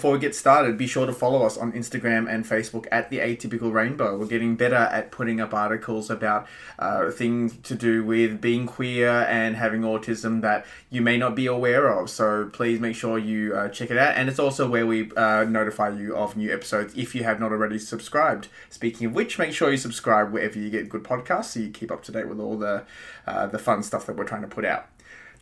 Before 0.00 0.12
we 0.12 0.18
get 0.18 0.34
started, 0.34 0.78
be 0.78 0.86
sure 0.86 1.04
to 1.04 1.12
follow 1.12 1.44
us 1.44 1.58
on 1.58 1.72
Instagram 1.72 2.26
and 2.26 2.46
Facebook 2.46 2.86
at 2.90 3.10
The 3.10 3.18
Atypical 3.18 3.70
Rainbow. 3.70 4.16
We're 4.16 4.28
getting 4.28 4.56
better 4.56 4.74
at 4.74 5.10
putting 5.10 5.42
up 5.42 5.52
articles 5.52 6.08
about 6.08 6.46
uh, 6.78 7.10
things 7.10 7.58
to 7.64 7.74
do 7.74 8.02
with 8.02 8.40
being 8.40 8.64
queer 8.64 9.10
and 9.10 9.56
having 9.56 9.82
autism 9.82 10.40
that 10.40 10.64
you 10.88 11.02
may 11.02 11.18
not 11.18 11.34
be 11.34 11.44
aware 11.44 11.88
of. 11.88 12.08
So 12.08 12.48
please 12.50 12.80
make 12.80 12.96
sure 12.96 13.18
you 13.18 13.54
uh, 13.54 13.68
check 13.68 13.90
it 13.90 13.98
out. 13.98 14.16
And 14.16 14.30
it's 14.30 14.38
also 14.38 14.66
where 14.66 14.86
we 14.86 15.12
uh, 15.18 15.44
notify 15.44 15.90
you 15.90 16.16
of 16.16 16.34
new 16.34 16.50
episodes 16.50 16.94
if 16.96 17.14
you 17.14 17.24
have 17.24 17.38
not 17.38 17.52
already 17.52 17.78
subscribed. 17.78 18.48
Speaking 18.70 19.08
of 19.08 19.14
which, 19.14 19.38
make 19.38 19.52
sure 19.52 19.70
you 19.70 19.76
subscribe 19.76 20.32
wherever 20.32 20.58
you 20.58 20.70
get 20.70 20.88
good 20.88 21.04
podcasts 21.04 21.44
so 21.44 21.60
you 21.60 21.68
keep 21.68 21.92
up 21.92 22.02
to 22.04 22.12
date 22.12 22.26
with 22.26 22.40
all 22.40 22.56
the, 22.56 22.84
uh, 23.26 23.48
the 23.48 23.58
fun 23.58 23.82
stuff 23.82 24.06
that 24.06 24.16
we're 24.16 24.24
trying 24.24 24.40
to 24.40 24.48
put 24.48 24.64
out. 24.64 24.86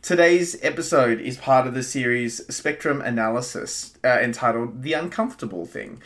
Today's 0.01 0.57
episode 0.63 1.19
is 1.19 1.35
part 1.35 1.67
of 1.67 1.73
the 1.73 1.83
series 1.83 2.37
Spectrum 2.55 3.01
Analysis 3.01 3.95
uh, 4.01 4.07
entitled 4.07 4.81
The 4.81 4.93
Uncomfortable 4.93 5.65
Thing. 5.65 6.01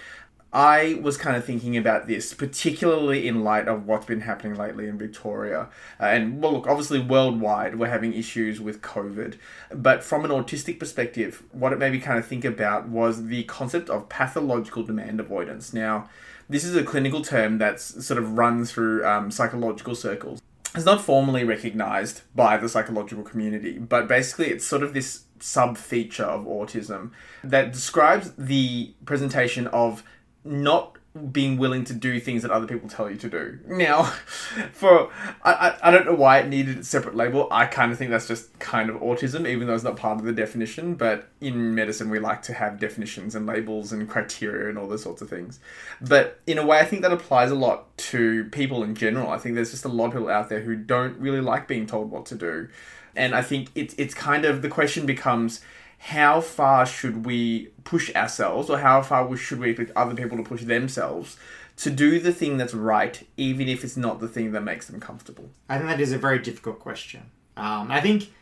I 0.51 0.99
was 1.03 1.15
kind 1.15 1.37
of 1.37 1.45
thinking 1.45 1.77
about 1.77 2.07
this, 2.07 2.33
particularly 2.33 3.27
in 3.27 3.43
light 3.43 3.67
of 3.67 3.85
what's 3.85 4.07
been 4.07 4.21
happening 4.21 4.55
lately 4.55 4.87
in 4.87 4.97
Victoria. 4.97 5.69
Uh, 5.99 6.05
and, 6.05 6.41
well, 6.41 6.53
look, 6.53 6.67
obviously, 6.67 6.99
worldwide, 6.99 7.77
we're 7.77 7.87
having 7.87 8.13
issues 8.13 8.59
with 8.59 8.81
COVID. 8.81 9.35
But 9.71 10.03
from 10.03 10.25
an 10.25 10.31
autistic 10.31 10.79
perspective, 10.79 11.43
what 11.51 11.71
it 11.71 11.77
made 11.77 11.93
me 11.93 11.99
kind 11.99 12.17
of 12.17 12.25
think 12.25 12.43
about 12.43 12.89
was 12.89 13.27
the 13.27 13.43
concept 13.43 13.91
of 13.91 14.09
pathological 14.09 14.81
demand 14.81 15.19
avoidance. 15.19 15.71
Now, 15.71 16.09
this 16.49 16.63
is 16.63 16.75
a 16.75 16.83
clinical 16.83 17.21
term 17.21 17.59
that's 17.59 18.03
sort 18.05 18.17
of 18.17 18.39
run 18.39 18.65
through 18.65 19.05
um, 19.05 19.29
psychological 19.29 19.93
circles 19.93 20.41
it's 20.75 20.85
not 20.85 21.01
formally 21.01 21.43
recognized 21.43 22.21
by 22.35 22.57
the 22.57 22.67
psychological 22.67 23.23
community, 23.23 23.77
but 23.77 24.07
basically 24.07 24.47
it's 24.47 24.65
sort 24.65 24.83
of 24.83 24.93
this 24.93 25.25
sub 25.39 25.77
feature 25.77 26.23
of 26.23 26.45
autism 26.45 27.11
that 27.43 27.71
describes 27.73 28.31
the 28.37 28.93
presentation 29.05 29.67
of 29.67 30.03
not 30.43 30.97
being 31.31 31.57
willing 31.57 31.83
to 31.83 31.93
do 31.93 32.19
things 32.19 32.41
that 32.41 32.49
other 32.49 32.65
people 32.65 32.89
tell 32.89 33.09
you 33.09 33.15
to 33.17 33.29
do. 33.29 33.59
Now, 33.67 34.03
for 34.73 35.11
I, 35.43 35.51
I, 35.53 35.89
I 35.89 35.91
don't 35.91 36.05
know 36.05 36.15
why 36.15 36.39
it 36.39 36.47
needed 36.47 36.79
a 36.79 36.83
separate 36.83 37.15
label. 37.15 37.47
I 37.51 37.67
kind 37.67 37.91
of 37.91 37.99
think 37.99 38.09
that's 38.09 38.27
just 38.27 38.57
kind 38.57 38.89
of 38.89 38.95
autism, 38.97 39.47
even 39.47 39.67
though 39.67 39.75
it's 39.75 39.83
not 39.83 39.95
part 39.95 40.19
of 40.19 40.25
the 40.25 40.33
definition. 40.33 40.95
But 40.95 41.29
in 41.39 41.75
medicine, 41.75 42.09
we 42.09 42.17
like 42.17 42.41
to 42.43 42.53
have 42.53 42.79
definitions 42.79 43.35
and 43.35 43.45
labels 43.45 43.91
and 43.91 44.09
criteria 44.09 44.69
and 44.69 44.77
all 44.77 44.87
those 44.87 45.03
sorts 45.03 45.21
of 45.21 45.29
things. 45.29 45.59
But 46.01 46.39
in 46.47 46.57
a 46.57 46.65
way, 46.65 46.79
I 46.79 46.85
think 46.85 47.03
that 47.03 47.13
applies 47.13 47.51
a 47.51 47.55
lot 47.55 47.95
to 47.97 48.45
people 48.45 48.83
in 48.83 48.95
general. 48.95 49.29
I 49.29 49.37
think 49.37 49.53
there's 49.53 49.71
just 49.71 49.85
a 49.85 49.89
lot 49.89 50.07
of 50.07 50.13
people 50.13 50.29
out 50.29 50.49
there 50.49 50.61
who 50.61 50.75
don't 50.75 51.17
really 51.19 51.41
like 51.41 51.67
being 51.67 51.85
told 51.85 52.09
what 52.09 52.25
to 52.27 52.35
do, 52.35 52.69
and 53.15 53.35
I 53.35 53.43
think 53.43 53.69
it's 53.75 53.93
it's 53.99 54.15
kind 54.15 54.45
of 54.45 54.63
the 54.63 54.69
question 54.69 55.05
becomes 55.05 55.61
how 56.07 56.41
far 56.41 56.85
should 56.85 57.25
we 57.25 57.69
push 57.85 58.13
ourselves 58.13 58.69
or 58.69 58.77
how 58.77 59.01
far 59.01 59.37
should 59.37 59.57
we 59.57 59.69
expect 59.69 59.89
other 59.95 60.13
people 60.13 60.37
to 60.37 60.43
push 60.43 60.63
themselves 60.63 61.37
to 61.77 61.89
do 61.89 62.19
the 62.19 62.33
thing 62.33 62.57
that's 62.57 62.73
right, 62.73 63.25
even 63.37 63.69
if 63.69 63.85
it's 63.85 63.95
not 63.95 64.19
the 64.19 64.27
thing 64.27 64.51
that 64.51 64.59
makes 64.59 64.87
them 64.87 64.99
comfortable? 64.99 65.49
I 65.69 65.77
think 65.77 65.89
that 65.89 66.01
is 66.01 66.11
a 66.11 66.17
very 66.17 66.39
difficult 66.39 66.79
question. 66.79 67.31
Um, 67.55 67.89
I 67.89 68.01
think 68.01 68.33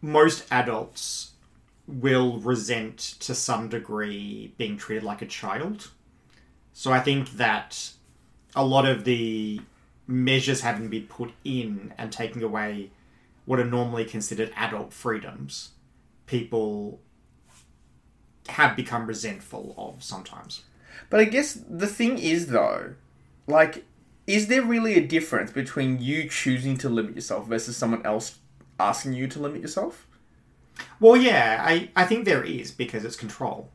most 0.00 0.46
adults 0.50 1.32
will 1.86 2.38
resent 2.38 2.96
to 3.20 3.34
some 3.34 3.68
degree 3.68 4.54
being 4.56 4.78
treated 4.78 5.04
like 5.04 5.20
a 5.20 5.26
child. 5.26 5.90
So 6.72 6.90
I 6.90 7.00
think 7.00 7.32
that 7.32 7.90
a 8.56 8.64
lot 8.64 8.86
of 8.86 9.04
the 9.04 9.60
measures 10.06 10.62
having 10.62 10.88
been 10.88 11.06
put 11.06 11.32
in 11.44 11.92
and 11.98 12.10
taking 12.10 12.42
away 12.42 12.92
what 13.44 13.60
are 13.60 13.64
normally 13.66 14.06
considered 14.06 14.52
adult 14.56 14.94
freedoms 14.94 15.72
people 16.28 17.00
have 18.48 18.76
become 18.76 19.06
resentful 19.06 19.74
of 19.76 20.02
sometimes. 20.02 20.62
But 21.10 21.20
I 21.20 21.24
guess 21.24 21.54
the 21.68 21.86
thing 21.86 22.18
is, 22.18 22.48
though, 22.48 22.94
like, 23.46 23.84
is 24.26 24.46
there 24.46 24.62
really 24.62 24.94
a 24.94 25.06
difference 25.06 25.50
between 25.50 26.00
you 26.00 26.28
choosing 26.28 26.76
to 26.78 26.88
limit 26.88 27.14
yourself 27.14 27.46
versus 27.46 27.76
someone 27.76 28.04
else 28.06 28.38
asking 28.78 29.14
you 29.14 29.26
to 29.28 29.40
limit 29.40 29.62
yourself? 29.62 30.06
Well, 31.00 31.16
yeah, 31.16 31.64
I, 31.66 31.90
I 31.96 32.04
think 32.04 32.24
there 32.24 32.44
is 32.44 32.70
because 32.70 33.04
it's 33.04 33.16
control. 33.16 33.70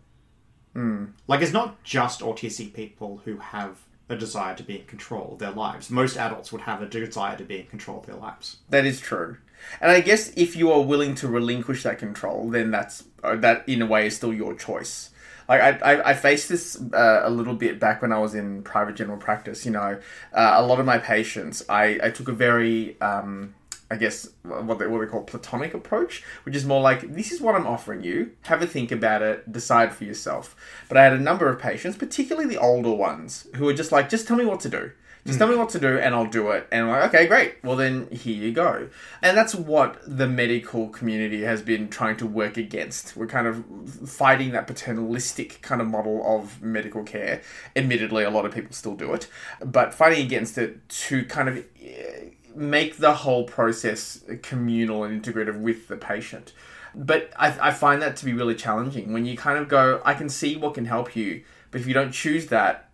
Mm. 0.75 1.11
Like, 1.27 1.41
it's 1.41 1.51
not 1.51 1.83
just 1.83 2.21
autistic 2.21 2.73
people 2.73 3.21
who 3.25 3.37
have 3.37 3.79
a 4.09 4.15
desire 4.15 4.55
to 4.55 4.63
be 4.63 4.79
in 4.79 4.85
control 4.85 5.33
of 5.33 5.39
their 5.39 5.51
lives. 5.51 5.89
Most 5.89 6.17
adults 6.17 6.51
would 6.51 6.61
have 6.61 6.81
a 6.81 6.85
desire 6.85 7.37
to 7.37 7.43
be 7.43 7.59
in 7.59 7.67
control 7.67 7.99
of 7.99 8.05
their 8.05 8.15
lives. 8.15 8.57
That 8.69 8.85
is 8.85 8.99
true. 8.99 9.37
And 9.81 9.91
I 9.91 10.01
guess 10.01 10.31
if 10.35 10.55
you 10.55 10.71
are 10.71 10.81
willing 10.81 11.15
to 11.15 11.27
relinquish 11.27 11.83
that 11.83 11.99
control, 11.99 12.49
then 12.49 12.71
that's 12.71 13.03
uh, 13.23 13.35
that 13.37 13.67
in 13.67 13.81
a 13.81 13.85
way 13.85 14.07
is 14.07 14.15
still 14.15 14.33
your 14.33 14.53
choice. 14.55 15.09
Like 15.49 15.61
I, 15.61 15.93
I, 15.93 16.09
I 16.11 16.13
faced 16.13 16.49
this 16.49 16.81
uh, 16.93 17.21
a 17.23 17.29
little 17.29 17.55
bit 17.55 17.79
back 17.79 18.01
when 18.01 18.11
I 18.13 18.19
was 18.19 18.33
in 18.33 18.63
private 18.63 18.95
general 18.95 19.17
practice. 19.17 19.65
You 19.65 19.71
know, 19.71 19.99
uh, 20.33 20.53
a 20.55 20.65
lot 20.65 20.79
of 20.79 20.85
my 20.85 20.97
patients, 20.97 21.63
I, 21.67 21.99
I 22.01 22.09
took 22.11 22.29
a 22.29 22.31
very 22.33 22.99
um, 23.01 23.53
I 23.93 23.95
guess 23.95 24.27
what 24.41 24.79
they 24.79 24.87
what 24.87 24.99
we 24.99 25.05
call 25.05 25.21
platonic 25.21 25.75
approach, 25.75 26.23
which 26.43 26.55
is 26.55 26.65
more 26.65 26.81
like 26.81 27.13
this 27.13 27.31
is 27.31 27.39
what 27.39 27.53
I'm 27.53 27.67
offering 27.67 28.03
you. 28.03 28.31
Have 28.43 28.61
a 28.63 28.67
think 28.67 28.91
about 28.91 29.21
it, 29.21 29.51
decide 29.51 29.93
for 29.93 30.03
yourself. 30.03 30.55
But 30.87 30.97
I 30.97 31.03
had 31.03 31.13
a 31.13 31.19
number 31.19 31.47
of 31.47 31.59
patients, 31.59 31.95
particularly 31.95 32.47
the 32.47 32.59
older 32.59 32.91
ones, 32.91 33.47
who 33.55 33.65
were 33.65 33.73
just 33.73 33.91
like, 33.91 34.09
just 34.09 34.27
tell 34.27 34.35
me 34.37 34.45
what 34.45 34.61
to 34.61 34.69
do. 34.69 34.91
Just 35.25 35.39
tell 35.39 35.47
me 35.47 35.55
what 35.55 35.69
to 35.69 35.79
do 35.79 35.97
and 35.97 36.13
I'll 36.13 36.25
do 36.25 36.49
it. 36.49 36.67
And 36.69 36.83
I'm 36.83 36.89
like, 36.89 37.13
okay, 37.13 37.27
great. 37.27 37.55
Well, 37.63 37.77
then 37.77 38.09
here 38.11 38.35
you 38.35 38.51
go. 38.51 38.89
And 39.21 39.37
that's 39.37 39.55
what 39.55 40.01
the 40.05 40.27
medical 40.27 40.89
community 40.89 41.43
has 41.43 41.61
been 41.61 41.87
trying 41.87 42.17
to 42.17 42.25
work 42.25 42.57
against. 42.57 43.15
We're 43.15 43.27
kind 43.27 43.47
of 43.47 43.63
fighting 44.09 44.51
that 44.51 44.67
paternalistic 44.67 45.61
kind 45.61 45.81
of 45.81 45.87
model 45.87 46.21
of 46.25 46.61
medical 46.61 47.03
care. 47.03 47.41
Admittedly, 47.75 48.25
a 48.25 48.29
lot 48.29 48.45
of 48.45 48.53
people 48.53 48.73
still 48.73 48.95
do 48.95 49.13
it, 49.13 49.27
but 49.63 49.93
fighting 49.93 50.25
against 50.25 50.57
it 50.57 50.87
to 50.89 51.23
kind 51.25 51.47
of 51.47 51.65
eh, 51.81 52.31
make 52.53 52.97
the 52.97 53.13
whole 53.13 53.45
process 53.45 54.25
communal 54.41 55.05
and 55.05 55.23
integrative 55.23 55.59
with 55.61 55.87
the 55.87 55.95
patient. 55.95 56.51
But 56.93 57.31
I, 57.37 57.69
I 57.69 57.71
find 57.71 58.01
that 58.01 58.17
to 58.17 58.25
be 58.25 58.33
really 58.33 58.55
challenging 58.55 59.13
when 59.13 59.25
you 59.25 59.37
kind 59.37 59.57
of 59.57 59.69
go, 59.69 60.01
I 60.03 60.13
can 60.13 60.27
see 60.27 60.57
what 60.57 60.73
can 60.73 60.85
help 60.85 61.15
you, 61.15 61.43
but 61.71 61.79
if 61.81 61.87
you 61.87 61.93
don't 61.93 62.11
choose 62.11 62.47
that, 62.47 62.89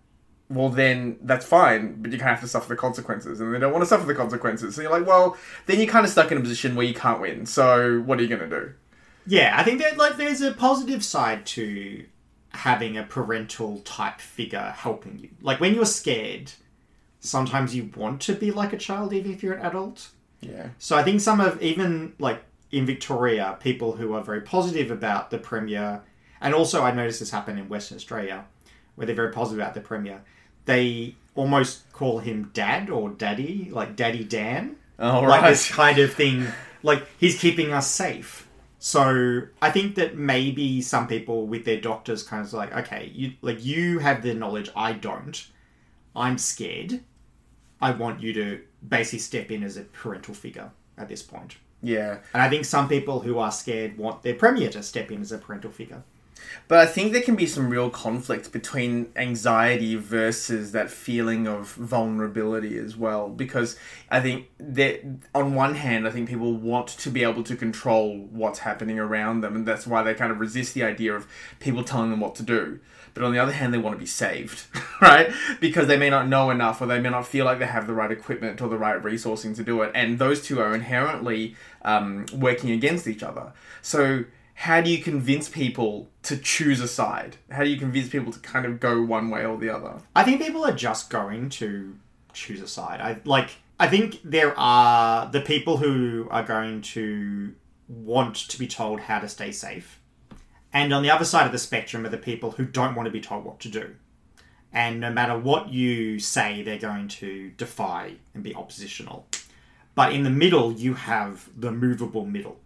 well 0.49 0.69
then 0.69 1.17
that's 1.21 1.45
fine, 1.45 2.01
but 2.01 2.11
you 2.11 2.17
kind 2.17 2.31
of 2.31 2.37
have 2.37 2.41
to 2.41 2.47
suffer 2.47 2.69
the 2.69 2.75
consequences, 2.75 3.39
and 3.39 3.53
they 3.53 3.59
don't 3.59 3.71
want 3.71 3.83
to 3.83 3.87
suffer 3.87 4.05
the 4.05 4.15
consequences. 4.15 4.75
So 4.75 4.81
you're 4.81 4.91
like, 4.91 5.05
well, 5.05 5.37
then 5.67 5.77
you're 5.77 5.87
kind 5.87 6.05
of 6.05 6.11
stuck 6.11 6.31
in 6.31 6.37
a 6.37 6.41
position 6.41 6.75
where 6.75 6.85
you 6.85 6.93
can't 6.93 7.21
win. 7.21 7.45
So 7.45 7.99
what 8.01 8.19
are 8.19 8.23
you 8.23 8.27
going 8.27 8.49
to 8.49 8.59
do? 8.59 8.73
Yeah, 9.27 9.53
I 9.55 9.63
think 9.63 9.79
that 9.79 9.97
like 9.97 10.17
there's 10.17 10.41
a 10.41 10.51
positive 10.51 11.05
side 11.05 11.45
to 11.47 12.05
having 12.51 12.97
a 12.97 13.03
parental 13.03 13.79
type 13.79 14.19
figure 14.19 14.73
helping 14.75 15.19
you. 15.19 15.29
Like 15.41 15.59
when 15.59 15.75
you're 15.75 15.85
scared, 15.85 16.51
sometimes 17.19 17.75
you 17.75 17.91
want 17.95 18.21
to 18.21 18.33
be 18.33 18.49
like 18.49 18.73
a 18.73 18.77
child, 18.77 19.13
even 19.13 19.31
if 19.31 19.43
you're 19.43 19.53
an 19.53 19.65
adult. 19.65 20.09
Yeah. 20.41 20.69
So 20.79 20.97
I 20.97 21.03
think 21.03 21.21
some 21.21 21.39
of 21.39 21.61
even 21.61 22.13
like 22.17 22.43
in 22.71 22.87
Victoria, 22.87 23.57
people 23.59 23.91
who 23.93 24.13
are 24.13 24.23
very 24.23 24.41
positive 24.41 24.89
about 24.89 25.29
the 25.29 25.37
premier, 25.37 26.01
and 26.41 26.55
also 26.55 26.81
I 26.81 26.91
noticed 26.91 27.19
this 27.19 27.29
happen 27.29 27.59
in 27.59 27.69
Western 27.69 27.97
Australia, 27.97 28.45
where 28.95 29.05
they're 29.05 29.15
very 29.15 29.31
positive 29.31 29.59
about 29.59 29.75
the 29.75 29.81
premier 29.81 30.23
they 30.65 31.15
almost 31.35 31.91
call 31.93 32.19
him 32.19 32.51
dad 32.53 32.89
or 32.89 33.09
daddy, 33.09 33.69
like 33.71 33.95
Daddy 33.95 34.23
Dan. 34.23 34.75
Oh, 34.97 35.21
like 35.21 35.49
this 35.49 35.69
kind 35.71 35.97
of 35.99 36.13
thing. 36.13 36.47
Like 36.83 37.05
he's 37.17 37.39
keeping 37.39 37.71
us 37.73 37.89
safe. 37.89 38.47
So 38.79 39.43
I 39.61 39.71
think 39.71 39.95
that 39.95 40.15
maybe 40.15 40.81
some 40.81 41.07
people 41.07 41.45
with 41.45 41.65
their 41.65 41.81
doctors 41.81 42.23
kind 42.23 42.45
of 42.45 42.53
like, 42.53 42.73
okay, 42.75 43.11
you 43.13 43.33
like 43.41 43.63
you 43.63 43.99
have 43.99 44.21
the 44.21 44.33
knowledge, 44.33 44.69
I 44.75 44.93
don't. 44.93 45.45
I'm 46.15 46.37
scared. 46.37 47.01
I 47.81 47.91
want 47.91 48.21
you 48.21 48.33
to 48.33 48.61
basically 48.87 49.19
step 49.19 49.51
in 49.51 49.63
as 49.63 49.77
a 49.77 49.83
parental 49.83 50.33
figure 50.33 50.71
at 50.97 51.07
this 51.07 51.21
point. 51.21 51.57
Yeah. 51.81 52.19
And 52.33 52.41
I 52.41 52.49
think 52.49 52.65
some 52.65 52.89
people 52.89 53.21
who 53.21 53.39
are 53.39 53.51
scared 53.51 53.97
want 53.97 54.21
their 54.21 54.35
premier 54.35 54.69
to 54.69 54.83
step 54.83 55.11
in 55.11 55.21
as 55.21 55.31
a 55.31 55.37
parental 55.37 55.71
figure. 55.71 56.03
But 56.67 56.79
I 56.79 56.85
think 56.85 57.13
there 57.13 57.21
can 57.21 57.35
be 57.35 57.45
some 57.45 57.69
real 57.69 57.89
conflict 57.89 58.51
between 58.51 59.11
anxiety 59.15 59.95
versus 59.95 60.71
that 60.73 60.89
feeling 60.89 61.47
of 61.47 61.73
vulnerability 61.73 62.77
as 62.77 62.95
well. 62.95 63.29
Because 63.29 63.77
I 64.09 64.21
think 64.21 64.49
that, 64.59 65.01
on 65.33 65.55
one 65.55 65.75
hand, 65.75 66.07
I 66.07 66.11
think 66.11 66.29
people 66.29 66.53
want 66.53 66.87
to 66.89 67.09
be 67.09 67.23
able 67.23 67.43
to 67.43 67.55
control 67.55 68.17
what's 68.31 68.59
happening 68.59 68.99
around 68.99 69.41
them, 69.41 69.55
and 69.55 69.65
that's 69.65 69.87
why 69.87 70.03
they 70.03 70.13
kind 70.13 70.31
of 70.31 70.39
resist 70.39 70.73
the 70.73 70.83
idea 70.83 71.15
of 71.15 71.27
people 71.59 71.83
telling 71.83 72.11
them 72.11 72.19
what 72.19 72.35
to 72.35 72.43
do. 72.43 72.79
But 73.13 73.23
on 73.23 73.31
the 73.31 73.39
other 73.39 73.51
hand, 73.51 73.73
they 73.73 73.77
want 73.77 73.95
to 73.95 73.99
be 73.99 74.05
saved, 74.05 74.65
right? 75.01 75.31
Because 75.59 75.87
they 75.87 75.97
may 75.97 76.09
not 76.09 76.27
know 76.27 76.49
enough, 76.51 76.81
or 76.81 76.85
they 76.85 76.99
may 76.99 77.09
not 77.09 77.27
feel 77.27 77.45
like 77.45 77.59
they 77.59 77.65
have 77.65 77.87
the 77.87 77.93
right 77.93 78.11
equipment 78.11 78.61
or 78.61 78.69
the 78.69 78.77
right 78.77 79.01
resourcing 79.01 79.55
to 79.55 79.63
do 79.63 79.81
it. 79.81 79.91
And 79.95 80.19
those 80.19 80.41
two 80.41 80.59
are 80.59 80.73
inherently 80.73 81.55
um, 81.81 82.25
working 82.33 82.71
against 82.71 83.07
each 83.07 83.23
other. 83.23 83.53
So 83.81 84.25
how 84.59 84.81
do 84.81 84.91
you 84.91 85.01
convince 85.01 85.47
people 85.47 86.09
to 86.21 86.35
choose 86.35 86.81
a 86.81 86.87
side? 86.87 87.37
How 87.49 87.63
do 87.63 87.69
you 87.69 87.77
convince 87.77 88.09
people 88.09 88.33
to 88.33 88.39
kind 88.39 88.65
of 88.65 88.81
go 88.81 89.01
one 89.01 89.29
way 89.29 89.45
or 89.45 89.57
the 89.57 89.69
other? 89.69 90.01
I 90.13 90.25
think 90.25 90.41
people 90.41 90.65
are 90.65 90.73
just 90.73 91.09
going 91.09 91.47
to 91.51 91.95
choose 92.33 92.61
a 92.61 92.67
side. 92.67 92.99
I 92.99 93.21
like 93.23 93.51
I 93.79 93.87
think 93.87 94.19
there 94.21 94.53
are 94.59 95.31
the 95.31 95.39
people 95.39 95.77
who 95.77 96.27
are 96.29 96.43
going 96.43 96.81
to 96.81 97.55
want 97.87 98.35
to 98.49 98.59
be 98.59 98.67
told 98.67 98.99
how 98.99 99.19
to 99.19 99.29
stay 99.29 99.53
safe. 99.53 100.01
And 100.73 100.93
on 100.93 101.03
the 101.03 101.09
other 101.09 101.23
side 101.23 101.45
of 101.45 101.53
the 101.53 101.57
spectrum 101.57 102.05
are 102.05 102.09
the 102.09 102.17
people 102.17 102.51
who 102.51 102.65
don't 102.65 102.95
want 102.95 103.05
to 103.05 103.11
be 103.11 103.21
told 103.21 103.45
what 103.45 103.61
to 103.61 103.69
do. 103.69 103.95
And 104.73 104.99
no 104.99 105.09
matter 105.09 105.39
what 105.39 105.69
you 105.69 106.19
say, 106.19 106.63
they're 106.63 106.77
going 106.77 107.07
to 107.07 107.51
defy 107.51 108.15
and 108.33 108.43
be 108.43 108.53
oppositional. 108.53 109.25
But 109.95 110.11
in 110.11 110.23
the 110.23 110.29
middle, 110.29 110.73
you 110.73 110.95
have 110.95 111.49
the 111.57 111.71
movable 111.71 112.25
middle. 112.25 112.59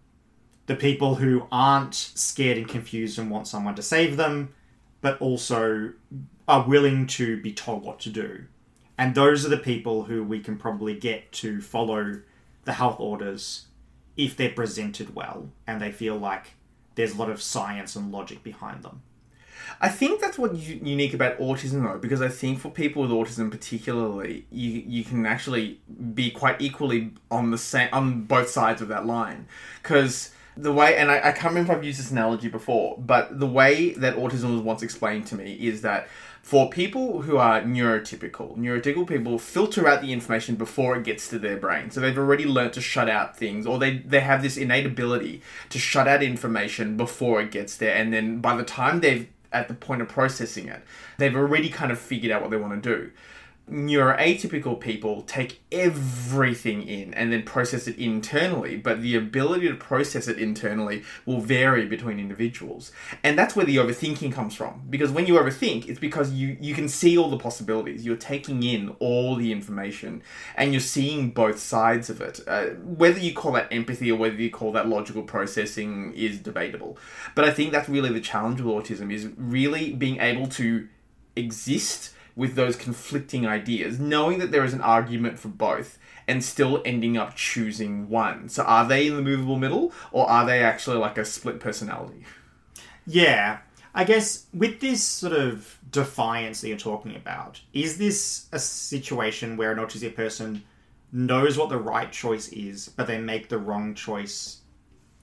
The 0.65 0.75
people 0.75 1.15
who 1.15 1.48
aren't 1.51 1.95
scared 1.95 2.57
and 2.57 2.68
confused 2.68 3.19
and 3.19 3.30
want 3.30 3.48
someone 3.48 3.75
to 3.75 3.81
save 3.81 4.18
them, 4.18 4.54
but 5.01 5.19
also 5.19 5.94
are 6.48 6.68
willing 6.68 7.07
to 7.07 7.42
be 7.42 7.51
told 7.51 7.83
what 7.83 8.00
to 8.01 8.10
do. 8.10 8.45
And 8.98 9.15
those 9.15 9.45
are 9.45 9.50
the 9.50 9.57
people 9.57 10.04
who 10.04 10.24
we 10.24 10.39
can 10.39 10.57
probably 10.57 10.95
get 10.95 11.31
to 11.33 11.62
follow 11.62 12.21
the 12.63 12.74
health 12.74 13.00
orders 13.00 13.68
if 14.15 14.38
they're 14.38 14.51
presented 14.51 15.15
well 15.15 15.50
and 15.65 15.81
they 15.81 15.92
feel 15.92 16.15
like 16.15 16.54
there's 16.95 17.13
a 17.13 17.18
lot 17.18 17.30
of 17.30 17.42
science 17.42 17.95
and 17.95 18.12
logic 18.12 18.44
behind 18.44 18.83
them. 18.83 19.01
I 19.81 19.89
think 19.89 20.19
that's 20.19 20.38
what's 20.38 20.60
unique 20.68 21.13
about 21.13 21.39
autism, 21.39 21.83
though, 21.83 21.98
because 21.98 22.21
I 22.21 22.27
think 22.27 22.60
for 22.60 22.69
people 22.69 23.01
with 23.01 23.12
autism, 23.12 23.50
particularly, 23.50 24.45
you 24.51 24.83
you 24.86 25.04
can 25.04 25.25
actually 25.25 25.80
be 26.13 26.31
quite 26.31 26.62
equally 26.62 27.12
on 27.31 27.51
the 27.51 27.57
same 27.57 27.89
on 27.94 28.24
both 28.24 28.50
sides 28.50 28.81
of 28.81 28.89
that 28.89 29.06
line, 29.06 29.48
because 29.81 30.31
the 30.56 30.72
way 30.72 30.98
and 30.98 31.10
I, 31.10 31.18
I 31.18 31.32
can't 31.32 31.46
remember 31.46 31.74
if 31.74 31.78
I've 31.80 31.84
used 31.84 32.00
this 32.00 32.12
analogy 32.12 32.48
before, 32.48 32.98
but 32.98 33.40
the 33.40 33.48
way 33.48 33.94
that 33.94 34.16
autism 34.16 34.54
was 34.54 34.62
once 34.62 34.84
explained 34.84 35.28
to 35.28 35.36
me 35.36 35.54
is 35.54 35.82
that 35.82 36.08
for 36.42 36.70
people 36.70 37.22
who 37.22 37.38
are 37.38 37.62
neurotypical, 37.62 38.58
neurotypical 38.58 39.08
people 39.08 39.40
filter 39.40 39.88
out 39.88 40.02
the 40.02 40.12
information 40.12 40.56
before 40.56 40.98
it 40.98 41.06
gets 41.06 41.30
to 41.30 41.40
their 41.40 41.56
brain. 41.56 41.90
So 41.90 42.02
they've 42.02 42.18
already 42.18 42.46
learned 42.46 42.74
to 42.74 42.82
shut 42.82 43.10
out 43.10 43.38
things, 43.38 43.66
or 43.66 43.80
they, 43.80 44.00
they 44.00 44.20
have 44.20 44.42
this 44.42 44.58
innate 44.58 44.86
ability 44.86 45.42
to 45.70 45.80
shut 45.80 46.08
out 46.08 46.22
information 46.22 46.98
before 46.98 47.42
it 47.42 47.50
gets 47.50 47.78
there. 47.78 47.96
And 47.96 48.12
then 48.14 48.40
by 48.42 48.58
the 48.58 48.66
time 48.66 49.00
they've 49.00 49.28
at 49.54 49.68
the 49.68 49.74
point 49.74 50.02
of 50.02 50.10
processing 50.10 50.68
it, 50.68 50.84
they've 51.18 51.36
already 51.36 51.70
kind 51.70 51.92
of 51.92 52.00
figured 52.00 52.32
out 52.32 52.42
what 52.42 52.52
they 52.52 52.58
want 52.58 52.82
to 52.82 52.96
do 52.98 53.12
neuroatypical 53.69 54.77
people 54.77 55.21
take 55.21 55.62
everything 55.71 56.83
in 56.83 57.13
and 57.13 57.31
then 57.31 57.44
process 57.44 57.88
it 57.88 57.98
internally, 57.98 58.75
but 58.75 59.01
the 59.01 59.15
ability 59.15 59.69
to 59.69 59.75
process 59.75 60.27
it 60.27 60.38
internally 60.38 61.04
will 61.25 61.39
vary 61.39 61.86
between 61.86 62.19
individuals. 62.19 62.92
And 63.24 63.39
that's 63.39 63.56
where 63.56 63.65
the 63.65 63.77
overthinking 63.77 64.33
comes 64.33 64.54
from. 64.54 64.83
Because 64.89 65.12
when 65.12 65.25
you 65.27 65.36
overthink, 65.36 65.88
it's 65.88 66.00
because 66.00 66.33
you, 66.33 66.57
you 66.60 66.75
can 66.75 66.89
see 66.89 67.18
all 67.18 67.30
the 67.30 67.38
possibilities. 67.38 68.06
You're 68.06 68.18
taking 68.18 68.63
in 68.63 68.89
all 69.00 69.36
the 69.36 69.51
information 69.51 70.21
and 70.56 70.74
you're 70.74 70.81
seeing 70.81 71.31
both 71.31 71.57
sides 71.57 72.10
of 72.10 72.19
it. 72.19 72.42
Uh, 72.45 72.65
whether 72.83 73.19
you 73.19 73.33
call 73.33 73.54
that 73.54 73.71
empathy 73.71 74.12
or 74.12 74.18
whether 74.18 74.36
you 74.36 74.51
call 74.51 74.74
that 74.74 74.89
logical 74.89 75.24
processing 75.24 76.13
is 76.13 76.38
debatable. 76.39 76.98
But 77.33 77.45
I 77.45 77.51
think 77.51 77.71
that's 77.71 77.88
really 77.88 78.12
the 78.12 78.21
challenge 78.21 78.60
with 78.60 78.74
autism 78.74 79.12
is 79.12 79.30
really 79.38 79.94
being 79.94 80.19
able 80.19 80.48
to 80.48 80.89
exist 81.36 82.13
with 82.36 82.56
those 82.56 82.76
conflicting 82.76 83.46
ideas, 83.46 84.00
knowing 84.00 84.40
that 84.40 84.52
there 84.52 84.64
is 84.64 84.74
an 84.74 84.82
argument 84.82 85.38
for 85.38 85.50
both 85.50 86.00
and 86.28 86.44
still 86.44 86.82
ending 86.86 87.18
up 87.18 87.36
choosing 87.36 88.10
one. 88.10 88.50
So 88.50 88.64
are 88.64 88.88
they 88.88 89.08
in 89.08 89.16
the 89.16 89.22
movable 89.22 89.58
middle 89.58 89.92
or 90.12 90.30
are 90.30 90.46
they 90.46 90.64
actually 90.64 90.98
like 90.98 91.18
a 91.18 91.26
split 91.26 91.60
personality? 91.60 92.26
Yeah. 93.06 93.60
I 93.94 94.04
guess 94.04 94.48
with 94.54 94.80
this 94.80 95.04
sort 95.04 95.34
of 95.34 95.78
defiance 95.92 96.62
that 96.62 96.70
you're 96.70 96.78
talking 96.78 97.16
about, 97.16 97.62
is 97.74 97.98
this 97.98 98.48
a 98.52 98.58
situation 98.58 99.56
where 99.56 99.72
an 99.72 99.78
autistic 99.78 100.16
person 100.16 100.64
knows 101.12 101.58
what 101.58 101.70
the 101.70 101.78
right 101.78 102.12
choice 102.12 102.48
is, 102.48 102.90
but 102.90 103.06
they 103.06 103.20
make 103.20 103.50
the 103.50 103.60
wrong 103.60 103.94
choice? 103.94 104.62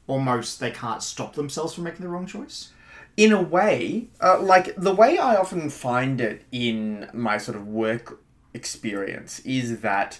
Almost 0.07 0.61
they 0.61 0.71
can't 0.71 1.03
stop 1.03 1.35
themselves 1.35 1.75
from 1.75 1.85
making 1.85 2.03
the 2.03 2.09
wrong 2.09 2.27
choice? 2.27 2.71
In 3.17 3.33
a 3.33 3.43
way, 3.43 4.09
uh, 4.21 4.41
like 4.41 4.75
the 4.77 4.95
way 4.95 5.19
I 5.19 5.37
often 5.37 5.71
find 5.71 6.21
it 6.21 6.45
in 6.53 7.09
my 7.12 7.39
sort 7.39 7.57
of 7.57 7.67
work 7.67 8.21
experience 8.55 9.41
is 9.41 9.81
that 9.81 10.19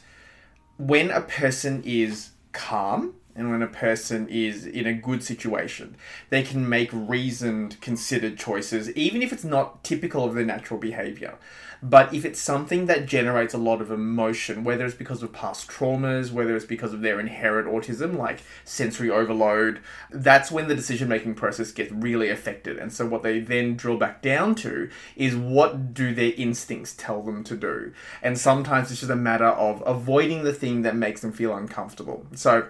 when 0.79 1.11
a 1.11 1.21
person 1.21 1.83
is 1.85 2.31
calm 2.53 3.15
and 3.35 3.51
when 3.51 3.63
a 3.63 3.67
person 3.67 4.29
is 4.29 4.67
in 4.67 4.87
a 4.87 4.93
good 4.93 5.23
situation, 5.23 5.97
they 6.29 6.43
can 6.43 6.69
make 6.69 6.91
reasoned, 6.93 7.81
considered 7.81 8.39
choices, 8.39 8.91
even 8.97 9.23
if 9.23 9.33
it's 9.33 9.45
not 9.45 9.83
typical 9.85 10.25
of 10.25 10.35
their 10.35 10.45
natural 10.45 10.79
behavior. 10.79 11.39
But 11.83 12.13
if 12.13 12.27
it's 12.27 12.41
something 12.41 12.87
that 12.87 13.07
generates 13.07 13.55
a 13.55 13.59
lot 13.59 13.81
of 13.81 13.91
emotion, 13.91 14.65
whether 14.65 14.85
it's 14.85 14.95
because 14.95 15.23
of 15.23 15.33
past 15.33 15.69
traumas, 15.69 16.31
whether 16.31 16.55
it's 16.55 16.67
because 16.67 16.93
of 16.93 17.01
their 17.01 17.19
inherent 17.19 17.69
autism, 17.69 18.19
like 18.19 18.43
sensory 18.65 19.11
overload, 19.11 19.81
that's 20.11 20.51
when 20.51 20.69
the 20.69 20.75
decision 20.75 21.09
making 21.09 21.37
process 21.37 21.73
gets 21.73 21.91
really 21.91 22.29
affected. 22.29 22.77
And 22.79 22.93
so, 22.93 23.07
what 23.07 23.23
they 23.23 23.41
then 23.41 23.77
drill 23.77 23.97
back 23.97 24.21
down 24.21 24.55
to 24.57 24.91
is 25.17 25.35
what 25.35 25.95
do 25.95 26.15
their 26.15 26.33
instincts 26.37 26.95
tell 26.97 27.23
them 27.23 27.43
to 27.45 27.57
do? 27.57 27.93
And 28.23 28.39
sometimes 28.39 28.91
it's 28.91 29.01
just 29.01 29.11
a 29.11 29.17
matter 29.17 29.47
of 29.47 29.83
avoiding 29.87 30.45
the 30.45 30.53
thing 30.53 30.83
that 30.83 30.97
makes 30.97 31.23
them 31.23 31.33
feel 31.33 31.57
uncomfortable. 31.57 32.27
So, 32.35 32.69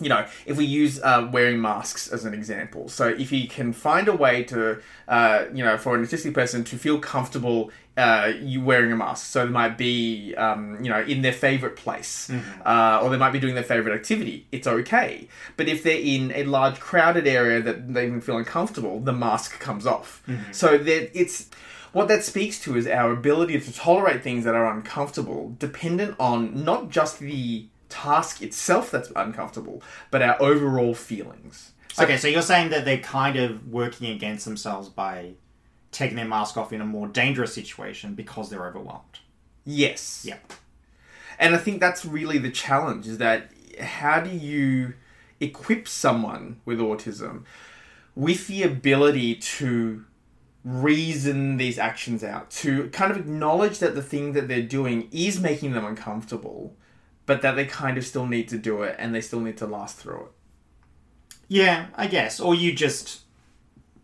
you 0.00 0.08
know, 0.08 0.26
if 0.46 0.56
we 0.56 0.64
use 0.64 1.00
uh, 1.02 1.28
wearing 1.30 1.60
masks 1.60 2.08
as 2.08 2.24
an 2.24 2.34
example, 2.34 2.88
so 2.88 3.08
if 3.08 3.30
you 3.32 3.46
can 3.48 3.72
find 3.72 4.08
a 4.08 4.14
way 4.14 4.42
to, 4.44 4.80
uh, 5.08 5.44
you 5.52 5.64
know, 5.64 5.76
for 5.76 5.94
an 5.94 6.04
autistic 6.04 6.34
person 6.34 6.64
to 6.64 6.76
feel 6.76 6.98
comfortable 6.98 7.70
uh, 7.96 8.32
you 8.40 8.62
wearing 8.62 8.92
a 8.92 8.96
mask, 8.96 9.26
so 9.26 9.44
they 9.44 9.52
might 9.52 9.76
be, 9.76 10.34
um, 10.36 10.82
you 10.82 10.88
know, 10.88 11.02
in 11.02 11.22
their 11.22 11.32
favorite 11.32 11.76
place, 11.76 12.28
mm-hmm. 12.28 12.62
uh, 12.64 13.00
or 13.02 13.10
they 13.10 13.18
might 13.18 13.32
be 13.32 13.40
doing 13.40 13.54
their 13.54 13.64
favorite 13.64 13.94
activity. 13.94 14.46
It's 14.52 14.66
okay, 14.66 15.28
but 15.56 15.68
if 15.68 15.82
they're 15.82 15.98
in 15.98 16.32
a 16.34 16.44
large 16.44 16.80
crowded 16.80 17.26
area 17.26 17.60
that 17.60 17.92
they 17.92 18.06
even 18.06 18.20
feel 18.20 18.38
uncomfortable, 18.38 19.00
the 19.00 19.12
mask 19.12 19.58
comes 19.60 19.86
off. 19.86 20.22
Mm-hmm. 20.26 20.52
So 20.52 20.78
that 20.78 21.18
it's 21.18 21.50
what 21.92 22.08
that 22.08 22.24
speaks 22.24 22.60
to 22.60 22.76
is 22.76 22.86
our 22.86 23.12
ability 23.12 23.60
to 23.60 23.72
tolerate 23.72 24.22
things 24.22 24.44
that 24.44 24.54
are 24.54 24.72
uncomfortable, 24.72 25.54
dependent 25.58 26.14
on 26.20 26.64
not 26.64 26.90
just 26.90 27.18
the 27.18 27.66
task 27.90 28.40
itself 28.42 28.90
that's 28.90 29.12
uncomfortable, 29.14 29.82
but 30.10 30.22
our 30.22 30.40
overall 30.40 30.94
feelings. 30.94 31.72
So, 31.92 32.04
okay, 32.04 32.16
so 32.16 32.28
you're 32.28 32.40
saying 32.40 32.70
that 32.70 32.84
they're 32.84 32.98
kind 32.98 33.36
of 33.36 33.68
working 33.68 34.08
against 34.08 34.44
themselves 34.46 34.88
by 34.88 35.32
taking 35.92 36.16
their 36.16 36.26
mask 36.26 36.56
off 36.56 36.72
in 36.72 36.80
a 36.80 36.86
more 36.86 37.08
dangerous 37.08 37.52
situation 37.52 38.14
because 38.14 38.48
they're 38.48 38.66
overwhelmed. 38.66 39.18
Yes. 39.64 40.24
Yeah. 40.26 40.38
And 41.38 41.54
I 41.54 41.58
think 41.58 41.80
that's 41.80 42.04
really 42.04 42.38
the 42.38 42.50
challenge 42.50 43.06
is 43.06 43.18
that 43.18 43.50
how 43.80 44.20
do 44.20 44.30
you 44.30 44.94
equip 45.40 45.88
someone 45.88 46.60
with 46.64 46.78
autism 46.78 47.44
with 48.14 48.46
the 48.46 48.62
ability 48.62 49.34
to 49.36 50.04
reason 50.64 51.56
these 51.56 51.78
actions 51.78 52.22
out, 52.22 52.50
to 52.50 52.88
kind 52.90 53.10
of 53.10 53.16
acknowledge 53.16 53.78
that 53.78 53.94
the 53.94 54.02
thing 54.02 54.32
that 54.32 54.48
they're 54.48 54.62
doing 54.62 55.08
is 55.10 55.40
making 55.40 55.72
them 55.72 55.84
uncomfortable, 55.84 56.74
but 57.26 57.42
that 57.42 57.56
they 57.56 57.64
kind 57.64 57.98
of 57.98 58.04
still 58.04 58.26
need 58.26 58.48
to 58.48 58.58
do 58.58 58.82
it 58.82 58.96
and 58.98 59.14
they 59.14 59.20
still 59.20 59.40
need 59.40 59.56
to 59.58 59.66
last 59.66 59.96
through 59.96 60.26
it. 60.26 60.32
Yeah, 61.48 61.86
I 61.96 62.06
guess. 62.06 62.40
Or 62.40 62.54
you 62.54 62.72
just, 62.72 63.22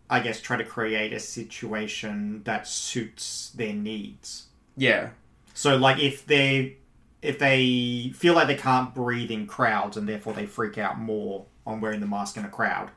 I 0.09 0.19
guess, 0.19 0.41
try 0.41 0.57
to 0.57 0.63
create 0.63 1.13
a 1.13 1.19
situation 1.19 2.43
that 2.43 2.67
suits 2.67 3.51
their 3.55 3.73
needs. 3.73 4.47
Yeah. 4.75 5.09
So, 5.53 5.77
like, 5.77 5.99
if 5.99 6.25
they 6.25 6.77
if 7.21 7.39
they 7.39 8.11
feel 8.15 8.33
like 8.33 8.47
they 8.47 8.55
can't 8.55 8.93
breathe 8.93 9.31
in 9.31 9.47
crowds 9.47 9.97
and 9.97 10.07
therefore 10.07 10.33
they 10.33 10.45
freak 10.45 10.77
out 10.77 10.99
more 10.99 11.45
on 11.65 11.81
wearing 11.81 11.99
the 11.99 12.07
mask 12.07 12.37
in 12.37 12.45
a 12.45 12.49
crowd, 12.49 12.91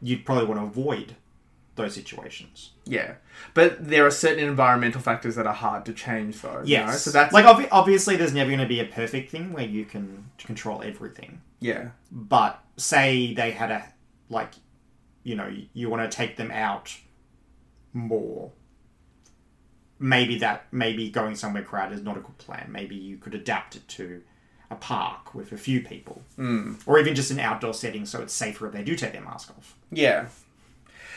you'd 0.00 0.24
probably 0.24 0.46
want 0.46 0.60
to 0.60 0.64
avoid 0.64 1.16
those 1.78 1.94
situations. 1.94 2.72
Yeah, 2.84 3.14
but 3.54 3.88
there 3.88 4.04
are 4.04 4.10
certain 4.10 4.44
environmental 4.44 5.00
factors 5.00 5.36
that 5.36 5.46
are 5.46 5.54
hard 5.54 5.86
to 5.86 5.94
change, 5.94 6.42
though. 6.42 6.62
Yes, 6.64 6.80
you 6.80 6.86
know? 6.86 6.92
so 6.92 7.10
that's 7.10 7.32
like 7.32 7.46
ob- 7.46 7.68
obviously 7.70 8.16
there's 8.16 8.34
never 8.34 8.50
going 8.50 8.60
to 8.60 8.66
be 8.66 8.80
a 8.80 8.84
perfect 8.84 9.30
thing 9.30 9.52
where 9.52 9.64
you 9.64 9.86
can 9.86 10.30
control 10.36 10.82
everything. 10.82 11.40
Yeah, 11.60 11.90
but 12.12 12.62
say 12.76 13.32
they 13.32 13.52
had 13.52 13.70
a 13.70 13.92
like, 14.28 14.52
you 15.22 15.34
know, 15.34 15.50
you 15.72 15.88
want 15.88 16.10
to 16.10 16.14
take 16.14 16.36
them 16.36 16.50
out 16.50 16.94
more. 17.94 18.52
Maybe 19.98 20.38
that 20.38 20.66
maybe 20.70 21.08
going 21.10 21.34
somewhere 21.34 21.62
crowded 21.62 21.94
is 21.94 22.04
not 22.04 22.16
a 22.16 22.20
good 22.20 22.38
plan. 22.38 22.68
Maybe 22.70 22.94
you 22.94 23.16
could 23.16 23.34
adapt 23.34 23.74
it 23.74 23.88
to 23.88 24.22
a 24.70 24.76
park 24.76 25.34
with 25.34 25.52
a 25.52 25.56
few 25.56 25.80
people, 25.80 26.22
mm. 26.38 26.78
or 26.86 26.98
even 26.98 27.14
just 27.14 27.30
an 27.30 27.40
outdoor 27.40 27.72
setting, 27.72 28.04
so 28.04 28.20
it's 28.20 28.34
safer 28.34 28.66
if 28.66 28.72
they 28.72 28.82
do 28.82 28.94
take 28.94 29.12
their 29.12 29.22
mask 29.22 29.50
off. 29.50 29.76
Yeah, 29.90 30.26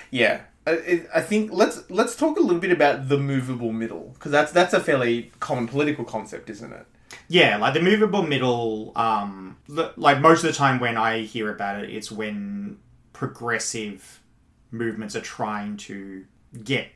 yeah. 0.10 0.42
I, 0.68 1.22
think 1.22 1.52
let's 1.52 1.90
let's 1.90 2.16
talk 2.16 2.38
a 2.38 2.42
little 2.42 2.60
bit 2.60 2.72
about 2.72 3.10
the 3.10 3.18
movable 3.18 3.72
middle 3.72 4.12
because 4.14 4.32
that's 4.32 4.52
that's 4.52 4.74
a 4.74 4.80
fairly 4.80 5.32
common 5.40 5.68
political 5.68 6.06
concept, 6.06 6.50
isn't 6.50 6.72
it? 6.72 6.86
Yeah, 7.28 7.58
like 7.58 7.74
the 7.74 7.82
movable 7.82 8.24
middle. 8.24 8.92
Um, 8.96 9.58
like 9.68 10.20
most 10.20 10.44
of 10.44 10.52
the 10.52 10.58
time 10.58 10.80
when 10.80 10.98
I 10.98 11.22
hear 11.22 11.52
about 11.52 11.84
it, 11.84 11.90
it's 11.90 12.12
when 12.12 12.78
progressive 13.14 14.22
movements 14.70 15.16
are 15.16 15.22
trying 15.22 15.78
to 15.78 16.26
get 16.64 16.90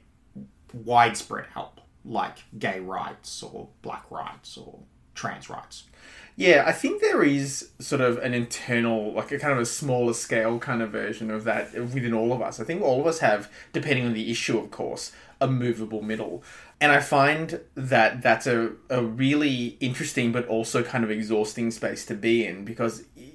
widespread 0.74 1.48
help, 1.53 1.81
like 2.03 2.38
gay 2.60 2.79
rights 2.79 3.41
or 3.41 3.69
black 3.81 4.10
rights 4.12 4.57
or 4.57 4.79
trans 5.15 5.50
rights. 5.50 5.86
Yeah, 6.38 6.65
I 6.68 6.74
think 6.74 7.01
there 7.01 7.24
is 7.24 7.70
sort 7.80 8.01
of 8.01 8.18
an 8.18 8.34
internal, 8.34 9.13
like 9.13 9.32
a 9.32 9.39
kind 9.39 9.54
of 9.54 9.60
a 9.60 9.65
smaller 9.65 10.13
scale 10.13 10.60
kind 10.60 10.82
of 10.82 10.92
version 10.92 11.32
of 11.32 11.46
that 11.46 11.74
within 11.74 12.13
all 12.13 12.34
of 12.34 12.42
us. 12.42 12.60
I 12.60 12.65
think 12.65 12.82
all 12.82 13.00
of 13.00 13.08
us 13.08 13.20
have, 13.20 13.50
depending 13.72 14.06
on 14.06 14.13
the 14.13 14.30
issue, 14.30 14.58
of 14.58 14.70
course, 14.70 15.13
a 15.39 15.48
movable 15.48 16.01
middle. 16.01 16.44
And 16.82 16.92
I 16.92 17.00
find 17.00 17.62
that 17.75 18.22
that's 18.22 18.48
a, 18.48 18.72
a 18.89 19.01
really 19.01 19.77
interesting 19.80 20.34
but 20.34 20.46
also 20.48 20.84
kind 20.84 21.06
of 21.06 21.12
exhausting 21.12 21.72
space 21.72 22.06
to 22.08 22.13
be 22.15 22.46
in 22.46 22.65
because 22.65 23.04
eh, 23.18 23.30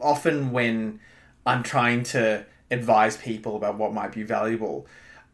often 0.00 0.50
when 0.50 1.00
I'm 1.44 1.62
trying 1.62 2.02
to 2.04 2.46
advise 2.70 3.18
people 3.18 3.56
about 3.56 3.76
what 3.76 3.92
might 3.92 4.12
be 4.12 4.22
valuable, 4.22 4.86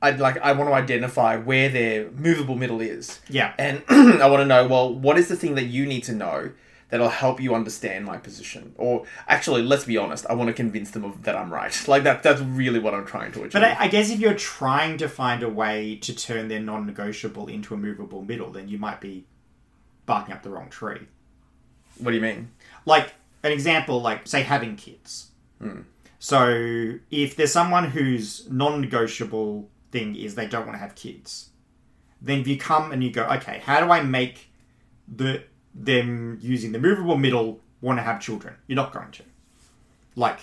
I'd 0.03 0.19
like 0.19 0.37
I 0.39 0.53
want 0.53 0.69
to 0.69 0.75
identify 0.75 1.37
where 1.37 1.69
their 1.69 2.11
movable 2.11 2.57
middle 2.57 2.81
is. 2.81 3.21
Yeah. 3.29 3.55
And 3.57 3.85
I 3.89 4.29
want 4.29 4.41
to 4.41 4.47
know, 4.47 4.67
well, 4.67 4.93
what 4.93 5.17
is 5.17 5.29
the 5.29 5.37
thing 5.37 5.55
that 5.55 5.67
you 5.67 5.87
need 5.87 6.03
to 6.05 6.13
know 6.13 6.51
that'll 6.95 7.09
help 7.09 7.41
you 7.41 7.57
understand 7.57 8.05
my 8.05 8.17
position? 8.17 8.73
Or 8.79 9.05
actually, 9.27 9.63
let's 9.63 9.85
be 9.85 9.97
honest, 9.97 10.27
I 10.31 10.35
want 10.35 10.47
to 10.47 10.55
convince 10.55 10.93
them 10.93 11.05
of 11.05 11.25
that 11.25 11.35
I'm 11.35 11.53
right. 11.53 11.75
Like 11.89 12.05
that 12.05 12.23
that's 12.23 12.41
really 12.41 12.79
what 12.79 12.95
I'm 12.95 13.05
trying 13.05 13.33
to 13.33 13.41
achieve. 13.41 13.55
But 13.55 13.65
I, 13.65 13.77
I 13.81 13.89
guess 13.89 14.11
if 14.11 14.21
you're 14.21 14.35
trying 14.35 14.97
to 14.99 15.09
find 15.09 15.43
a 15.43 15.49
way 15.49 15.97
to 15.97 16.15
turn 16.15 16.47
their 16.47 16.61
non-negotiable 16.61 17.49
into 17.49 17.75
a 17.75 17.77
movable 17.77 18.23
middle, 18.23 18.53
then 18.53 18.69
you 18.69 18.79
might 18.79 19.01
be 19.01 19.25
barking 20.07 20.37
up 20.37 20.45
the 20.45 20.51
wrong 20.51 20.71
tree. 20.71 21.09
what 21.99 22.13
do 22.13 22.17
you 22.17 22.23
mean? 22.23 22.53
Like 22.87 23.15
an 23.43 23.51
example, 23.51 24.01
like 24.01 24.29
say 24.29 24.43
having 24.43 24.77
kids. 24.77 25.33
Hmm. 25.61 25.81
So 26.21 26.95
if 27.11 27.35
there's 27.35 27.51
someone 27.51 27.91
whose 27.91 28.49
non-negotiable 28.49 29.69
thing 29.91 30.15
is 30.15 30.37
they 30.37 30.47
don't 30.47 30.65
want 30.65 30.75
to 30.75 30.81
have 30.81 30.95
kids, 30.95 31.49
then 32.23 32.39
if 32.39 32.47
you 32.47 32.57
come 32.57 32.93
and 32.93 33.03
you 33.03 33.11
go, 33.11 33.25
okay, 33.25 33.63
how 33.65 33.85
do 33.85 33.91
I 33.91 34.01
make 34.01 34.53
the 35.09 35.43
them 35.75 36.39
using 36.41 36.73
the 36.73 36.79
movable 36.79 37.17
middle 37.17 37.61
want 37.81 37.99
to 37.99 38.03
have 38.03 38.21
children? 38.21 38.55
You're 38.67 38.77
not 38.77 38.93
going 38.93 39.11
to. 39.13 39.23
Like, 40.17 40.41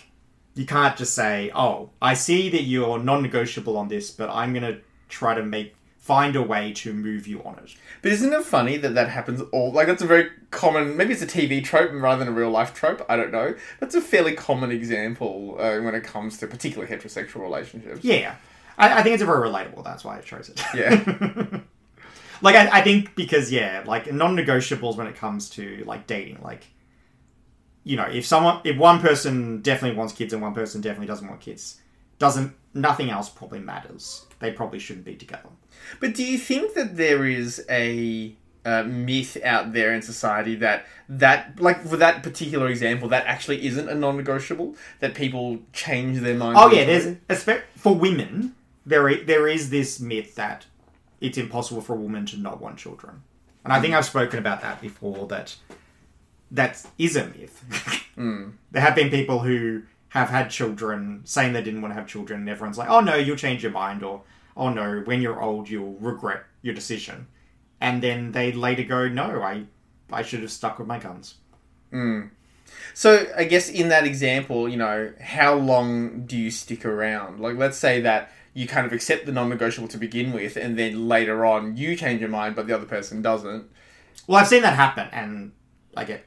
you 0.56 0.66
can't 0.66 0.98
just 0.98 1.14
say, 1.14 1.52
oh, 1.56 1.92
I 2.02 2.14
see 2.14 2.50
that 2.50 2.64
you're 2.64 3.00
non-negotiable 3.00 3.78
on 3.78 3.88
this, 3.88 4.12
but 4.12 4.30
I'm 4.30 4.54
going 4.54 4.64
to 4.64 4.82
try 5.10 5.34
to 5.34 5.44
make 5.44 5.76
find 6.02 6.36
a 6.36 6.42
way 6.42 6.74
to 6.74 6.92
move 6.92 7.28
you 7.28 7.44
on 7.44 7.60
it. 7.60 7.76
But 8.02 8.12
isn't 8.12 8.34
it 8.34 8.44
funny 8.44 8.76
that 8.78 8.96
that 8.96 9.10
happens 9.10 9.40
all? 9.52 9.72
Like 9.72 9.88
that's 9.88 10.02
a 10.02 10.08
very 10.08 10.30
common. 10.50 10.98
Maybe 10.98 11.14
it's 11.14 11.22
a 11.22 11.28
TV 11.28 11.64
trope 11.64 11.92
rather 11.94 12.26
than 12.26 12.34
a 12.34 12.36
real 12.36 12.50
life 12.50 12.74
trope. 12.74 13.06
I 13.08 13.16
don't 13.16 13.32
know. 13.32 13.54
That's 13.80 13.94
a 13.94 14.02
fairly 14.02 14.34
common 14.34 14.72
example 14.72 15.56
uh, 15.60 15.80
when 15.80 15.94
it 15.94 16.04
comes 16.04 16.40
to 16.40 16.48
particularly 16.48 16.92
heterosexual 16.92 17.42
relationships. 17.42 18.04
Yeah. 18.04 18.36
I, 18.78 19.00
I 19.00 19.04
think 19.04 19.14
it's 19.14 19.24
very 19.24 19.48
relatable. 19.48 19.84
That's 19.84 20.04
why 20.04 20.18
I 20.18 20.22
chose 20.22 20.50
it. 20.50 20.62
Yeah. 20.74 21.60
like, 22.42 22.56
I, 22.56 22.80
I 22.80 22.82
think 22.82 23.16
because, 23.16 23.52
yeah, 23.52 23.84
like 23.86 24.12
non 24.12 24.36
negotiables 24.36 24.98
when 24.98 25.08
it 25.08 25.16
comes 25.16 25.50
to 25.52 25.84
like 25.86 26.08
dating, 26.08 26.40
like, 26.42 26.68
you 27.84 27.98
know, 27.98 28.06
if 28.06 28.26
someone, 28.26 28.62
if 28.64 28.78
one 28.78 29.00
person 29.00 29.62
definitely 29.62 29.98
wants 29.98 30.14
kids 30.14 30.34
and 30.34 30.42
one 30.42 30.54
person 30.54 30.82
definitely 30.82 31.08
doesn't 31.08 31.28
want 31.28 31.42
kids, 31.42 31.80
doesn't, 32.20 32.54
nothing 32.74 33.10
else 33.10 33.30
probably 33.30 33.60
matters. 33.60 34.26
They 34.40 34.52
probably 34.52 34.80
shouldn't 34.80 35.06
be 35.06 35.16
together. 35.16 35.50
But 36.00 36.14
do 36.14 36.24
you 36.24 36.38
think 36.38 36.74
that 36.76 36.98
there 36.98 37.26
is 37.26 37.66
a 37.70 38.36
uh, 38.66 38.84
myth 38.84 39.38
out 39.44 39.74
there 39.74 39.94
in 39.94 40.02
society 40.02 40.56
that 40.56 40.86
that 41.10 41.60
like 41.60 41.84
for 41.84 41.98
that 41.98 42.22
particular 42.22 42.68
example 42.68 43.10
that 43.10 43.26
actually 43.26 43.66
isn't 43.66 43.90
a 43.90 43.96
non-negotiable 43.96 44.76
that 45.00 45.16
people 45.16 45.60
change 45.74 46.20
their 46.20 46.36
mind? 46.36 46.58
Oh 46.60 46.72
yeah, 46.72 46.86
there's 46.86 47.44
for 47.76 47.96
women 47.96 48.56
there 48.86 49.24
there 49.24 49.48
is 49.48 49.70
this 49.70 50.00
myth 50.00 50.36
that 50.36 50.66
it's 51.22 51.38
impossible 51.38 51.82
for 51.82 51.94
a 51.94 52.00
woman 52.00 52.26
to 52.28 52.38
not 52.38 52.60
want 52.60 52.78
children, 52.78 53.24
and 53.64 53.72
I 53.72 53.80
think 53.80 53.94
I've 53.94 54.06
spoken 54.06 54.40
about 54.40 54.62
that 54.62 54.82
before. 54.82 55.28
That 55.28 55.56
that 56.52 56.86
is 56.98 57.16
a 57.16 57.26
myth. 57.26 57.98
Hmm. 58.16 58.50
There 58.72 58.82
have 58.82 58.94
been 58.94 59.10
people 59.10 59.40
who 59.40 59.84
have 60.10 60.30
had 60.30 60.50
children 60.50 61.22
saying 61.24 61.54
they 61.54 61.64
didn't 61.64 61.82
want 61.82 61.94
to 61.94 62.00
have 62.00 62.10
children, 62.10 62.42
and 62.42 62.50
everyone's 62.50 62.78
like, 62.78 62.90
"Oh 62.90 63.00
no, 63.00 63.16
you'll 63.16 63.38
change 63.38 63.64
your 63.64 63.72
mind," 63.72 64.04
or 64.04 64.24
"Oh 64.58 64.70
no, 64.70 65.00
when 65.06 65.22
you're 65.22 65.42
old, 65.42 65.70
you'll 65.70 65.94
regret 65.94 66.44
your 66.62 66.74
decision," 66.76 67.28
and 67.80 68.04
then 68.04 68.34
they 68.34 68.52
later 68.52 68.84
go, 68.84 69.08
"No, 69.08 69.42
I 69.42 69.64
I 70.12 70.24
should 70.24 70.42
have 70.42 70.52
stuck 70.52 70.78
with 70.78 70.90
my 70.90 71.00
guns." 71.00 71.36
Hmm. 71.90 72.24
So 72.94 73.28
I 73.36 73.46
guess 73.46 73.70
in 73.70 73.90
that 73.90 74.06
example, 74.06 74.68
you 74.68 74.78
know, 74.78 75.14
how 75.22 75.56
long 75.56 76.26
do 76.26 76.38
you 76.38 76.52
stick 76.52 76.86
around? 76.86 77.40
Like, 77.40 77.58
let's 77.58 77.78
say 77.78 78.02
that 78.02 78.32
you 78.54 78.68
kind 78.68 78.86
of 78.86 78.94
accept 78.94 79.26
the 79.26 79.32
non-negotiable 79.32 79.88
to 79.90 79.98
begin 79.98 80.34
with, 80.34 80.56
and 80.58 80.78
then 80.78 81.08
later 81.08 81.46
on 81.46 81.78
you 81.78 81.96
change 81.96 82.20
your 82.20 82.30
mind, 82.30 82.56
but 82.56 82.68
the 82.68 82.74
other 82.76 82.86
person 82.86 83.22
doesn't. 83.22 83.66
Well, 84.28 84.40
I've 84.40 84.48
seen 84.48 84.62
that 84.64 84.76
happen, 84.76 85.08
and 85.12 85.52
like 85.96 86.10
it, 86.10 86.26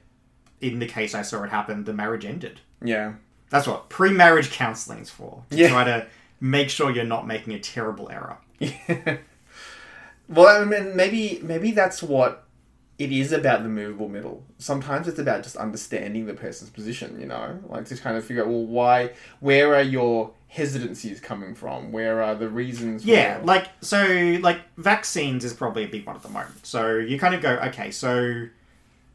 in 0.60 0.78
the 0.78 0.86
case 0.86 1.14
I 1.14 1.22
saw 1.22 1.42
it 1.44 1.50
happen, 1.50 1.84
the 1.84 1.92
marriage 1.92 2.24
ended. 2.24 2.60
Yeah. 2.82 3.14
That's 3.50 3.66
what 3.66 3.88
pre-marriage 3.88 4.50
counseling 4.50 5.00
is 5.00 5.10
for. 5.10 5.44
To 5.50 5.56
Yeah. 5.56 5.68
try 5.68 5.84
to 5.84 6.06
make 6.40 6.70
sure 6.70 6.90
you're 6.90 7.04
not 7.04 7.26
making 7.26 7.52
a 7.54 7.58
terrible 7.60 8.10
error. 8.10 8.38
Yeah. 8.58 9.18
Well, 10.28 10.62
I 10.62 10.64
mean, 10.64 10.96
maybe 10.96 11.40
maybe 11.42 11.70
that's 11.72 12.02
what 12.02 12.44
it 12.98 13.12
is 13.12 13.30
about 13.32 13.62
the 13.62 13.68
movable 13.68 14.08
middle. 14.08 14.42
Sometimes 14.58 15.06
it's 15.06 15.18
about 15.18 15.42
just 15.42 15.56
understanding 15.56 16.24
the 16.26 16.32
person's 16.32 16.70
position. 16.70 17.20
You 17.20 17.26
know, 17.26 17.58
like 17.66 17.84
to 17.86 17.96
kind 17.96 18.16
of 18.16 18.24
figure 18.24 18.42
out 18.42 18.48
well, 18.48 18.64
why, 18.64 19.10
where 19.40 19.74
are 19.74 19.82
your 19.82 20.32
hesitancies 20.54 21.20
coming 21.20 21.54
from? 21.54 21.90
Where 21.90 22.22
are 22.22 22.36
the 22.36 22.48
reasons? 22.48 23.04
Yeah, 23.04 23.40
for... 23.40 23.46
like 23.46 23.68
so 23.80 24.38
like 24.40 24.60
vaccines 24.76 25.44
is 25.44 25.52
probably 25.52 25.84
a 25.84 25.88
big 25.88 26.06
one 26.06 26.14
at 26.16 26.22
the 26.22 26.28
moment. 26.28 26.64
So 26.64 26.96
you 26.96 27.18
kind 27.18 27.34
of 27.34 27.42
go, 27.42 27.56
okay, 27.68 27.90
so 27.90 28.46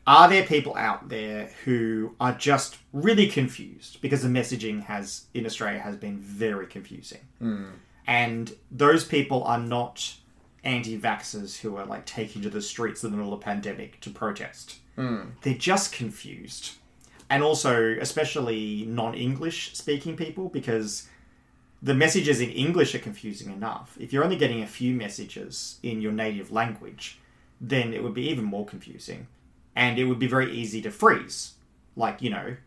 are 0.06 0.30
there 0.30 0.44
people 0.44 0.76
out 0.76 1.08
there 1.08 1.50
who 1.64 2.16
are 2.20 2.34
just 2.34 2.78
really 2.92 3.28
confused 3.28 4.02
because 4.02 4.22
the 4.22 4.28
messaging 4.28 4.84
has 4.84 5.28
in 5.34 5.46
Australia 5.46 5.80
has 5.80 5.96
been 5.96 6.20
very 6.20 6.68
confusing. 6.68 7.22
Hmm. 7.40 7.66
And 8.06 8.54
those 8.72 9.06
people 9.06 9.44
are 9.44 9.60
not 9.60 10.16
anti-vaxxers 10.64 11.60
who 11.60 11.78
are 11.78 11.86
like 11.86 12.06
taking 12.06 12.42
to 12.42 12.50
the 12.50 12.62
streets 12.62 13.04
in 13.04 13.12
the 13.12 13.18
middle 13.18 13.34
of 13.34 13.40
a 13.40 13.44
pandemic 13.44 14.02
to 14.02 14.10
protest. 14.10 14.78
Hmm. 14.96 15.22
They're 15.44 15.54
just 15.54 15.94
confused. 15.94 16.72
And 17.30 17.44
also, 17.44 17.96
especially 18.02 18.86
non-English 18.88 19.76
speaking 19.76 20.18
people, 20.18 20.50
because 20.50 21.08
the 21.82 21.94
messages 21.94 22.42
in 22.42 22.50
English 22.50 22.94
are 22.94 23.00
confusing 23.00 23.52
enough. 23.52 23.98
If 24.00 24.12
you're 24.12 24.24
only 24.24 24.36
getting 24.36 24.62
a 24.62 24.68
few 24.68 24.94
messages 24.94 25.80
in 25.82 26.02
your 26.02 26.12
native 26.12 26.52
language, 26.52 27.20
then 27.62 27.94
it 27.94 28.04
would 28.04 28.14
be 28.14 28.30
even 28.30 28.46
more 28.46 28.66
confusing. 28.66 29.28
And 29.76 29.98
it 29.98 30.06
would 30.06 30.20
be 30.20 30.28
very 30.28 30.52
easy 30.52 30.82
to 30.82 30.92
freeze. 30.92 31.54
Like, 31.96 32.22
you 32.22 32.30
know, 32.30 32.58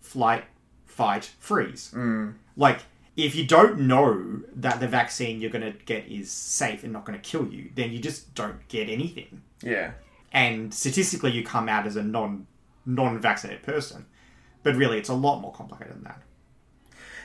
flight, 0.00 0.44
fight, 0.86 1.32
freeze. 1.40 1.92
Mm. 1.94 2.34
Like, 2.56 2.80
if 3.16 3.34
you 3.34 3.46
don't 3.46 3.80
know 3.80 4.40
that 4.54 4.80
the 4.80 4.88
vaccine 4.88 5.40
you're 5.40 5.50
going 5.50 5.72
to 5.72 5.78
get 5.84 6.06
is 6.06 6.30
safe 6.30 6.84
and 6.84 6.92
not 6.92 7.04
going 7.04 7.18
to 7.20 7.30
kill 7.30 7.46
you, 7.48 7.70
then 7.74 7.92
you 7.92 7.98
just 7.98 8.34
don't 8.34 8.66
get 8.68 8.88
anything. 8.88 9.42
yeah, 9.62 9.92
And 10.32 10.72
statistically, 10.72 11.32
you 11.32 11.44
come 11.44 11.68
out 11.68 11.86
as 11.86 11.96
a 11.96 12.02
non 12.02 12.46
non 12.86 13.20
vaccinated 13.20 13.62
person. 13.62 14.06
But 14.62 14.76
really, 14.76 14.98
it's 14.98 15.08
a 15.08 15.14
lot 15.14 15.40
more 15.40 15.52
complicated 15.52 15.94
than 15.94 16.04
that. 16.04 16.22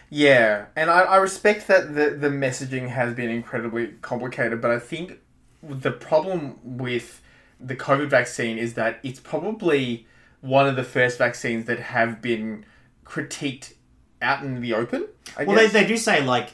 Yeah, 0.10 0.66
and 0.76 0.90
I, 0.90 1.02
I 1.02 1.16
respect 1.18 1.68
that 1.68 1.94
the 1.96 2.12
the 2.12 2.30
messaging 2.30 2.90
has 2.90 3.14
been 3.14 3.30
incredibly 3.30 3.88
complicated, 4.02 4.62
but 4.62 4.72
I 4.72 4.80
think 4.80 5.20
the 5.62 5.92
problem 5.92 6.60
with 6.64 7.22
the 7.60 7.76
COVID 7.76 8.10
vaccine 8.10 8.58
is 8.58 8.76
that 8.76 9.00
it's 9.04 9.20
probably 9.20 10.06
one 10.42 10.68
of 10.68 10.76
the 10.76 10.84
first 10.84 11.18
vaccines 11.18 11.66
that 11.66 11.80
have 11.80 12.22
been 12.22 12.66
critiqued 13.06 13.74
out 14.22 14.44
in 14.44 14.62
the 14.62 14.74
open. 14.74 15.08
I 15.36 15.44
Well, 15.44 15.56
they, 15.56 15.64
guess. 15.64 15.74
they 15.74 15.88
do 15.88 15.98
say, 15.98 16.24
like, 16.24 16.52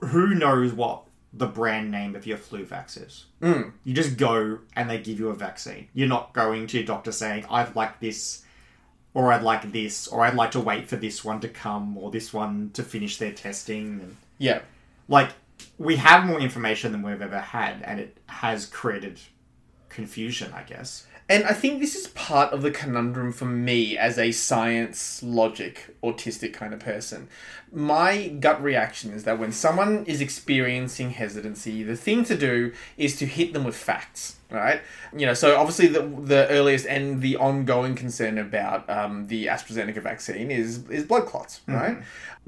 who 0.00 0.34
knows 0.34 0.72
what 0.72 1.04
the 1.32 1.46
brand 1.46 1.90
name 1.90 2.14
of 2.14 2.26
your 2.26 2.36
flu 2.36 2.64
vax 2.66 3.04
is? 3.04 3.26
Mm. 3.40 3.72
You 3.84 3.94
just 3.94 4.16
go 4.16 4.58
and 4.76 4.90
they 4.90 4.98
give 4.98 5.18
you 5.18 5.28
a 5.30 5.34
vaccine. 5.34 5.88
You're 5.94 6.08
not 6.08 6.34
going 6.34 6.66
to 6.68 6.76
your 6.76 6.86
doctor 6.86 7.12
saying, 7.12 7.46
I'd 7.50 7.74
like 7.74 8.00
this, 8.00 8.42
or 9.14 9.32
I'd 9.32 9.42
like 9.42 9.72
this, 9.72 10.06
or 10.08 10.24
I'd 10.24 10.34
like 10.34 10.52
to 10.52 10.60
wait 10.60 10.88
for 10.88 10.96
this 10.96 11.24
one 11.24 11.40
to 11.40 11.48
come, 11.48 11.98
or 11.98 12.10
this 12.10 12.32
one 12.32 12.70
to 12.74 12.82
finish 12.82 13.16
their 13.16 13.32
testing. 13.32 14.00
And, 14.00 14.16
yeah, 14.38 14.60
like, 15.08 15.30
we 15.78 15.96
have 15.96 16.24
more 16.24 16.40
information 16.40 16.92
than 16.92 17.02
we've 17.02 17.20
ever 17.20 17.40
had, 17.40 17.82
and 17.82 17.98
it 18.00 18.16
has 18.26 18.66
created 18.66 19.18
confusion, 19.88 20.52
I 20.54 20.62
guess. 20.62 21.06
And 21.30 21.44
I 21.44 21.52
think 21.52 21.78
this 21.78 21.94
is 21.94 22.08
part 22.08 22.52
of 22.52 22.62
the 22.62 22.72
conundrum 22.72 23.32
for 23.32 23.44
me 23.44 23.96
as 23.96 24.18
a 24.18 24.32
science, 24.32 25.22
logic, 25.22 25.94
autistic 26.02 26.52
kind 26.52 26.74
of 26.74 26.80
person. 26.80 27.28
My 27.72 28.26
gut 28.26 28.60
reaction 28.60 29.12
is 29.12 29.22
that 29.22 29.38
when 29.38 29.52
someone 29.52 30.04
is 30.06 30.20
experiencing 30.20 31.10
hesitancy, 31.10 31.84
the 31.84 31.94
thing 31.94 32.24
to 32.24 32.36
do 32.36 32.72
is 32.96 33.16
to 33.20 33.26
hit 33.26 33.52
them 33.52 33.62
with 33.62 33.76
facts, 33.76 34.38
right? 34.50 34.80
You 35.16 35.24
know, 35.24 35.34
so 35.34 35.56
obviously 35.56 35.86
the, 35.86 36.02
the 36.02 36.48
earliest 36.48 36.84
and 36.86 37.22
the 37.22 37.36
ongoing 37.36 37.94
concern 37.94 38.36
about 38.36 38.90
um, 38.90 39.28
the 39.28 39.46
AstraZeneca 39.46 40.02
vaccine 40.02 40.50
is, 40.50 40.88
is 40.88 41.04
blood 41.04 41.26
clots, 41.26 41.60
right? 41.68 41.98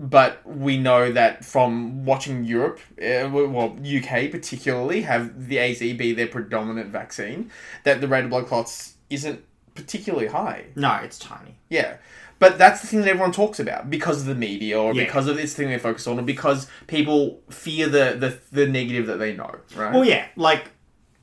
But 0.02 0.44
we 0.44 0.78
know 0.78 1.12
that 1.12 1.44
from 1.44 2.04
watching 2.04 2.42
Europe, 2.44 2.80
uh, 3.00 3.30
well, 3.30 3.78
UK 3.80 4.32
particularly, 4.32 5.02
have 5.02 5.46
the 5.46 5.60
AZ 5.60 5.78
be 5.78 6.12
their 6.12 6.26
predominant 6.26 6.90
vaccine, 6.90 7.52
that 7.84 8.00
the 8.00 8.08
rate 8.08 8.24
of 8.24 8.30
blood 8.30 8.46
clots 8.48 8.94
isn't 9.10 9.44
particularly 9.76 10.26
high. 10.26 10.64
No, 10.74 10.94
it's 10.96 11.20
tiny. 11.20 11.54
Yeah. 11.70 11.98
But 12.40 12.58
that's 12.58 12.80
the 12.80 12.88
thing 12.88 13.02
that 13.02 13.08
everyone 13.10 13.30
talks 13.30 13.60
about 13.60 13.90
because 13.90 14.22
of 14.22 14.26
the 14.26 14.34
media 14.34 14.76
or 14.76 14.92
Yeah. 14.92 15.04
because 15.04 15.28
of 15.28 15.36
this 15.36 15.54
thing 15.54 15.68
they 15.68 15.78
focus 15.78 16.08
on 16.08 16.18
or 16.18 16.22
because 16.22 16.66
people 16.88 17.40
fear 17.48 17.88
the, 17.88 18.16
the, 18.18 18.40
the 18.50 18.66
negative 18.66 19.06
that 19.06 19.20
they 19.20 19.36
know, 19.36 19.54
right? 19.76 19.92
Well, 19.94 20.04
yeah, 20.04 20.26
like, 20.34 20.72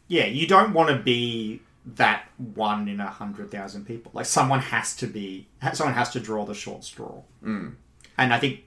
yeah, 0.07 0.25
you 0.25 0.47
don't 0.47 0.71
want 0.71 0.87
to 0.89 0.95
be 0.95 1.61
that 1.85 2.23
one 2.37 2.87
in 2.87 3.01
a 3.01 3.09
hundred 3.09 3.51
thousand 3.51 3.85
people. 3.85 4.13
Like, 4.15 4.25
someone 4.25 4.61
has 4.61 4.95
to 4.95 5.07
be, 5.07 5.49
someone 5.73 5.95
has 5.95 6.11
to 6.11 6.21
draw 6.21 6.45
the 6.45 6.53
short 6.53 6.85
straw. 6.85 7.23
Mm. 7.43 7.73
And 8.17 8.33
I 8.33 8.39
think 8.39 8.61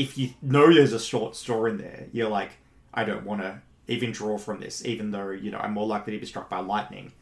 if 0.00 0.18
you 0.18 0.30
know 0.42 0.72
there's 0.72 0.92
a 0.92 1.00
short 1.00 1.36
straw 1.36 1.66
in 1.66 1.78
there, 1.78 2.06
you're 2.12 2.28
like, 2.28 2.52
I 2.92 3.04
don't 3.04 3.24
want 3.24 3.42
to 3.42 3.60
even 3.88 4.12
draw 4.12 4.38
from 4.38 4.60
this, 4.60 4.84
even 4.84 5.10
though, 5.10 5.30
you 5.30 5.50
know, 5.50 5.58
I'm 5.58 5.72
more 5.72 5.86
likely 5.86 6.12
to 6.14 6.18
be 6.18 6.26
struck 6.26 6.48
by 6.48 6.58
lightning. 6.58 7.12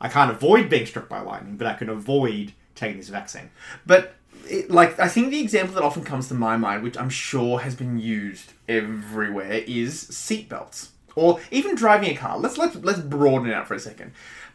I 0.00 0.08
can't 0.08 0.30
avoid 0.30 0.68
being 0.68 0.86
struck 0.86 1.08
by 1.08 1.20
lightning, 1.20 1.56
but 1.56 1.66
I 1.66 1.74
can 1.74 1.88
avoid 1.88 2.52
taking 2.74 2.98
this 2.98 3.08
vaccine. 3.08 3.50
But 3.86 4.14
it, 4.48 4.70
like 4.70 4.98
I 4.98 5.08
think 5.08 5.30
the 5.30 5.40
example 5.40 5.74
that 5.74 5.82
often 5.84 6.04
comes 6.04 6.28
to 6.28 6.34
my 6.34 6.56
mind, 6.56 6.82
which 6.82 6.98
I'm 6.98 7.10
sure 7.10 7.60
has 7.60 7.74
been 7.74 7.98
used 7.98 8.52
everywhere, 8.68 9.62
is 9.66 10.04
seatbelts 10.04 10.88
or 11.14 11.40
even 11.50 11.74
driving 11.74 12.10
a 12.10 12.16
car. 12.16 12.38
Let's 12.38 12.58
let's 12.58 12.76
let's 12.76 13.00
broaden 13.00 13.48
it 13.48 13.54
out 13.54 13.68
for 13.68 13.74
a 13.74 13.80
second. 13.80 14.12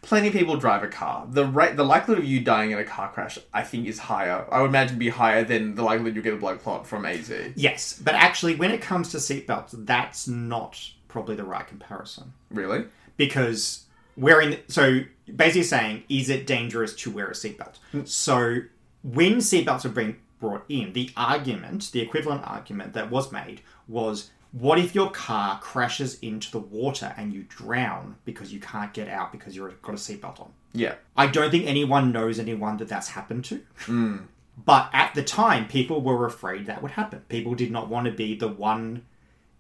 Plenty 0.08 0.28
of 0.28 0.34
people 0.34 0.58
drive 0.58 0.84
a 0.84 0.88
car. 0.88 1.28
The 1.30 1.46
rate, 1.46 1.76
the 1.76 1.84
likelihood 1.84 2.24
of 2.24 2.30
you 2.30 2.40
dying 2.40 2.72
in 2.72 2.80
a 2.80 2.84
car 2.84 3.12
crash, 3.12 3.38
I 3.54 3.64
think, 3.64 3.88
is 3.88 4.00
higher. 4.00 4.48
I 4.52 4.62
would 4.62 4.70
imagine 4.70 4.98
be 4.98 5.10
higher 5.10 5.44
than 5.44 5.76
the 5.76 5.84
likelihood 5.84 6.16
you 6.16 6.22
get 6.22 6.34
a 6.34 6.38
blood 6.38 6.62
clot 6.62 6.88
from 6.88 7.06
AZ. 7.06 7.32
Yes, 7.56 8.00
but 8.02 8.16
actually, 8.16 8.56
when 8.56 8.72
it 8.72 8.82
comes 8.82 9.10
to 9.10 9.18
seatbelts, 9.18 9.86
that's 9.86 10.28
not 10.28 10.80
probably 11.08 11.36
the 11.36 11.44
right 11.44 11.68
comparison. 11.68 12.34
Really? 12.50 12.86
because 13.18 13.86
wearing 14.16 14.58
so 14.68 15.02
basically 15.36 15.64
saying 15.64 16.04
is 16.08 16.30
it 16.30 16.48
dangerous 16.48 16.96
to 16.96 17.12
wear 17.12 17.28
a 17.28 17.34
seatbelt 17.34 17.78
hmm. 17.92 18.04
so 18.06 18.60
when 19.04 19.38
seatbelts 19.38 19.84
are 19.84 19.90
being 19.90 20.16
brought 20.40 20.64
in 20.70 20.94
the 20.94 21.10
argument 21.18 21.92
the 21.92 22.00
equivalent 22.00 22.42
argument 22.48 22.94
that 22.94 23.12
was 23.12 23.32
made 23.32 23.62
was 23.88 24.32
what 24.52 24.80
if 24.80 24.96
your 24.96 25.10
car 25.12 25.60
crashes 25.60 26.20
into 26.20 26.52
the 26.52 26.60
water 26.60 27.14
and 27.18 27.34
you 27.34 27.44
drown 27.50 28.16
because 28.26 28.54
you 28.54 28.60
can't 28.60 28.94
get 28.94 29.08
out 29.10 29.32
because 29.32 29.56
you've 29.56 29.82
got 29.82 29.94
a 29.94 29.98
seatbelt 29.98 30.40
on 30.40 30.52
Yeah. 30.74 30.96
I 31.16 31.28
don't 31.28 31.52
think 31.52 31.66
anyone 31.66 32.12
knows 32.12 32.40
anyone 32.40 32.78
that 32.78 32.88
that's 32.88 33.10
happened 33.10 33.46
to. 33.46 33.62
Hmm. 33.80 34.18
But 34.66 34.90
at 34.92 35.14
the 35.14 35.24
time, 35.24 35.68
people 35.68 36.02
were 36.02 36.26
afraid 36.26 36.66
that 36.66 36.82
would 36.82 36.92
happen. 36.92 37.22
People 37.30 37.54
did 37.54 37.72
not 37.72 37.90
want 37.90 38.06
to 38.06 38.12
be 38.12 38.36
the 38.36 38.48
one 38.48 39.04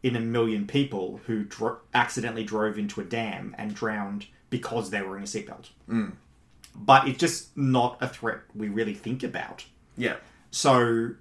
in 0.02 0.16
a 0.16 0.20
million 0.20 0.66
people 0.66 1.20
who 1.26 1.44
dro- 1.44 1.80
accidentally 1.94 2.44
drove 2.44 2.80
into 2.80 3.02
a 3.02 3.04
dam 3.04 3.54
and 3.58 3.76
drowned 3.76 4.26
because 4.50 4.90
they 4.90 5.02
were 5.02 5.10
wearing 5.10 5.24
a 5.24 5.28
seatbelt. 5.28 5.70
Hmm. 5.88 6.10
But 6.76 7.08
it's 7.08 7.20
just 7.20 7.56
not 7.58 7.98
a 8.02 8.08
threat 8.08 8.40
we 8.56 8.70
really 8.70 8.94
think 8.94 9.22
about. 9.24 9.66
Yeah. 9.98 10.16
So 10.52 11.12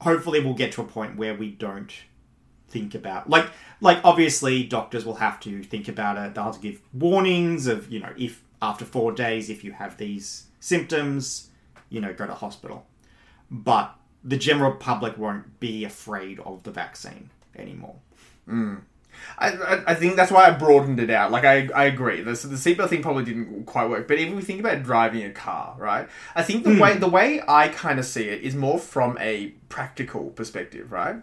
hopefully 0.00 0.40
we'll 0.40 0.54
get 0.54 0.72
to 0.72 0.82
a 0.82 0.84
point 0.84 1.16
where 1.16 1.34
we 1.34 1.50
don't 1.50 1.92
think 2.68 2.94
about 2.94 3.28
like 3.30 3.46
like 3.80 3.98
obviously 4.04 4.64
doctors 4.64 5.04
will 5.04 5.16
have 5.16 5.40
to 5.40 5.62
think 5.62 5.88
about 5.88 6.16
it. 6.16 6.34
They'll 6.34 6.44
have 6.44 6.54
to 6.54 6.60
give 6.60 6.80
warnings 6.92 7.66
of, 7.66 7.90
you 7.90 8.00
know, 8.00 8.12
if 8.16 8.42
after 8.60 8.84
four 8.84 9.12
days 9.12 9.50
if 9.50 9.64
you 9.64 9.72
have 9.72 9.96
these 9.96 10.46
symptoms, 10.60 11.50
you 11.88 12.00
know, 12.00 12.12
go 12.12 12.26
to 12.26 12.34
hospital. 12.34 12.86
But 13.50 13.94
the 14.24 14.36
general 14.36 14.72
public 14.72 15.16
won't 15.16 15.60
be 15.60 15.84
afraid 15.84 16.40
of 16.40 16.62
the 16.64 16.70
vaccine 16.70 17.30
anymore. 17.56 17.96
Mm. 18.48 18.82
I, 19.38 19.50
I, 19.50 19.82
I 19.88 19.94
think 19.94 20.16
that's 20.16 20.30
why 20.30 20.46
I 20.46 20.50
broadened 20.50 21.00
it 21.00 21.10
out. 21.10 21.30
Like 21.30 21.44
I, 21.44 21.68
I 21.74 21.84
agree. 21.84 22.20
The, 22.20 22.32
the 22.32 22.56
seatbelt 22.56 22.88
thing 22.88 23.02
probably 23.02 23.24
didn't 23.24 23.64
quite 23.64 23.88
work. 23.88 24.06
But 24.06 24.18
even 24.18 24.34
if 24.34 24.36
we 24.36 24.44
think 24.44 24.60
about 24.60 24.82
driving 24.82 25.24
a 25.24 25.30
car, 25.30 25.74
right? 25.78 26.08
I 26.34 26.42
think 26.42 26.64
the 26.64 26.74
hmm. 26.74 26.80
way 26.80 26.96
the 26.96 27.08
way 27.08 27.40
I 27.46 27.68
kind 27.68 27.98
of 27.98 28.04
see 28.04 28.24
it 28.24 28.42
is 28.42 28.54
more 28.54 28.78
from 28.78 29.16
a 29.20 29.48
practical 29.68 30.30
perspective, 30.30 30.92
right? 30.92 31.16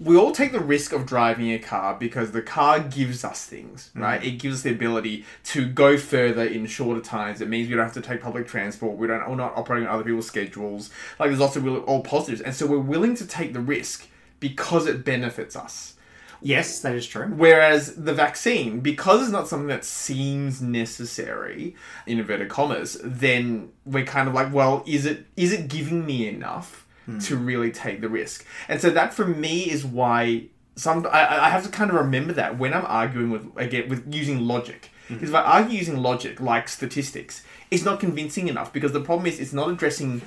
We 0.00 0.16
all 0.16 0.32
take 0.32 0.52
the 0.52 0.60
risk 0.60 0.92
of 0.92 1.04
driving 1.04 1.52
a 1.52 1.58
car 1.58 1.94
because 1.94 2.32
the 2.32 2.40
car 2.40 2.80
gives 2.80 3.22
us 3.22 3.44
things, 3.44 3.90
mm-hmm. 3.90 4.02
right? 4.02 4.24
It 4.24 4.38
gives 4.38 4.56
us 4.56 4.62
the 4.62 4.70
ability 4.70 5.26
to 5.44 5.66
go 5.66 5.98
further 5.98 6.44
in 6.44 6.66
shorter 6.66 7.02
times. 7.02 7.40
It 7.40 7.48
means 7.48 7.68
we 7.68 7.76
don't 7.76 7.84
have 7.84 7.94
to 7.94 8.00
take 8.00 8.22
public 8.22 8.48
transport. 8.48 8.96
We 8.96 9.06
don't. 9.06 9.28
We're 9.28 9.36
not 9.36 9.56
operating 9.56 9.86
on 9.86 9.94
other 9.94 10.04
people's 10.04 10.26
schedules. 10.26 10.90
Like 11.18 11.28
there's 11.28 11.40
lots 11.40 11.56
of 11.56 11.66
all 11.84 12.02
positives, 12.02 12.40
and 12.40 12.54
so 12.54 12.66
we're 12.66 12.78
willing 12.78 13.14
to 13.16 13.26
take 13.26 13.52
the 13.52 13.60
risk 13.60 14.08
because 14.40 14.86
it 14.86 15.04
benefits 15.04 15.54
us. 15.54 15.94
Yes, 16.42 16.80
that 16.80 16.94
is 16.94 17.06
true. 17.06 17.26
Whereas 17.26 17.96
the 17.96 18.14
vaccine, 18.14 18.80
because 18.80 19.22
it's 19.22 19.30
not 19.30 19.48
something 19.48 19.68
that 19.68 19.84
seems 19.84 20.62
necessary, 20.62 21.76
in 22.06 22.18
inverted 22.18 22.48
commas, 22.48 22.98
then 23.04 23.70
we're 23.84 24.06
kind 24.06 24.26
of 24.28 24.34
like, 24.34 24.52
well, 24.52 24.82
is 24.86 25.04
it 25.04 25.26
is 25.36 25.52
it 25.52 25.68
giving 25.68 26.06
me 26.06 26.26
enough 26.26 26.86
Hmm. 27.12 27.18
to 27.18 27.36
really 27.36 27.70
take 27.70 28.00
the 28.00 28.08
risk? 28.08 28.44
And 28.68 28.80
so 28.80 28.90
that 28.90 29.14
for 29.14 29.26
me 29.26 29.70
is 29.70 29.84
why 29.84 30.44
some 30.76 31.06
I, 31.10 31.46
I 31.46 31.48
have 31.50 31.64
to 31.64 31.68
kind 31.70 31.90
of 31.90 31.96
remember 31.96 32.32
that 32.34 32.58
when 32.58 32.72
I'm 32.72 32.86
arguing 32.86 33.30
with 33.30 33.46
again 33.56 33.88
with 33.88 34.12
using 34.14 34.40
logic. 34.46 34.90
Hmm. 35.08 35.14
Because 35.14 35.30
if 35.30 35.34
I 35.34 35.42
argue 35.42 35.78
using 35.78 35.96
logic 36.02 36.40
like 36.40 36.68
statistics, 36.68 37.42
it's 37.70 37.84
not 37.84 38.00
convincing 38.00 38.48
enough 38.48 38.72
because 38.72 38.92
the 38.92 39.00
problem 39.00 39.26
is 39.26 39.40
it's 39.40 39.52
not 39.52 39.70
addressing 39.70 40.22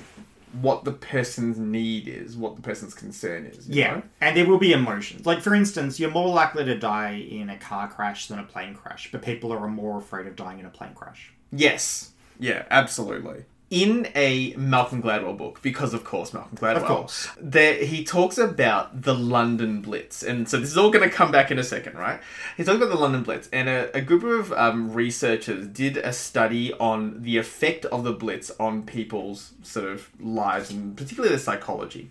what 0.60 0.84
the 0.84 0.92
person's 0.92 1.58
need 1.58 2.06
is, 2.06 2.36
what 2.36 2.54
the 2.54 2.62
person's 2.62 2.94
concern 2.94 3.44
is. 3.44 3.68
you 3.68 3.80
Yeah, 3.80 3.96
know? 3.96 4.02
and 4.20 4.36
there 4.36 4.46
will 4.46 4.58
be 4.58 4.72
emotions. 4.72 5.26
Like, 5.26 5.40
for 5.40 5.52
instance, 5.52 5.98
you're 5.98 6.12
more 6.12 6.28
likely 6.28 6.64
to 6.64 6.78
die 6.78 7.14
in 7.28 7.50
a 7.50 7.58
car 7.58 7.88
crash 7.88 8.28
than 8.28 8.38
a 8.38 8.44
plane 8.44 8.74
crash, 8.74 9.10
but 9.10 9.20
people 9.22 9.50
are 9.52 9.66
more 9.66 9.98
afraid 9.98 10.28
of 10.28 10.36
dying 10.36 10.60
in 10.60 10.66
a 10.66 10.70
plane 10.70 10.94
crash. 10.94 11.32
Yes. 11.50 12.12
Yeah, 12.38 12.64
absolutely. 12.70 13.46
In 13.70 14.06
a 14.14 14.54
Malcolm 14.56 15.02
Gladwell 15.02 15.36
book, 15.36 15.60
because 15.62 15.94
of 15.94 16.04
course 16.04 16.32
Malcolm 16.32 16.56
Gladwell, 16.56 16.76
Of 16.76 16.84
course. 16.84 17.28
there 17.40 17.84
he 17.84 18.04
talks 18.04 18.38
about 18.38 19.02
the 19.02 19.14
London 19.14 19.80
Blitz, 19.80 20.22
and 20.22 20.48
so 20.48 20.58
this 20.60 20.68
is 20.70 20.76
all 20.76 20.90
going 20.90 21.08
to 21.08 21.14
come 21.14 21.32
back 21.32 21.50
in 21.50 21.58
a 21.58 21.64
second, 21.64 21.96
right? 21.96 22.20
He 22.56 22.62
talks 22.62 22.76
about 22.76 22.90
the 22.90 23.00
London 23.00 23.22
Blitz, 23.24 23.48
and 23.52 23.68
a, 23.68 23.96
a 23.96 24.00
group 24.00 24.22
of 24.22 24.52
um, 24.52 24.92
researchers 24.92 25.66
did 25.66 25.96
a 25.96 26.12
study 26.12 26.72
on 26.74 27.22
the 27.22 27.36
effect 27.38 27.84
of 27.86 28.04
the 28.04 28.12
Blitz 28.12 28.52
on 28.60 28.82
people's 28.84 29.54
sort 29.62 29.88
of 29.90 30.08
lives 30.20 30.70
and 30.70 30.96
particularly 30.96 31.30
their 31.30 31.38
psychology. 31.38 32.10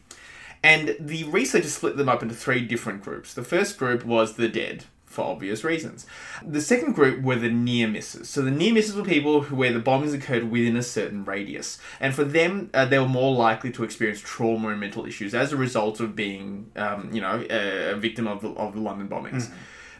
And 0.63 0.95
the 0.99 1.25
researchers 1.25 1.73
split 1.75 1.97
them 1.97 2.09
up 2.09 2.23
into 2.23 2.35
three 2.35 2.61
different 2.65 3.03
groups. 3.03 3.33
The 3.33 3.43
first 3.43 3.77
group 3.77 4.03
was 4.05 4.33
the 4.35 4.47
dead, 4.49 4.85
for 5.13 5.21
obvious 5.21 5.63
reasons. 5.63 6.05
The 6.45 6.61
second 6.61 6.93
group 6.93 7.21
were 7.23 7.35
the 7.35 7.49
near 7.49 7.87
misses. 7.87 8.29
So 8.29 8.41
the 8.41 8.51
near 8.51 8.73
misses 8.73 8.95
were 8.95 9.03
people 9.03 9.41
who, 9.41 9.55
where 9.55 9.71
the 9.71 9.79
bombings 9.79 10.13
occurred 10.13 10.51
within 10.51 10.75
a 10.75 10.83
certain 10.83 11.23
radius, 11.23 11.79
and 11.99 12.13
for 12.13 12.23
them, 12.23 12.69
uh, 12.73 12.85
they 12.85 12.99
were 12.99 13.07
more 13.07 13.33
likely 13.33 13.71
to 13.71 13.83
experience 13.83 14.19
trauma 14.19 14.69
and 14.69 14.79
mental 14.79 15.05
issues 15.05 15.33
as 15.33 15.53
a 15.53 15.57
result 15.57 15.99
of 15.99 16.15
being, 16.15 16.71
um, 16.75 17.09
you 17.13 17.21
know, 17.21 17.45
a, 17.49 17.91
a 17.91 17.95
victim 17.95 18.27
of 18.27 18.41
the, 18.41 18.49
of 18.49 18.73
the 18.73 18.81
London 18.81 19.07
bombings. 19.07 19.49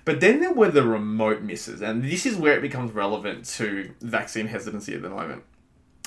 But 0.06 0.20
then 0.20 0.42
there 0.42 0.52
were 0.52 0.70
the 0.70 0.84
remote 0.84 1.44
misses, 1.44 1.82
and 1.82 2.04
this 2.04 2.26
is 2.26 2.36
where 2.36 2.58
it 2.58 2.62
becomes 2.62 2.92
relevant 2.92 3.46
to 3.58 3.92
vaccine 4.02 4.48
hesitancy 4.48 4.94
at 4.94 5.02
the 5.02 5.10
moment 5.10 5.44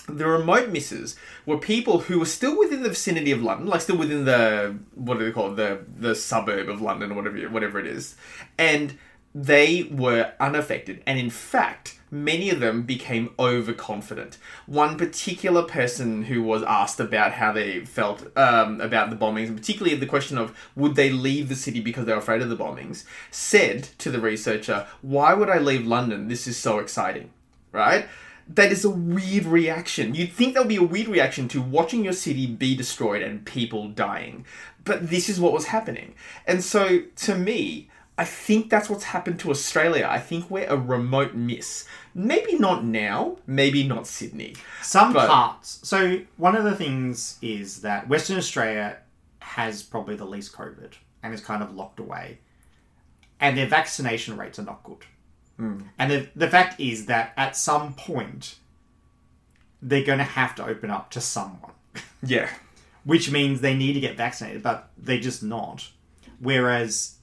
the 0.09 0.27
remote 0.27 0.71
misses 0.71 1.17
were 1.45 1.59
people 1.59 2.01
who 2.01 2.19
were 2.19 2.27
still 2.27 2.59
within 2.59 2.83
the 2.83 2.89
vicinity 2.89 3.33
of 3.33 3.43
London, 3.43 3.67
like 3.67 3.81
still 3.81 3.99
within 3.99 4.25
the 4.25 4.77
what 4.95 5.19
do 5.19 5.25
they 5.25 5.33
call 5.33 5.53
it, 5.53 5.57
the 5.57 5.81
the 5.99 6.15
suburb 6.15 6.69
of 6.69 6.81
London 6.81 7.13
or 7.13 7.15
whatever 7.15 7.39
whatever 7.49 7.79
it 7.79 7.87
is, 7.87 8.17
and 8.59 8.97
they 9.35 9.83
were 9.91 10.33
unaffected. 10.41 11.03
And 11.07 11.19
in 11.19 11.29
fact, 11.29 11.99
many 12.11 12.49
of 12.49 12.61
them 12.61 12.83
became 12.85 13.35
overconfident. 13.39 14.39
One 14.65 14.97
particular 14.97 15.63
person 15.63 16.25
who 16.25 16.43
was 16.43 16.63
asked 16.63 17.01
about 17.01 17.33
how 17.33 17.53
they 17.53 17.85
felt 17.85 18.27
um, 18.37 18.81
about 18.81 19.11
the 19.11 19.17
bombings, 19.17 19.49
and 19.49 19.57
particularly 19.57 19.97
the 19.97 20.07
question 20.07 20.39
of 20.39 20.57
would 20.75 20.95
they 20.95 21.11
leave 21.11 21.49
the 21.49 21.55
city 21.55 21.81
because 21.81 22.07
they 22.07 22.13
were 22.13 22.19
afraid 22.19 22.43
of 22.43 22.49
the 22.49 22.57
bombings, 22.57 23.05
said 23.31 23.89
to 23.99 24.11
the 24.11 24.21
researcher, 24.21 24.87
"Why 25.03 25.35
would 25.35 25.51
I 25.51 25.59
leave 25.59 25.87
London? 25.87 26.29
This 26.29 26.47
is 26.47 26.57
so 26.57 26.79
exciting." 26.79 27.31
Right? 27.73 28.07
That 28.49 28.71
is 28.71 28.85
a 28.85 28.91
weird 28.91 29.45
reaction. 29.45 30.15
You'd 30.15 30.33
think 30.33 30.55
that 30.55 30.61
would 30.61 30.69
be 30.69 30.77
a 30.77 30.83
weird 30.83 31.09
reaction 31.09 31.49
to 31.49 31.61
watching 31.61 32.05
your 32.05 32.13
city 32.13 32.47
be 32.47 32.77
destroyed 32.77 33.23
and 33.23 33.45
people 33.45 33.89
dying. 33.89 34.45
But 34.85 35.11
this 35.11 35.29
is 35.29 35.41
what 35.41 35.53
was 35.53 35.67
happening. 35.67 36.15
And 36.47 36.63
so, 36.63 37.01
to 37.17 37.35
me, 37.35 37.89
I 38.19 38.25
think 38.25 38.71
that's 38.71 38.89
what's 38.89 39.05
happened 39.05 39.41
to 39.41 39.51
Australia. 39.51 40.07
I 40.09 40.21
think 40.21 40.49
we're 40.51 40.69
a 40.69 40.77
remote 40.77 41.35
miss. 41.35 41.87
Maybe 42.15 42.57
not 42.57 42.85
now, 42.85 43.39
maybe 43.47 43.87
not 43.87 44.07
Sydney. 44.07 44.55
Some 44.81 45.13
But- 45.13 45.29
parts. 45.29 45.81
So, 45.83 46.21
one 46.37 46.57
of 46.57 46.65
the 46.65 46.77
things 46.77 47.39
is 47.43 47.81
that 47.83 48.09
Western 48.09 48.39
Australia 48.39 48.99
has 49.41 49.83
probably 49.83 50.17
the 50.17 50.25
least 50.25 50.53
COVID 50.53 50.93
and 51.23 51.35
is 51.35 51.41
kind 51.41 51.63
of 51.63 51.75
locked 51.75 51.99
away. 52.01 52.39
And 53.41 53.59
their 53.59 53.67
vaccination 53.67 54.37
rates 54.37 54.59
are 54.59 54.63
not 54.65 54.83
good. 54.83 55.05
Mm. 55.61 55.85
And 55.99 56.11
the, 56.11 56.29
the 56.37 56.49
fact 56.49 56.81
is 56.81 57.07
that 57.07 57.33
at 57.37 57.57
some 57.57 57.95
point, 57.95 58.57
they're 59.83 60.05
going 60.05 60.19
to 60.19 60.25
have 60.25 60.55
to 60.57 60.65
open 60.67 60.91
up 60.91 61.11
to 61.13 61.21
someone, 61.21 61.73
Yeah. 62.23 62.49
which 63.05 63.31
means 63.31 63.61
they 63.61 63.75
need 63.75 63.93
to 63.95 64.01
get 64.01 64.17
vaccinated, 64.17 64.63
but 64.63 64.91
they're 64.99 65.21
just 65.21 65.43
not. 65.43 65.89
Whereas 66.41 67.17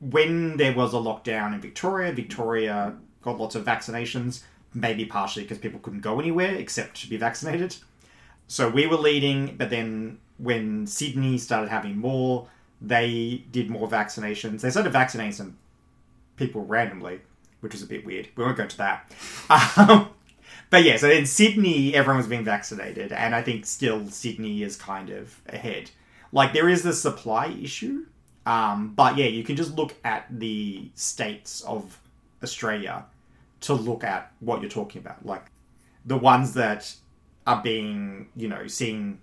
when 0.00 0.56
there 0.56 0.74
was 0.74 0.92
a 0.94 0.98
lockdown 0.98 1.54
in 1.54 1.60
Victoria, 1.60 2.12
Victoria 2.12 2.94
got 3.22 3.38
lots 3.38 3.54
of 3.54 3.64
vaccinations, 3.64 4.42
maybe 4.74 5.04
partially 5.04 5.42
because 5.42 5.58
people 5.58 5.80
couldn't 5.80 6.00
go 6.00 6.20
anywhere 6.20 6.54
except 6.54 7.00
to 7.02 7.08
be 7.08 7.16
vaccinated. 7.16 7.76
So 8.48 8.68
we 8.68 8.86
were 8.86 8.96
leading, 8.96 9.56
but 9.56 9.70
then 9.70 10.18
when 10.38 10.86
Sydney 10.86 11.36
started 11.38 11.68
having 11.68 11.98
more, 11.98 12.48
they 12.80 13.44
did 13.50 13.70
more 13.70 13.88
vaccinations. 13.88 14.60
They 14.60 14.70
started 14.70 14.92
vaccinating 14.92 15.32
some 15.32 15.58
people 16.36 16.64
randomly, 16.64 17.20
which 17.60 17.72
was 17.72 17.82
a 17.82 17.86
bit 17.86 18.04
weird. 18.04 18.28
We 18.36 18.44
won't 18.44 18.56
go 18.56 18.64
into 18.64 18.78
that. 18.78 19.12
Um, 19.76 20.10
but 20.70 20.84
yeah, 20.84 20.98
so 20.98 21.08
in 21.08 21.24
Sydney, 21.24 21.94
everyone 21.94 22.18
was 22.18 22.26
being 22.26 22.44
vaccinated, 22.44 23.10
and 23.10 23.34
I 23.34 23.40
think 23.42 23.64
still 23.64 24.06
Sydney 24.08 24.62
is 24.62 24.76
kind 24.76 25.08
of 25.08 25.40
ahead. 25.48 25.90
Like 26.30 26.52
there 26.52 26.68
is 26.68 26.82
the 26.82 26.92
supply 26.92 27.46
issue, 27.46 28.04
um, 28.44 28.92
but 28.94 29.16
yeah, 29.16 29.26
you 29.26 29.42
can 29.44 29.56
just 29.56 29.76
look 29.76 29.94
at 30.04 30.26
the 30.30 30.90
states 30.94 31.62
of 31.62 31.98
Australia 32.42 33.06
to 33.60 33.72
look 33.72 34.04
at 34.04 34.30
what 34.40 34.60
you're 34.60 34.70
talking 34.70 35.00
about. 35.00 35.24
Like 35.24 35.46
the 36.04 36.18
ones 36.18 36.52
that 36.54 36.94
are 37.46 37.62
being, 37.62 38.28
you 38.36 38.48
know, 38.48 38.66
seeing 38.66 39.20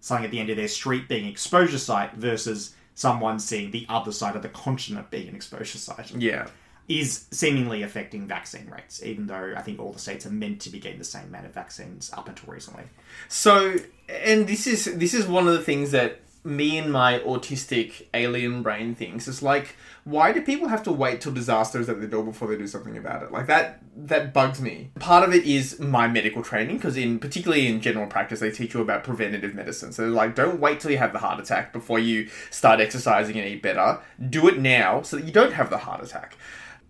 something 0.00 0.24
at 0.24 0.30
the 0.30 0.40
end 0.40 0.50
of 0.50 0.56
their 0.56 0.68
street 0.68 1.08
being 1.08 1.26
exposure 1.26 1.78
site 1.78 2.14
versus 2.14 2.74
someone 2.94 3.38
seeing 3.38 3.70
the 3.70 3.86
other 3.88 4.12
side 4.12 4.36
of 4.36 4.42
the 4.42 4.48
continent 4.48 5.10
being 5.10 5.28
an 5.28 5.34
exposure 5.34 5.78
site 5.78 6.10
Yeah. 6.14 6.46
Is 6.88 7.26
seemingly 7.30 7.82
affecting 7.82 8.26
vaccine 8.26 8.68
rates, 8.68 9.02
even 9.02 9.26
though 9.26 9.54
I 9.56 9.62
think 9.62 9.80
all 9.80 9.92
the 9.92 9.98
states 9.98 10.26
are 10.26 10.30
meant 10.30 10.60
to 10.62 10.70
be 10.70 10.78
getting 10.78 10.98
the 10.98 11.04
same 11.04 11.24
amount 11.24 11.46
of 11.46 11.54
vaccines 11.54 12.10
up 12.12 12.28
until 12.28 12.52
recently. 12.52 12.84
So, 13.28 13.76
and 14.08 14.46
this 14.46 14.66
is 14.66 14.84
this 14.96 15.14
is 15.14 15.26
one 15.26 15.46
of 15.46 15.54
the 15.54 15.62
things 15.62 15.92
that 15.92 16.20
me 16.44 16.76
and 16.76 16.92
my 16.92 17.20
autistic 17.20 18.06
alien 18.12 18.62
brain 18.62 18.94
thinks. 18.94 19.26
It's 19.26 19.42
like, 19.42 19.76
why 20.04 20.30
do 20.32 20.42
people 20.42 20.68
have 20.68 20.82
to 20.82 20.92
wait 20.92 21.22
till 21.22 21.32
disaster 21.32 21.80
is 21.80 21.88
at 21.88 22.02
the 22.02 22.06
door 22.06 22.22
before 22.22 22.48
they 22.48 22.58
do 22.58 22.66
something 22.66 22.98
about 22.98 23.22
it? 23.22 23.32
Like 23.32 23.46
that 23.46 23.80
that 23.96 24.34
bugs 24.34 24.60
me. 24.60 24.90
Part 25.00 25.26
of 25.26 25.34
it 25.34 25.44
is 25.44 25.80
my 25.80 26.06
medical 26.06 26.42
training 26.42 26.76
because 26.76 26.98
in 26.98 27.18
particularly 27.18 27.66
in 27.66 27.80
general 27.80 28.06
practice 28.06 28.40
they 28.40 28.50
teach 28.50 28.74
you 28.74 28.82
about 28.82 29.04
preventative 29.04 29.54
medicine. 29.54 29.92
So 29.92 30.02
they're 30.02 30.10
like, 30.10 30.34
don't 30.34 30.60
wait 30.60 30.80
till 30.80 30.90
you 30.90 30.98
have 30.98 31.14
the 31.14 31.18
heart 31.18 31.40
attack 31.40 31.72
before 31.72 31.98
you 31.98 32.28
start 32.50 32.78
exercising 32.78 33.38
and 33.38 33.48
eat 33.48 33.62
better. 33.62 34.00
Do 34.28 34.46
it 34.48 34.58
now 34.58 35.00
so 35.00 35.16
that 35.16 35.24
you 35.24 35.32
don't 35.32 35.54
have 35.54 35.70
the 35.70 35.78
heart 35.78 36.04
attack. 36.04 36.36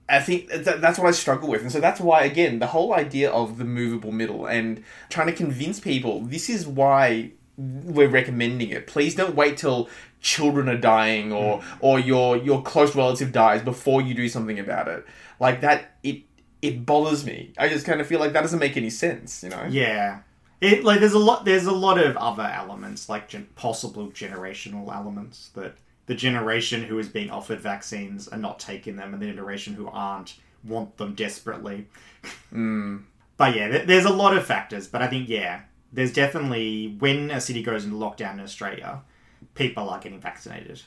I 0.09 0.21
think 0.21 0.49
that, 0.49 0.81
that's 0.81 0.99
what 0.99 1.09
I 1.09 1.13
struggle 1.13 1.49
with. 1.49 1.63
And 1.63 1.73
so 1.73 1.81
that's 1.81 2.01
why, 2.01 2.25
again, 2.25 2.59
the 2.59 2.69
whole 2.69 2.93
idea 2.93 3.31
of 3.31 3.59
the 3.59 3.65
movable 3.65 4.13
middle 4.13 4.47
and 4.47 4.85
trying 5.09 5.29
to 5.29 5.33
convince 5.33 5.81
people 5.81 6.21
this 6.21 6.51
is 6.51 6.67
why 6.67 7.33
we're 7.57 8.09
recommending 8.09 8.71
it. 8.71 8.87
Please 8.87 9.15
don't 9.15 9.35
wait 9.35 9.57
till 9.57 9.89
children 10.21 10.69
are 10.69 10.77
dying 10.77 11.33
or 11.33 11.59
mm. 11.59 11.65
or 11.81 11.99
your 11.99 12.37
your 12.37 12.63
close 12.63 12.97
relative 12.97 13.31
dies 13.31 13.63
before 13.63 14.03
you 14.03 14.15
do 14.15 14.29
something 14.29 14.59
about 14.59 14.89
it. 14.89 15.07
Like 15.39 15.61
that 15.61 15.97
it 16.03 16.23
it 16.63 16.85
bothers 16.85 17.25
me. 17.25 17.53
I 17.59 17.69
just 17.69 17.87
kind 17.87 18.01
of 18.01 18.07
feel 18.07 18.21
like 18.21 18.33
that 18.33 18.41
doesn't 18.41 18.59
make 18.59 18.77
any 18.77 18.91
sense, 18.91 19.43
you 19.43 19.51
know? 19.51 19.67
Yeah, 19.69 20.21
it 20.61 20.83
like 20.83 21.01
there's 21.01 21.13
a 21.13 21.19
lot 21.19 21.45
there's 21.45 21.67
a 21.67 21.73
lot 21.73 21.99
of 21.99 22.17
other 22.17 22.43
elements 22.43 23.09
like 23.09 23.29
gen- 23.29 23.49
possible 23.55 24.09
generational 24.09 24.93
elements 24.93 25.51
that 25.55 25.77
the 26.07 26.15
generation 26.15 26.83
who 26.85 26.99
is 26.99 27.09
being 27.09 27.31
offered 27.31 27.61
vaccines 27.61 28.29
are 28.29 28.39
not 28.39 28.59
taking 28.59 28.97
them, 28.97 29.13
and 29.15 29.23
the 29.23 29.27
generation 29.27 29.75
who 29.75 29.89
aren't 29.89 30.35
want 30.63 30.97
them 30.97 31.15
desperately. 31.15 31.87
Hmm. 32.51 32.99
But 33.37 33.55
yeah, 33.57 33.69
there- 33.69 33.87
there's 33.87 34.05
a 34.05 34.11
lot 34.13 34.37
of 34.37 34.47
factors. 34.47 34.87
But 34.87 35.03
I 35.03 35.07
think 35.09 35.29
yeah, 35.29 35.63
there's 35.93 36.13
definitely 36.13 36.97
when 36.99 37.31
a 37.31 37.41
city 37.41 37.63
goes 37.63 37.85
into 37.85 37.97
lockdown 37.97 38.35
in 38.35 38.41
Australia, 38.41 39.03
people 39.55 39.89
are 39.91 39.99
getting 39.99 40.21
vaccinated. 40.21 40.83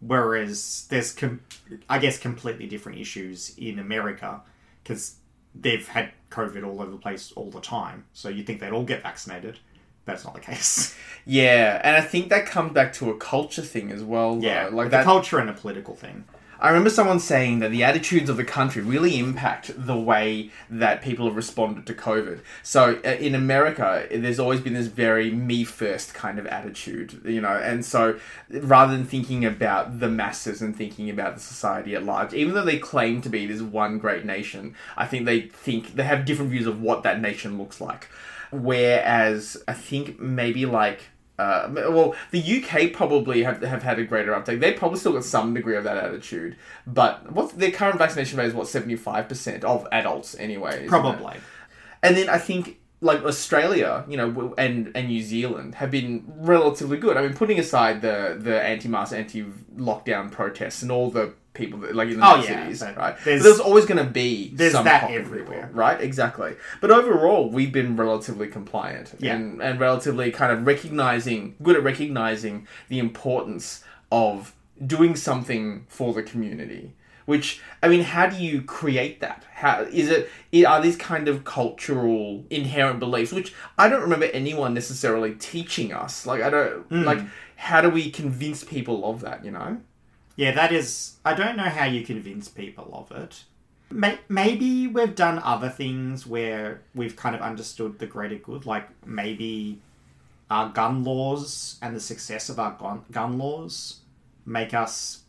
Whereas 0.00 0.86
there's, 0.90 1.12
com- 1.12 1.40
I 1.88 1.98
guess, 1.98 2.18
completely 2.18 2.66
different 2.66 2.98
issues 2.98 3.54
in 3.56 3.78
America 3.78 4.42
because 4.82 5.16
they've 5.54 5.86
had 5.88 6.10
COVID 6.30 6.64
all 6.66 6.82
over 6.82 6.90
the 6.90 6.98
place 6.98 7.32
all 7.34 7.50
the 7.50 7.62
time. 7.62 8.04
So 8.12 8.28
you'd 8.28 8.46
think 8.46 8.60
they'd 8.60 8.72
all 8.72 8.84
get 8.84 9.02
vaccinated. 9.02 9.58
That's 10.06 10.24
not 10.24 10.34
the 10.34 10.40
case. 10.40 10.96
Yeah, 11.28 11.80
and 11.82 11.96
I 11.96 12.02
think 12.02 12.28
that 12.28 12.46
comes 12.46 12.72
back 12.72 12.92
to 12.94 13.10
a 13.10 13.16
culture 13.16 13.62
thing 13.62 13.90
as 13.90 14.04
well. 14.04 14.36
though. 14.36 14.46
yeah, 14.46 14.64
like 14.64 14.72
like 14.72 14.90
that. 14.90 14.98
the 14.98 15.04
culture 15.04 15.38
and 15.38 15.50
a 15.50 15.52
political 15.52 15.94
thing. 15.94 16.24
I 16.58 16.68
remember 16.68 16.88
someone 16.88 17.20
saying 17.20 17.58
that 17.58 17.70
the 17.70 17.84
attitudes 17.84 18.30
of 18.30 18.38
the 18.38 18.44
country 18.44 18.80
really 18.82 19.18
impact 19.18 19.72
the 19.76 19.96
way 19.96 20.50
that 20.70 21.02
people 21.02 21.26
have 21.26 21.36
responded 21.36 21.86
to 21.86 21.94
COVID. 21.94 22.40
So 22.62 22.98
uh, 23.04 23.08
in 23.08 23.34
America, 23.34 24.06
there's 24.10 24.38
always 24.38 24.60
been 24.60 24.72
this 24.72 24.86
very 24.86 25.30
me 25.30 25.64
first 25.64 26.14
kind 26.14 26.38
of 26.38 26.46
attitude, 26.46 27.20
you 27.24 27.40
know, 27.42 27.56
and 27.56 27.84
so 27.84 28.18
rather 28.48 28.96
than 28.96 29.04
thinking 29.04 29.44
about 29.44 30.00
the 30.00 30.08
masses 30.08 30.62
and 30.62 30.74
thinking 30.74 31.10
about 31.10 31.34
the 31.34 31.40
society 31.40 31.94
at 31.94 32.04
large, 32.04 32.32
even 32.32 32.54
though 32.54 32.64
they 32.64 32.78
claim 32.78 33.20
to 33.20 33.28
be 33.28 33.46
this 33.46 33.60
one 33.60 33.98
great 33.98 34.24
nation, 34.24 34.74
I 34.96 35.06
think 35.06 35.26
they 35.26 35.42
think 35.42 35.94
they 35.94 36.04
have 36.04 36.24
different 36.24 36.50
views 36.50 36.66
of 36.66 36.80
what 36.80 37.02
that 37.02 37.20
nation 37.20 37.58
looks 37.58 37.80
like. 37.80 38.08
Whereas 38.50 39.56
I 39.66 39.72
think 39.72 40.20
maybe 40.20 40.66
like 40.66 41.02
uh, 41.38 41.68
well, 41.70 42.14
the 42.30 42.62
UK 42.62 42.92
probably 42.92 43.42
have, 43.42 43.60
have 43.62 43.82
had 43.82 43.98
a 43.98 44.04
greater 44.04 44.34
uptake. 44.34 44.60
They 44.60 44.72
probably 44.72 44.98
still 44.98 45.12
got 45.12 45.24
some 45.24 45.52
degree 45.52 45.76
of 45.76 45.84
that 45.84 45.98
attitude, 45.98 46.56
but 46.86 47.30
what's 47.30 47.52
their 47.52 47.70
current 47.70 47.98
vaccination 47.98 48.38
rate 48.38 48.46
is 48.46 48.54
what 48.54 48.68
seventy 48.68 48.96
five 48.96 49.28
percent 49.28 49.64
of 49.64 49.86
adults 49.92 50.34
anyway. 50.36 50.86
Probably. 50.86 51.36
And 52.02 52.16
then 52.16 52.28
I 52.28 52.38
think 52.38 52.78
like 53.00 53.22
Australia, 53.24 54.04
you 54.08 54.16
know, 54.16 54.54
and 54.56 54.90
and 54.94 55.08
New 55.08 55.22
Zealand 55.22 55.74
have 55.76 55.90
been 55.90 56.24
relatively 56.26 56.96
good. 56.96 57.16
I 57.16 57.22
mean, 57.22 57.34
putting 57.34 57.58
aside 57.58 58.00
the 58.00 58.38
the 58.40 58.62
anti 58.62 58.88
mask, 58.88 59.12
anti 59.12 59.44
lockdown 59.76 60.30
protests 60.30 60.82
and 60.82 60.90
all 60.90 61.10
the 61.10 61.34
people 61.56 61.80
that 61.80 61.96
like 61.96 62.08
in 62.08 62.20
the 62.20 62.26
Oh, 62.26 62.36
yeah, 62.36 62.62
cities, 62.64 62.82
right? 62.96 63.16
There's- 63.24 63.42
there's, 63.42 63.58
always 63.58 63.86
going 63.86 64.04
to 64.04 64.10
be 64.10 64.52
there's 64.54 64.72
some 64.72 64.84
that 64.84 65.10
everywhere. 65.10 65.66
people, 65.66 65.74
right? 65.74 66.00
Exactly. 66.00 66.54
But 66.80 66.90
overall, 66.90 67.50
we've 67.50 67.72
been 67.72 67.96
relatively 67.96 68.46
compliant 68.46 69.14
Yeah. 69.18 69.34
and 69.34 69.60
and 69.60 69.80
relatively 69.80 70.30
kind 70.30 70.52
of 70.52 70.66
recognizing 70.66 71.56
good 71.62 71.76
at 71.76 71.82
recognizing 71.82 72.68
the 72.88 72.98
importance 72.98 73.82
of 74.12 74.54
doing 74.84 75.16
something 75.16 75.86
for 75.88 76.12
the 76.12 76.22
community. 76.22 76.92
Which 77.24 77.60
I 77.82 77.88
mean, 77.88 78.02
how 78.02 78.26
do 78.28 78.36
you 78.36 78.62
create 78.62 79.18
that? 79.20 79.42
How 79.54 79.82
is 79.82 80.08
it? 80.08 80.30
Are 80.64 80.80
these 80.80 80.96
kind 80.96 81.26
of 81.26 81.42
cultural 81.42 82.44
inherent 82.50 83.00
beliefs, 83.00 83.32
which 83.32 83.52
I 83.76 83.88
don't 83.88 84.02
remember 84.02 84.26
anyone 84.26 84.74
necessarily 84.74 85.34
teaching 85.34 85.92
us? 85.92 86.24
Like 86.24 86.40
I 86.42 86.50
don't 86.50 86.82
hmm. 86.82 87.02
like. 87.02 87.20
How 87.58 87.80
do 87.80 87.88
we 87.88 88.10
convince 88.10 88.62
people 88.62 89.10
of 89.10 89.22
that? 89.22 89.44
You 89.44 89.50
know? 89.50 89.78
Yeah, 90.36 90.52
that 90.52 90.72
is. 90.72 91.16
I 91.24 91.34
don't 91.34 91.56
know 91.56 91.64
how 91.64 91.84
you 91.84 92.04
convince 92.04 92.48
people 92.48 92.90
of 92.92 93.10
it. 93.16 93.44
Maybe 94.28 94.86
we've 94.86 95.14
done 95.14 95.38
other 95.38 95.68
things 95.68 96.26
where 96.26 96.82
we've 96.94 97.16
kind 97.16 97.34
of 97.34 97.40
understood 97.40 97.98
the 97.98 98.06
greater 98.06 98.36
good, 98.36 98.66
like 98.66 98.88
maybe 99.06 99.80
our 100.50 100.68
gun 100.68 101.04
laws 101.04 101.78
and 101.80 101.94
the 101.94 102.00
success 102.00 102.48
of 102.48 102.58
our 102.58 102.72
gun, 102.72 103.04
gun 103.10 103.38
laws 103.38 104.00
make 104.44 104.74
us 104.74 105.22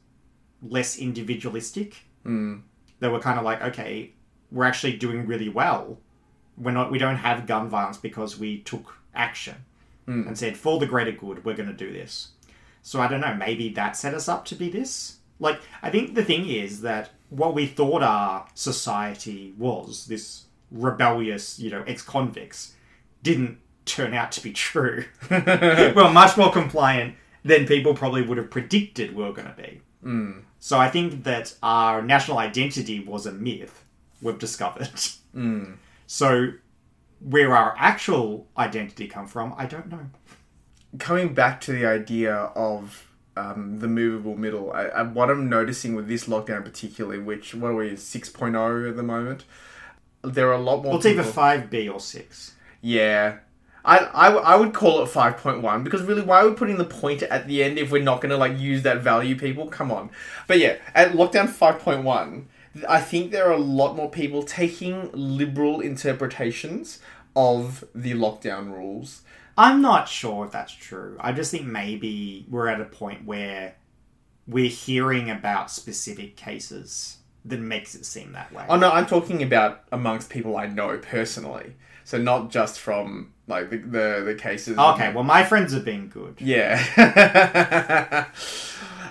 less 0.62 0.98
individualistic. 0.98 1.98
Mm. 2.26 2.62
That 3.00 3.12
we're 3.12 3.20
kind 3.20 3.38
of 3.38 3.46
like, 3.46 3.62
okay, 3.62 4.12
we're 4.52 4.66
actually 4.66 4.98
doing 4.98 5.28
really 5.28 5.50
well. 5.50 6.00
We're 6.58 6.72
not. 6.72 6.92
We 6.92 6.98
don't 6.98 7.18
have 7.18 7.46
gun 7.46 7.70
violence 7.70 7.98
because 7.98 8.40
we 8.40 8.60
took 8.60 8.96
action 9.14 9.56
and 10.08 10.38
said, 10.38 10.56
for 10.58 10.80
the 10.80 10.86
greater 10.86 11.12
good, 11.12 11.44
we're 11.44 11.56
going 11.56 11.68
to 11.68 11.76
do 11.76 11.92
this. 11.92 12.30
So 12.82 13.02
I 13.02 13.08
don't 13.08 13.22
know, 13.22 13.36
maybe 13.36 13.70
that 13.70 13.98
set 13.98 14.14
us 14.14 14.28
up 14.28 14.46
to 14.46 14.56
be 14.56 14.70
this? 14.70 15.18
Like, 15.40 15.60
I 15.82 15.90
think 15.90 16.16
the 16.16 16.24
thing 16.24 16.50
is 16.50 16.82
that 16.82 17.12
what 17.30 17.54
we 17.54 17.68
thought 17.68 18.02
our 18.02 18.48
society 18.54 19.54
was, 19.58 20.08
this 20.08 20.46
rebellious, 20.72 21.60
you 21.60 21.70
know, 21.70 21.84
ex 21.86 22.02
convicts, 22.02 22.74
didn't 23.24 23.60
turn 23.86 24.14
out 24.14 24.32
to 24.34 24.42
be 24.42 24.52
true. 24.52 25.06
we're 25.30 26.12
much 26.12 26.38
more 26.38 26.52
compliant 26.52 27.16
than 27.44 27.66
people 27.66 27.94
probably 27.94 28.22
would 28.22 28.38
have 28.38 28.50
predicted 28.50 29.16
we 29.16 29.24
were 29.24 29.34
going 29.34 29.48
to 29.48 29.62
be. 29.62 29.82
Mm. 30.04 30.44
So 30.60 30.78
I 30.78 30.90
think 30.90 31.24
that 31.24 31.56
our 31.64 32.02
national 32.02 32.40
identity 32.40 33.00
was 33.00 33.26
a 33.26 33.32
myth 33.32 33.86
we've 34.22 34.40
discovered. 34.40 34.90
Mm. 35.36 35.76
So 36.08 36.54
where 37.20 37.56
our 37.56 37.76
actual 37.78 38.48
identity 38.58 39.08
come 39.08 39.28
from, 39.28 39.54
I 39.56 39.66
don't 39.68 39.88
know. 39.90 40.10
Coming 41.00 41.34
back 41.34 41.62
to 41.62 41.72
the 41.72 41.86
idea 41.86 42.34
of 42.34 43.08
um, 43.36 43.80
the 43.80 43.88
movable 43.88 44.36
middle, 44.36 44.72
I, 44.72 44.86
I, 44.86 45.04
what 45.04 45.30
I'm 45.30 45.50
noticing 45.50 45.96
with 45.96 46.08
this 46.08 46.26
lockdown 46.26 46.64
particularly, 46.64 47.20
which 47.20 47.54
what 47.54 47.72
are 47.72 47.76
we 47.76 47.92
6.0 47.92 48.90
at 48.90 48.96
the 48.96 49.04
moment, 49.04 49.44
there 50.24 50.50
are 50.50 50.54
a 50.54 50.62
lot 50.62 50.78
more. 50.84 50.92
Well, 50.92 50.98
it's 50.98 51.06
either 51.06 51.22
people- 51.22 51.34
five 51.34 51.70
B 51.70 51.88
or 51.88 52.00
six. 52.00 52.56
Yeah. 52.82 53.40
I, 53.86 54.00
I, 54.00 54.28
I 54.34 54.56
would 54.58 54.74
call 54.74 55.02
it 55.02 55.06
5.1 55.08 55.84
because 55.86 56.02
really 56.02 56.22
why 56.22 56.42
are 56.42 56.50
we 56.50 56.56
putting 56.56 56.78
the 56.78 56.84
point 56.84 57.24
at 57.24 57.48
the 57.48 57.64
end 57.64 57.78
if 57.78 57.90
we're 57.90 58.04
not 58.04 58.20
going 58.20 58.32
to 58.32 58.38
like 58.38 58.60
use 58.60 58.84
that 58.84 58.98
value 59.02 59.38
people 59.38 59.68
come 59.68 59.94
on 59.94 60.10
but 60.46 60.60
yeah 60.60 60.76
at 60.94 61.14
lockdown 61.14 61.48
5.1 61.48 62.44
i 62.90 63.00
think 63.00 63.32
there 63.32 63.48
are 63.48 63.54
a 63.54 63.58
lot 63.58 63.96
more 63.96 64.12
people 64.12 64.44
taking 64.44 65.10
liberal 65.14 65.80
interpretations 65.80 67.00
of 67.34 67.86
the 67.96 68.12
lockdown 68.12 68.74
rules 68.74 69.22
I'm 69.58 69.82
not 69.82 70.08
sure 70.08 70.46
if 70.46 70.52
that's 70.52 70.74
true. 70.74 71.18
I 71.20 71.32
just 71.32 71.52
think 71.52 71.66
maybe 71.66 72.46
we're 72.50 72.68
at 72.68 72.80
a 72.80 72.86
point 72.86 73.26
where 73.26 73.76
we're 74.48 74.70
hearing 74.70 75.30
about 75.30 75.72
specific 75.72 76.38
cases 76.38 77.18
that 77.46 77.60
makes 77.60 77.96
it 77.96 78.06
seem 78.06 78.34
that 78.34 78.52
way. 78.54 78.66
Oh 78.70 78.76
no, 78.76 78.92
I'm 78.92 79.06
talking 79.06 79.42
about 79.42 79.84
amongst 79.92 80.30
people 80.30 80.58
I 80.58 80.68
know 80.68 80.98
personally. 80.98 81.76
So 82.04 82.18
not 82.18 82.50
just 82.52 82.80
from 82.80 83.34
like 83.48 83.70
the 83.70 83.78
the, 83.78 84.24
the 84.26 84.36
cases. 84.36 84.78
okay, 84.78 85.12
well, 85.14 85.24
my 85.24 85.44
friends 85.44 85.74
have 85.74 85.84
been 85.86 86.08
good. 86.08 86.36
Yeah. 86.40 88.28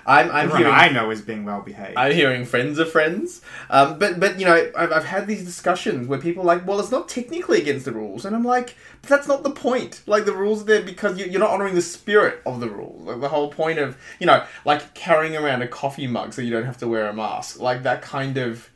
I'm 0.07 0.31
I'm 0.31 0.37
Everyone 0.47 0.59
hearing 0.63 0.75
I 0.75 0.89
know 0.89 1.11
is 1.11 1.21
being 1.21 1.45
well 1.45 1.61
behaved. 1.61 1.97
I'm 1.97 2.13
hearing 2.13 2.45
friends 2.45 2.79
of 2.79 2.91
friends. 2.91 3.43
Um, 3.69 3.99
but 3.99 4.21
but 4.21 4.39
you 4.39 4.47
know 4.47 4.71
I've, 4.77 4.93
I've 4.93 5.05
had 5.05 5.27
these 5.27 5.45
discussions 5.45 6.07
where 6.07 6.19
people 6.19 6.43
are 6.43 6.47
like, 6.47 6.67
well, 6.67 6.79
it's 6.79 6.93
not 6.93 7.09
technically 7.09 7.61
against 7.61 7.85
the 7.85 7.93
rules, 7.93 8.25
and 8.25 8.35
I'm 8.35 8.45
like, 8.45 8.77
but 9.03 9.11
that's 9.11 9.27
not 9.27 9.43
the 9.43 9.51
point. 9.51 10.03
Like 10.07 10.25
the 10.25 10.33
rules 10.33 10.63
are 10.63 10.67
there 10.67 10.83
because 10.83 11.19
you, 11.19 11.27
you're 11.27 11.41
not 11.41 11.51
honoring 11.51 11.75
the 11.75 11.83
spirit 11.83 12.41
of 12.47 12.61
the 12.61 12.71
rules. 12.71 13.03
Like 13.03 13.21
the 13.21 13.29
whole 13.29 13.51
point 13.51 13.79
of 13.79 13.97
you 14.21 14.27
know 14.27 14.45
like 14.65 14.95
carrying 14.95 15.37
around 15.37 15.63
a 15.63 15.69
coffee 15.69 16.07
mug 16.07 16.33
so 16.33 16.41
you 16.41 16.51
don't 16.53 16.67
have 16.67 16.79
to 16.79 16.89
wear 16.89 17.09
a 17.09 17.13
mask. 17.13 17.61
Like 17.61 17.83
that 17.83 18.01
kind 18.03 18.37
of 18.39 18.71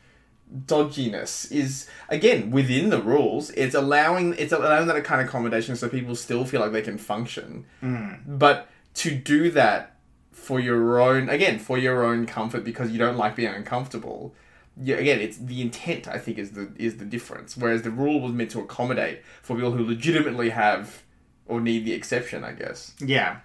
dodginess 0.66 1.50
is 1.52 1.88
again 2.08 2.50
within 2.50 2.90
the 2.90 3.00
rules. 3.00 3.50
It's 3.50 3.76
allowing 3.76 4.34
it's 4.36 4.52
allowing 4.52 4.88
that 4.88 5.04
kind 5.04 5.20
of 5.20 5.28
accommodation 5.28 5.76
so 5.76 5.88
people 5.88 6.16
still 6.16 6.44
feel 6.44 6.60
like 6.60 6.72
they 6.72 6.82
can 6.82 6.98
function. 6.98 7.66
But 8.26 8.68
to 8.94 9.14
do 9.14 9.50
that 9.52 9.89
for 10.50 10.58
your 10.58 11.00
own 11.00 11.28
again 11.28 11.60
for 11.60 11.78
your 11.78 12.02
own 12.04 12.26
comfort 12.26 12.64
because 12.64 12.90
you 12.90 12.98
don't 12.98 13.16
like 13.16 13.36
being 13.36 13.54
uncomfortable. 13.54 14.34
Yeah, 14.82 14.96
again, 14.96 15.20
it's 15.20 15.36
the 15.36 15.60
intent. 15.60 16.08
I 16.08 16.18
think 16.18 16.38
is 16.38 16.50
the 16.52 16.72
is 16.76 16.96
the 16.96 17.04
difference. 17.04 17.56
Whereas 17.56 17.82
the 17.82 17.90
rule 17.92 18.20
was 18.20 18.32
meant 18.32 18.50
to 18.52 18.60
accommodate 18.60 19.22
for 19.42 19.54
people 19.54 19.70
who 19.70 19.84
legitimately 19.84 20.50
have 20.50 21.04
or 21.46 21.60
need 21.60 21.84
the 21.84 21.92
exception. 21.92 22.42
I 22.42 22.52
guess. 22.52 22.94
Yeah. 22.98 23.38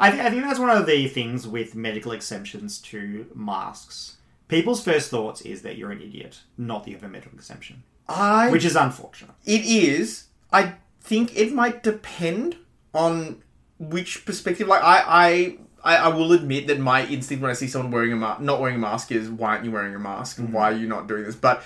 I, 0.00 0.10
th- 0.10 0.22
I 0.22 0.30
think 0.30 0.42
that's 0.42 0.58
one 0.58 0.70
of 0.70 0.86
the 0.86 1.08
things 1.08 1.46
with 1.46 1.74
medical 1.74 2.12
exemptions 2.12 2.78
to 2.90 3.26
masks. 3.34 4.16
People's 4.48 4.82
first 4.82 5.10
thoughts 5.10 5.40
is 5.42 5.62
that 5.62 5.76
you're 5.76 5.92
an 5.92 6.00
idiot, 6.00 6.40
not 6.56 6.84
that 6.84 6.90
you 6.90 6.96
have 6.96 7.04
a 7.04 7.08
medical 7.08 7.36
exemption, 7.36 7.82
I 8.08 8.50
which 8.50 8.64
is 8.64 8.74
unfortunate. 8.74 9.34
It 9.44 9.64
is. 9.64 10.24
I 10.52 10.74
think 11.00 11.36
it 11.36 11.52
might 11.52 11.82
depend 11.82 12.56
on 12.94 13.42
which 13.78 14.24
perspective. 14.24 14.66
Like 14.66 14.82
I, 14.82 15.04
I, 15.06 15.58
I, 15.84 15.96
I 15.96 16.08
will 16.08 16.32
admit 16.32 16.66
that 16.68 16.78
my 16.80 17.06
instinct 17.06 17.40
when 17.42 17.50
I 17.50 17.54
see 17.54 17.68
someone 17.68 17.90
wearing 17.92 18.12
a 18.12 18.16
mask, 18.16 18.40
not 18.40 18.60
wearing 18.60 18.76
a 18.76 18.80
mask, 18.80 19.12
is 19.12 19.28
why 19.28 19.50
aren't 19.50 19.64
you 19.64 19.70
wearing 19.70 19.94
a 19.94 19.98
mask? 19.98 20.38
and 20.38 20.52
Why 20.52 20.72
are 20.72 20.76
you 20.76 20.86
not 20.88 21.06
doing 21.06 21.24
this? 21.24 21.36
But 21.36 21.62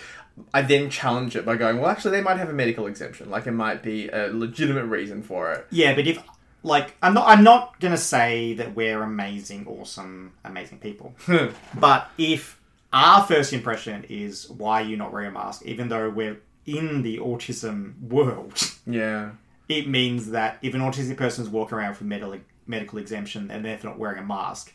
I 0.52 0.62
then 0.62 0.90
challenge 0.90 1.36
it 1.36 1.44
by 1.44 1.56
going, 1.56 1.78
well, 1.78 1.90
actually, 1.90 2.12
they 2.12 2.22
might 2.22 2.38
have 2.38 2.48
a 2.48 2.52
medical 2.54 2.86
exemption. 2.86 3.30
Like 3.30 3.46
it 3.46 3.52
might 3.52 3.82
be 3.82 4.08
a 4.08 4.28
legitimate 4.32 4.86
reason 4.86 5.22
for 5.22 5.52
it. 5.52 5.66
Yeah, 5.70 5.94
but 5.94 6.06
if 6.06 6.18
like 6.62 6.94
I'm 7.02 7.14
not 7.14 7.26
I'm 7.28 7.42
not 7.42 7.80
gonna 7.80 7.96
say 7.96 8.54
that 8.54 8.74
we're 8.74 9.02
amazing, 9.02 9.66
awesome, 9.66 10.32
amazing 10.44 10.78
people. 10.78 11.14
Hmm. 11.22 11.46
but 11.78 12.10
if 12.18 12.60
our 12.92 13.24
first 13.26 13.52
impression 13.52 14.04
is 14.08 14.48
why 14.50 14.82
are 14.82 14.84
you 14.86 14.96
not 14.96 15.12
wearing 15.12 15.28
a 15.28 15.32
mask, 15.32 15.62
even 15.64 15.88
though 15.88 16.08
we're 16.10 16.40
in 16.66 17.02
the 17.02 17.18
autism 17.18 18.00
world, 18.08 18.62
Yeah. 18.86 19.30
it 19.68 19.88
means 19.88 20.30
that 20.30 20.58
if 20.62 20.74
an 20.74 20.80
autistic 20.82 21.16
person 21.16 21.42
is 21.44 21.50
walking 21.50 21.78
around 21.78 21.90
with 21.92 22.02
medical 22.02 22.34
medical 22.66 22.98
exemption 22.98 23.50
and 23.50 23.64
they're 23.64 23.78
not 23.82 23.98
wearing 23.98 24.18
a 24.18 24.26
mask, 24.26 24.72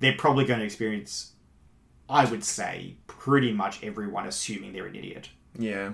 they're 0.00 0.16
probably 0.16 0.44
going 0.44 0.60
to 0.60 0.64
experience, 0.64 1.32
I 2.08 2.24
would 2.24 2.44
say, 2.44 2.96
pretty 3.06 3.52
much 3.52 3.82
everyone 3.82 4.26
assuming 4.26 4.72
they're 4.72 4.86
an 4.86 4.94
idiot. 4.94 5.30
Yeah. 5.58 5.92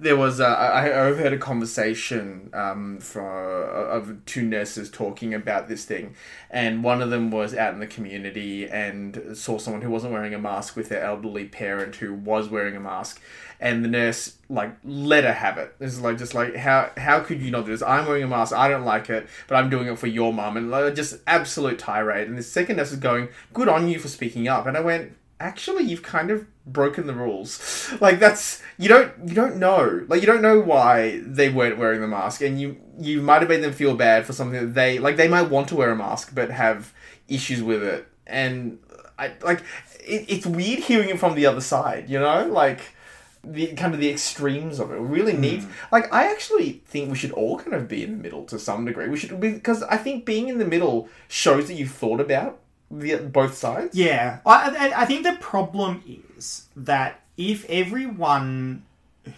There 0.00 0.16
was, 0.16 0.40
I, 0.40 0.54
I 0.54 0.92
overheard 0.92 1.32
a 1.32 1.38
conversation 1.38 2.50
um, 2.54 3.00
from, 3.00 3.24
of 3.24 4.24
two 4.26 4.42
nurses 4.42 4.90
talking 4.90 5.34
about 5.34 5.68
this 5.68 5.84
thing, 5.84 6.14
and 6.50 6.84
one 6.84 7.02
of 7.02 7.10
them 7.10 7.32
was 7.32 7.52
out 7.52 7.74
in 7.74 7.80
the 7.80 7.86
community 7.86 8.68
and 8.68 9.36
saw 9.36 9.58
someone 9.58 9.82
who 9.82 9.90
wasn't 9.90 10.12
wearing 10.12 10.34
a 10.34 10.38
mask 10.38 10.76
with 10.76 10.88
their 10.88 11.02
elderly 11.02 11.46
parent 11.46 11.96
who 11.96 12.14
was 12.14 12.48
wearing 12.48 12.76
a 12.76 12.80
mask, 12.80 13.20
and 13.60 13.84
the 13.84 13.88
nurse 13.88 14.36
like 14.48 14.76
let 14.84 15.24
her 15.24 15.32
have 15.32 15.58
it. 15.58 15.74
It's 15.80 16.00
like 16.00 16.16
just 16.16 16.32
like 16.32 16.54
how 16.54 16.90
how 16.96 17.18
could 17.20 17.42
you 17.42 17.50
not 17.50 17.66
do 17.66 17.72
this? 17.72 17.82
I'm 17.82 18.06
wearing 18.06 18.22
a 18.22 18.28
mask. 18.28 18.52
I 18.52 18.68
don't 18.68 18.84
like 18.84 19.10
it, 19.10 19.26
but 19.48 19.56
I'm 19.56 19.68
doing 19.68 19.88
it 19.88 19.98
for 19.98 20.06
your 20.06 20.32
mum, 20.32 20.56
and 20.56 20.70
like, 20.70 20.94
just 20.94 21.18
absolute 21.26 21.78
tirade. 21.78 22.28
And 22.28 22.38
the 22.38 22.42
second 22.44 22.76
nurse 22.76 22.92
is 22.92 22.98
going, 22.98 23.30
"Good 23.52 23.68
on 23.68 23.88
you 23.88 23.98
for 23.98 24.08
speaking 24.08 24.46
up," 24.46 24.66
and 24.66 24.76
I 24.76 24.80
went 24.80 25.16
actually 25.40 25.84
you've 25.84 26.02
kind 26.02 26.30
of 26.30 26.46
broken 26.66 27.06
the 27.06 27.14
rules. 27.14 27.86
Like 28.00 28.20
that's 28.20 28.62
you 28.76 28.88
don't 28.88 29.12
you 29.26 29.34
don't 29.34 29.56
know. 29.56 30.04
Like 30.08 30.20
you 30.20 30.26
don't 30.26 30.42
know 30.42 30.60
why 30.60 31.20
they 31.24 31.48
weren't 31.48 31.78
wearing 31.78 32.00
the 32.00 32.06
mask 32.06 32.42
and 32.42 32.60
you 32.60 32.76
you 32.98 33.22
might 33.22 33.40
have 33.40 33.48
made 33.48 33.62
them 33.62 33.72
feel 33.72 33.94
bad 33.94 34.26
for 34.26 34.32
something 34.32 34.60
that 34.60 34.74
they 34.74 34.98
like 34.98 35.16
they 35.16 35.26
might 35.26 35.50
want 35.50 35.68
to 35.68 35.76
wear 35.76 35.90
a 35.90 35.96
mask 35.96 36.34
but 36.34 36.50
have 36.50 36.92
issues 37.26 37.62
with 37.62 37.82
it. 37.82 38.06
And 38.26 38.78
i 39.18 39.32
like 39.42 39.62
it, 40.00 40.26
it's 40.28 40.46
weird 40.46 40.80
hearing 40.80 41.08
it 41.08 41.18
from 41.18 41.34
the 41.34 41.46
other 41.46 41.60
side 41.60 42.08
you 42.08 42.20
know? 42.20 42.46
Like 42.46 42.94
the 43.42 43.68
kind 43.68 43.94
of 43.94 44.00
the 44.00 44.10
extremes 44.10 44.78
of 44.78 44.92
it. 44.92 44.96
Really 44.96 45.34
hmm. 45.34 45.40
needs 45.40 45.66
like 45.90 46.12
i 46.12 46.30
actually 46.30 46.82
think 46.86 47.10
we 47.10 47.16
should 47.16 47.32
all 47.32 47.58
kind 47.58 47.74
of 47.74 47.88
be 47.88 48.04
in 48.04 48.12
the 48.12 48.22
middle 48.22 48.44
to 48.44 48.58
some 48.58 48.84
degree. 48.84 49.08
We 49.08 49.16
should 49.16 49.40
because 49.40 49.82
i 49.84 49.96
think 49.96 50.24
being 50.24 50.48
in 50.48 50.58
the 50.58 50.66
middle 50.66 51.08
shows 51.26 51.66
that 51.68 51.74
you've 51.74 51.90
thought 51.92 52.20
about 52.20 52.60
the 52.90 53.16
both 53.16 53.54
sides 53.54 53.96
Yeah, 53.96 54.40
I, 54.46 54.90
I, 54.90 55.02
I 55.02 55.04
think 55.04 55.24
the 55.24 55.36
problem 55.40 56.02
is 56.36 56.66
that 56.76 57.22
if 57.36 57.64
everyone 57.68 58.84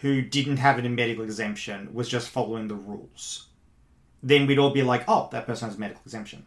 who 0.01 0.23
didn't 0.23 0.59
have 0.59 0.79
a 0.79 0.89
medical 0.89 1.25
exemption 1.25 1.93
was 1.93 2.09
just 2.09 2.29
following 2.29 2.69
the 2.69 2.75
rules, 2.75 3.47
then 4.23 4.47
we'd 4.47 4.59
all 4.59 4.71
be 4.71 4.83
like, 4.83 5.05
oh, 5.09 5.29
that 5.33 5.47
person 5.47 5.69
has 5.69 5.77
a 5.77 5.81
medical 5.81 6.03
exemption. 6.05 6.45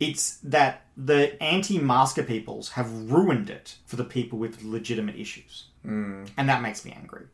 It's 0.00 0.36
that 0.38 0.82
the 0.96 1.40
anti-masker 1.42 2.24
peoples 2.24 2.70
have 2.70 2.90
ruined 3.10 3.48
it 3.48 3.76
for 3.86 3.96
the 3.96 4.04
people 4.04 4.38
with 4.38 4.62
legitimate 4.62 5.16
issues, 5.16 5.66
mm. 5.86 6.28
and 6.36 6.48
that 6.48 6.60
makes 6.60 6.84
me 6.84 6.92
angry. 6.92 7.26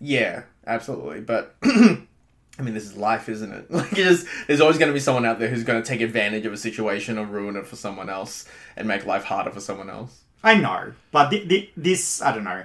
Yeah, 0.00 0.44
absolutely. 0.66 1.20
But 1.20 1.56
I 2.58 2.62
mean, 2.62 2.74
this 2.74 2.84
is 2.84 2.96
life, 2.96 3.28
isn't 3.28 3.52
it? 3.52 3.70
Like, 3.70 3.98
it 3.98 4.26
there's 4.46 4.60
always 4.60 4.78
going 4.78 4.88
to 4.88 4.94
be 4.94 5.00
someone 5.00 5.24
out 5.24 5.38
there 5.38 5.48
who's 5.48 5.64
going 5.64 5.82
to 5.82 5.88
take 5.88 6.00
advantage 6.00 6.46
of 6.46 6.52
a 6.52 6.56
situation 6.56 7.18
or 7.18 7.26
ruin 7.26 7.56
it 7.56 7.66
for 7.66 7.76
someone 7.76 8.08
else 8.08 8.46
and 8.76 8.86
make 8.86 9.06
life 9.06 9.24
harder 9.24 9.50
for 9.50 9.60
someone 9.60 9.90
else. 9.90 10.22
I 10.42 10.54
know, 10.54 10.92
but 11.10 11.30
th- 11.30 11.48
th- 11.48 11.70
this, 11.76 12.20
I 12.22 12.32
don't 12.32 12.44
know, 12.44 12.64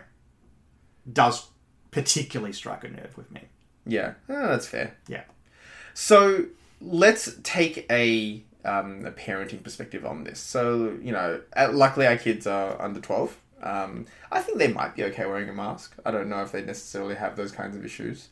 does 1.11 1.47
particularly 1.91 2.53
strike 2.53 2.83
a 2.83 2.89
nerve 2.89 3.17
with 3.17 3.31
me. 3.31 3.41
Yeah, 3.85 4.13
oh, 4.27 4.47
that's 4.49 4.67
fair. 4.67 4.97
Yeah. 5.07 5.23
So 5.93 6.45
let's 6.81 7.35
take 7.43 7.85
a 7.89 8.43
um, 8.65 9.05
a 9.05 9.11
parenting 9.11 9.63
perspective 9.63 10.05
on 10.05 10.23
this. 10.23 10.39
So 10.39 10.97
you 11.01 11.11
know, 11.11 11.41
luckily 11.71 12.05
our 12.05 12.17
kids 12.17 12.45
are 12.45 12.79
under 12.81 12.99
twelve. 12.99 13.37
Um, 13.63 14.05
I 14.31 14.41
think 14.41 14.57
they 14.57 14.67
might 14.67 14.95
be 14.95 15.03
okay 15.05 15.25
wearing 15.25 15.49
a 15.49 15.53
mask. 15.53 15.95
I 16.05 16.11
don't 16.11 16.29
know 16.29 16.41
if 16.41 16.51
they 16.51 16.61
necessarily 16.61 17.15
have 17.15 17.35
those 17.35 17.51
kinds 17.51 17.75
of 17.75 17.83
issues. 17.83 18.29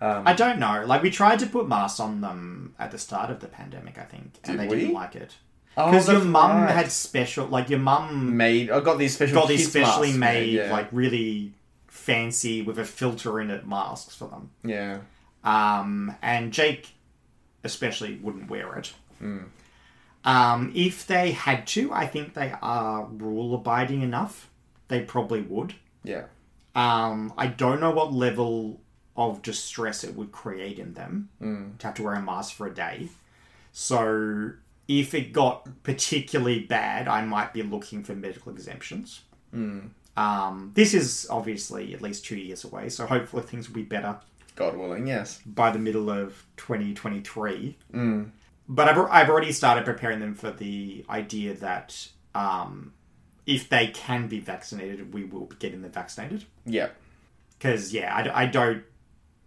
Um, 0.00 0.26
I 0.26 0.32
don't 0.32 0.58
know. 0.58 0.84
Like 0.86 1.02
we 1.02 1.10
tried 1.10 1.38
to 1.40 1.46
put 1.46 1.68
masks 1.68 2.00
on 2.00 2.20
them 2.20 2.74
at 2.78 2.90
the 2.90 2.98
start 2.98 3.30
of 3.30 3.40
the 3.40 3.48
pandemic, 3.48 3.98
I 3.98 4.04
think, 4.04 4.38
and 4.44 4.58
Did 4.58 4.60
they 4.60 4.74
we? 4.74 4.80
didn't 4.80 4.94
like 4.94 5.14
it 5.16 5.34
oh, 5.76 5.90
because 5.90 6.08
your 6.08 6.24
mum 6.24 6.62
right. 6.62 6.70
had 6.74 6.90
special, 6.90 7.46
like 7.46 7.68
your 7.68 7.78
mum 7.80 8.36
made. 8.36 8.70
I 8.70 8.80
got 8.80 8.98
these 8.98 9.14
special. 9.14 9.34
got 9.34 9.48
these 9.48 9.68
specially 9.68 10.12
made, 10.12 10.54
yeah. 10.54 10.72
like 10.72 10.88
really 10.92 11.52
fancy 11.88 12.62
with 12.62 12.78
a 12.78 12.84
filter 12.84 13.40
in 13.40 13.50
it 13.50 13.66
masks 13.66 14.14
for 14.14 14.28
them. 14.28 14.50
yeah, 14.64 15.00
Um, 15.44 16.16
and 16.22 16.52
Jake 16.52 16.88
especially 17.62 18.16
wouldn't 18.22 18.48
wear 18.48 18.74
it. 18.78 18.94
Hmm. 19.18 19.38
Um, 20.24 20.72
if 20.74 21.06
they 21.06 21.32
had 21.32 21.66
to, 21.68 21.92
I 21.92 22.06
think 22.06 22.34
they 22.34 22.54
are 22.62 23.04
rule 23.04 23.54
abiding 23.54 24.02
enough. 24.02 24.48
They 24.88 25.02
probably 25.02 25.40
would. 25.42 25.74
yeah, 26.04 26.24
Um, 26.74 27.32
I 27.36 27.46
don't 27.46 27.80
know 27.80 27.90
what 27.90 28.12
level 28.12 28.80
of 29.16 29.42
distress 29.42 30.04
it 30.04 30.14
would 30.14 30.32
create 30.32 30.78
in 30.78 30.94
them 30.94 31.28
to 31.78 31.86
have 31.86 31.94
to 31.96 32.02
wear 32.02 32.14
a 32.14 32.22
mask 32.22 32.54
for 32.54 32.66
a 32.66 32.74
day. 32.74 33.08
So 33.72 34.52
if 34.88 35.14
it 35.14 35.32
got 35.32 35.68
particularly 35.82 36.60
bad, 36.60 37.06
I 37.08 37.22
might 37.24 37.52
be 37.52 37.62
looking 37.62 38.02
for 38.02 38.14
medical 38.14 38.50
exemptions. 38.52 39.20
Um, 40.16 40.72
this 40.74 40.92
is 40.94 41.26
obviously 41.30 41.94
at 41.94 42.02
least 42.02 42.24
two 42.24 42.36
years 42.36 42.64
away, 42.64 42.88
so 42.88 43.06
hopefully 43.06 43.42
things 43.42 43.68
will 43.68 43.76
be 43.76 43.82
better 43.82 44.18
God 44.56 44.76
willing, 44.76 45.06
yes. 45.06 45.40
by 45.46 45.70
the 45.70 45.78
middle 45.78 46.10
of 46.10 46.44
2023. 46.56 47.76
But 48.68 48.88
I've, 48.88 48.98
I've 48.98 49.28
already 49.30 49.52
started 49.52 49.84
preparing 49.84 50.20
them 50.20 50.34
for 50.34 50.50
the 50.50 51.04
idea 51.08 51.54
that 51.54 52.08
um, 52.34 52.92
if 53.46 53.68
they 53.68 53.88
can 53.88 54.28
be 54.28 54.38
vaccinated, 54.38 55.12
we 55.14 55.24
will 55.24 55.46
be 55.46 55.56
getting 55.56 55.82
them 55.82 55.90
vaccinated. 55.90 56.44
Yeah, 56.66 56.88
Because, 57.58 57.92
yeah, 57.92 58.14
I, 58.14 58.42
I 58.42 58.46
don't, 58.46 58.84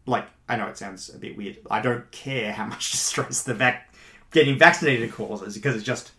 like, 0.06 0.28
I 0.50 0.56
know 0.58 0.68
it 0.68 0.78
sounds 0.78 1.13
a 1.13 1.18
bit 1.18 1.38
weird. 1.38 1.58
I 1.72 1.80
don't 1.82 2.10
care 2.12 2.52
how 2.54 2.66
much 2.66 2.92
distress 2.92 3.44
the 3.44 3.54
vac- 3.54 3.94
getting 4.32 4.58
vaccinated 4.58 5.12
causes 5.13 5.56
because 5.56 5.76
it's 5.76 5.84
just 5.86 6.12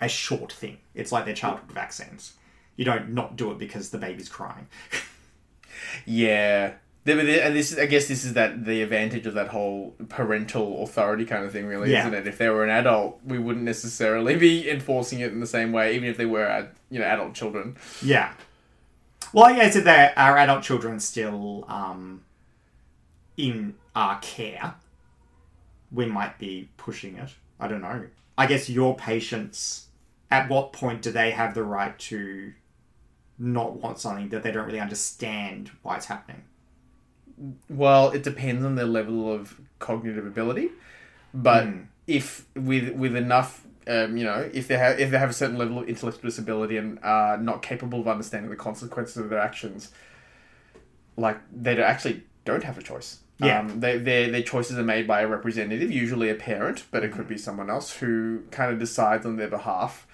a 0.00 0.08
short 0.08 0.52
thing. 0.52 0.78
It's 0.94 1.12
like 1.12 1.24
their 1.24 1.34
childhood 1.34 1.70
vaccines. 1.72 2.34
You 2.76 2.84
don't 2.84 3.10
not 3.10 3.36
do 3.36 3.50
it 3.50 3.58
because 3.58 3.90
the 3.90 3.98
baby's 3.98 4.28
crying. 4.28 4.66
yeah. 6.06 6.74
And 7.06 7.56
this 7.56 7.78
I 7.78 7.86
guess, 7.86 8.06
this 8.08 8.24
is 8.26 8.34
that 8.34 8.66
the 8.66 8.82
advantage 8.82 9.26
of 9.26 9.32
that 9.34 9.48
whole 9.48 9.94
parental 10.10 10.82
authority 10.82 11.24
kind 11.24 11.42
of 11.44 11.52
thing, 11.52 11.64
really, 11.66 11.90
Yeah. 11.90 12.00
isn't 12.00 12.12
it? 12.14 12.26
If 12.26 12.36
they 12.36 12.50
were 12.50 12.64
an 12.64 12.70
adult, 12.70 13.20
we 13.24 13.38
wouldn't 13.38 13.64
necessarily 13.64 14.36
be 14.36 14.68
enforcing 14.70 15.20
it 15.20 15.32
in 15.32 15.40
the 15.40 15.46
same 15.46 15.72
way, 15.72 15.94
even 15.96 16.08
if 16.08 16.18
they 16.18 16.26
were, 16.26 16.68
you 16.90 16.98
know, 16.98 17.06
adult 17.06 17.34
children. 17.34 17.76
yeah. 18.02 18.32
Well, 19.32 19.50
yeah, 19.54 19.68
so 19.70 19.80
there 19.80 20.12
are 20.18 20.36
adult 20.38 20.62
children 20.62 21.00
still 21.00 21.64
um, 21.68 22.22
in 23.38 23.74
our 23.96 24.18
care. 24.18 24.74
We 25.90 26.04
might 26.04 26.38
be 26.38 26.68
pushing 26.76 27.16
it. 27.16 27.30
I 27.58 27.68
don't 27.68 27.80
know. 27.80 28.04
I 28.36 28.46
guess 28.46 28.68
your 28.68 28.94
patients, 28.94 29.86
at 30.30 30.50
what 30.50 30.74
point 30.74 31.00
do 31.00 31.10
they 31.10 31.30
have 31.30 31.54
the 31.54 31.62
right 31.62 31.98
to 32.00 32.52
not 33.38 33.76
want 33.76 33.98
something 33.98 34.28
that 34.28 34.42
they 34.42 34.50
don't 34.50 34.66
really 34.66 34.80
understand 34.80 35.70
why 35.82 35.96
it's 35.96 36.06
happening? 36.06 36.42
Well, 37.70 38.10
it 38.10 38.22
depends 38.22 38.64
on 38.64 38.74
their 38.74 38.84
level 38.84 39.32
of 39.32 39.60
cognitive 39.78 40.26
ability, 40.26 40.70
but 41.32 41.64
Hmm. 41.64 41.80
if 42.06 42.46
with 42.56 42.90
with 42.96 43.14
enough, 43.14 43.64
um, 43.86 44.16
you 44.16 44.24
know, 44.24 44.50
if 44.52 44.66
they 44.66 44.76
have 44.76 44.98
if 44.98 45.10
they 45.12 45.18
have 45.18 45.30
a 45.30 45.34
certain 45.34 45.56
level 45.56 45.78
of 45.78 45.88
intellectual 45.88 46.28
disability 46.28 46.76
and 46.76 46.98
are 47.02 47.38
not 47.38 47.62
capable 47.62 48.00
of 48.00 48.08
understanding 48.08 48.50
the 48.50 48.56
consequences 48.56 49.16
of 49.18 49.30
their 49.30 49.38
actions, 49.38 49.92
like 51.16 51.38
they 51.52 51.76
don't- 51.76 51.84
actually 51.84 52.24
don't 52.50 52.64
have 52.64 52.78
a 52.78 52.82
choice. 52.82 53.10
Yeah. 53.38 53.60
Um, 53.60 53.80
they, 53.80 53.98
their 53.98 54.30
their 54.34 54.42
choices 54.42 54.76
are 54.78 54.88
made 54.94 55.06
by 55.06 55.20
a 55.20 55.28
representative, 55.28 55.90
usually 55.92 56.28
a 56.30 56.34
parent, 56.34 56.78
but 56.90 57.04
it 57.04 57.12
could 57.12 57.28
be 57.28 57.38
someone 57.38 57.70
else 57.70 57.88
who 58.00 58.42
kind 58.50 58.72
of 58.72 58.78
decides 58.78 59.24
on 59.24 59.36
their 59.36 59.52
behalf 59.58 60.08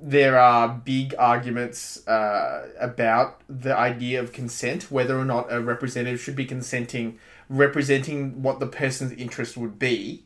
there 0.00 0.38
are 0.38 0.68
big 0.68 1.14
arguments 1.18 2.06
uh, 2.06 2.68
about 2.78 3.40
the 3.48 3.76
idea 3.76 4.20
of 4.20 4.32
consent, 4.32 4.90
whether 4.90 5.18
or 5.18 5.24
not 5.24 5.52
a 5.52 5.60
representative 5.60 6.20
should 6.20 6.36
be 6.36 6.44
consenting, 6.44 7.18
representing 7.48 8.42
what 8.42 8.60
the 8.60 8.66
person's 8.66 9.12
interest 9.12 9.56
would 9.56 9.78
be, 9.78 10.24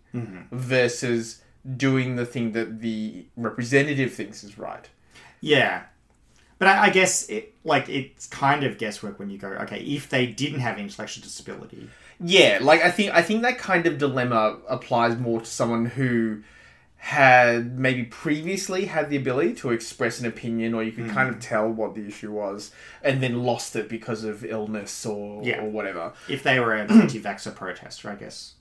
versus 0.51 1.43
doing 1.77 2.17
the 2.17 2.27
thing 2.27 2.53
that 2.53 2.81
the 2.81 3.25
representative 3.37 4.13
thinks 4.13 4.45
is 4.45 4.59
right. 4.59 4.89
Yeah. 5.41 5.85
But 6.63 6.69
I, 6.69 6.85
I 6.85 6.91
guess 6.91 7.29
it 7.29 7.55
like 7.65 7.89
it's 7.89 8.29
kind 8.29 8.63
of 8.63 8.79
guesswork 8.79 9.19
when 9.19 9.31
you 9.31 9.37
go, 9.37 9.49
okay, 9.49 9.81
if 9.81 10.09
they 10.09 10.27
didn't 10.27 10.61
have 10.61 10.79
intellectual 10.79 11.25
disability, 11.25 11.89
Yeah, 12.21 12.61
like 12.63 12.83
I 12.83 12.91
think 12.93 13.13
I 13.13 13.21
think 13.21 13.43
that 13.43 13.59
kind 13.59 13.85
of 13.85 13.99
dilemma 13.99 14.59
applies 14.69 15.19
more 15.19 15.41
to 15.41 15.47
someone 15.47 15.87
who 15.87 16.45
had 16.99 17.77
maybe 17.77 18.05
previously 18.05 18.85
had 18.85 19.11
the 19.11 19.17
ability 19.17 19.55
to 19.55 19.71
express 19.73 20.21
an 20.21 20.27
opinion 20.27 20.73
or 20.73 20.85
you 20.85 20.93
could 20.93 21.11
kind 21.11 21.29
of 21.29 21.35
hmm. 21.35 21.41
tell 21.41 21.69
what 21.69 21.97
the 21.97 22.07
issue 22.07 22.31
was 22.31 22.71
and 23.03 23.21
then 23.21 23.43
lost 23.43 23.75
it 23.75 23.89
because 23.89 24.23
of 24.23 24.45
illness 24.45 25.05
or, 25.05 25.43
Yeah. 25.43 25.63
or 25.63 25.69
whatever. 25.69 26.13
if 26.29 26.45
they 26.45 26.61
were 26.61 26.75
an 26.75 26.89
anti-vaxxer 27.03 27.57
protester, 27.57 28.09
I 28.09 28.15
guess 28.15 28.55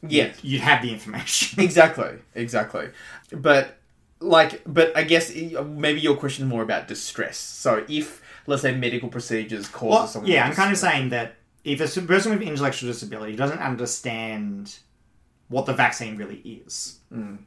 Yeah, 0.00 0.32
you'd 0.42 0.62
have 0.62 0.80
the 0.80 0.90
information. 0.90 1.60
exactly, 1.62 2.12
exactly. 2.34 2.88
But 3.30 3.76
like, 4.20 4.62
but 4.66 4.96
I 4.96 5.02
guess 5.04 5.32
maybe 5.34 6.00
your 6.00 6.16
question 6.16 6.46
is 6.46 6.50
more 6.50 6.62
about 6.62 6.88
distress. 6.88 7.36
So 7.38 7.84
if 7.88 8.22
let's 8.46 8.62
say 8.62 8.74
medical 8.74 9.08
procedures 9.08 9.68
causes 9.68 9.90
Well, 9.90 10.06
someone, 10.08 10.30
yeah, 10.30 10.46
I'm 10.46 10.54
kind 10.54 10.72
of 10.72 10.78
saying 10.78 11.08
that 11.10 11.34
if 11.64 11.80
a 11.80 12.00
person 12.02 12.32
with 12.32 12.42
intellectual 12.42 12.90
disability 12.90 13.34
doesn't 13.36 13.58
understand 13.58 14.76
what 15.48 15.66
the 15.66 15.72
vaccine 15.74 16.16
really 16.16 16.38
is, 16.66 17.00
Mm. 17.12 17.38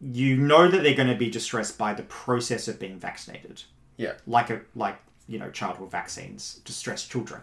you 0.00 0.36
know 0.36 0.68
that 0.68 0.82
they're 0.82 0.94
going 0.94 1.08
to 1.08 1.14
be 1.16 1.30
distressed 1.30 1.78
by 1.78 1.94
the 1.94 2.02
process 2.04 2.68
of 2.68 2.78
being 2.78 2.98
vaccinated. 2.98 3.62
Yeah. 3.98 4.14
like 4.26 4.50
a 4.50 4.62
like 4.74 4.98
you 5.28 5.38
know 5.38 5.50
childhood 5.50 5.90
vaccines 5.90 6.60
distress 6.64 7.06
children. 7.06 7.42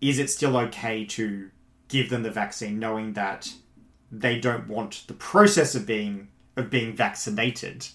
Is 0.00 0.18
it 0.18 0.30
still 0.30 0.56
okay 0.56 1.04
to 1.06 1.50
give 1.88 2.08
them 2.10 2.22
the 2.22 2.30
vaccine, 2.30 2.78
knowing 2.78 3.14
that 3.14 3.52
they 4.12 4.38
don't 4.38 4.68
want 4.68 5.04
the 5.08 5.14
process 5.14 5.74
of 5.74 5.86
being 5.86 6.28
of 6.58 6.70
being 6.70 6.94
vaccinated, 6.94 7.88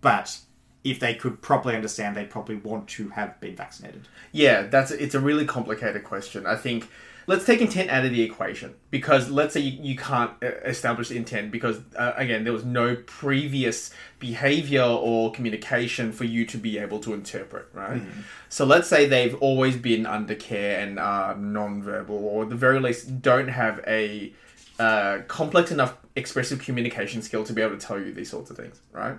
but 0.00 0.38
if 0.84 1.00
they 1.00 1.14
could 1.14 1.42
properly 1.42 1.74
understand, 1.74 2.16
they'd 2.16 2.30
probably 2.30 2.56
want 2.56 2.88
to 2.88 3.10
have 3.10 3.38
been 3.40 3.56
vaccinated. 3.56 4.08
Yeah, 4.32 4.62
that's 4.62 4.90
it's 4.90 5.14
a 5.14 5.20
really 5.20 5.44
complicated 5.44 6.04
question. 6.04 6.46
I 6.46 6.56
think 6.56 6.88
let's 7.26 7.44
take 7.44 7.60
intent 7.60 7.90
out 7.90 8.04
of 8.06 8.10
the 8.10 8.22
equation 8.22 8.74
because 8.90 9.28
let's 9.28 9.52
say 9.52 9.60
you, 9.60 9.82
you 9.82 9.96
can't 9.96 10.32
uh, 10.42 10.46
establish 10.64 11.10
intent 11.10 11.50
because 11.50 11.78
uh, 11.96 12.12
again 12.16 12.42
there 12.44 12.52
was 12.52 12.64
no 12.64 12.96
previous 13.06 13.90
behavior 14.18 14.82
or 14.82 15.30
communication 15.32 16.10
for 16.10 16.24
you 16.24 16.46
to 16.46 16.56
be 16.56 16.78
able 16.78 16.98
to 17.00 17.12
interpret, 17.12 17.68
right? 17.74 18.00
So 18.48 18.64
let's 18.64 18.88
say 18.88 19.06
they've 19.06 19.34
always 19.36 19.76
been 19.76 20.06
under 20.06 20.34
care 20.34 20.80
and 20.80 20.98
are 20.98 21.36
non-verbal 21.36 22.16
or 22.16 22.44
at 22.44 22.48
the 22.48 22.56
very 22.56 22.80
least 22.80 23.20
don't 23.20 23.48
have 23.48 23.80
a 23.86 24.32
uh, 24.78 25.18
complex 25.28 25.70
enough 25.70 25.96
expressive 26.16 26.60
communication 26.60 27.22
skill 27.22 27.44
to 27.44 27.52
be 27.52 27.62
able 27.62 27.76
to 27.76 27.86
tell 27.86 27.98
you 27.98 28.12
these 28.12 28.30
sorts 28.30 28.50
of 28.50 28.56
things, 28.56 28.80
right? 28.92 29.16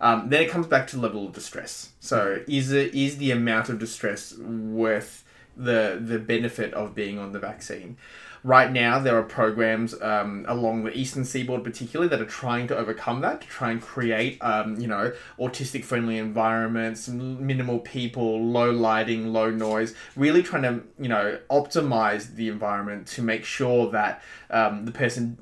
Um, 0.00 0.28
then 0.28 0.42
it 0.42 0.50
comes 0.50 0.66
back 0.66 0.88
to 0.88 0.98
level 0.98 1.26
of 1.26 1.32
distress. 1.32 1.90
So 2.00 2.40
is 2.48 2.72
it 2.72 2.94
is 2.94 3.18
the 3.18 3.30
amount 3.30 3.68
of 3.68 3.78
distress 3.78 4.36
worth 4.36 5.24
the 5.56 6.00
the 6.04 6.18
benefit 6.18 6.74
of 6.74 6.94
being 6.94 7.18
on 7.18 7.32
the 7.32 7.38
vaccine? 7.38 7.96
Right 8.44 8.72
now, 8.72 8.98
there 8.98 9.16
are 9.16 9.22
programs 9.22 9.94
um, 10.02 10.44
along 10.48 10.82
the 10.82 10.96
eastern 10.96 11.24
seaboard, 11.24 11.62
particularly, 11.62 12.08
that 12.08 12.20
are 12.20 12.24
trying 12.24 12.66
to 12.68 12.76
overcome 12.76 13.20
that, 13.20 13.40
to 13.42 13.46
try 13.46 13.70
and 13.70 13.80
create, 13.80 14.38
um, 14.42 14.80
you 14.80 14.88
know, 14.88 15.12
autistic-friendly 15.38 16.18
environments, 16.18 17.08
minimal 17.08 17.78
people, 17.78 18.44
low 18.44 18.70
lighting, 18.70 19.32
low 19.32 19.50
noise. 19.50 19.94
Really 20.16 20.42
trying 20.42 20.62
to, 20.62 20.82
you 20.98 21.08
know, 21.08 21.38
optimize 21.50 22.34
the 22.34 22.48
environment 22.48 23.06
to 23.08 23.22
make 23.22 23.44
sure 23.44 23.90
that 23.92 24.22
um, 24.50 24.86
the 24.86 24.92
person, 24.92 25.38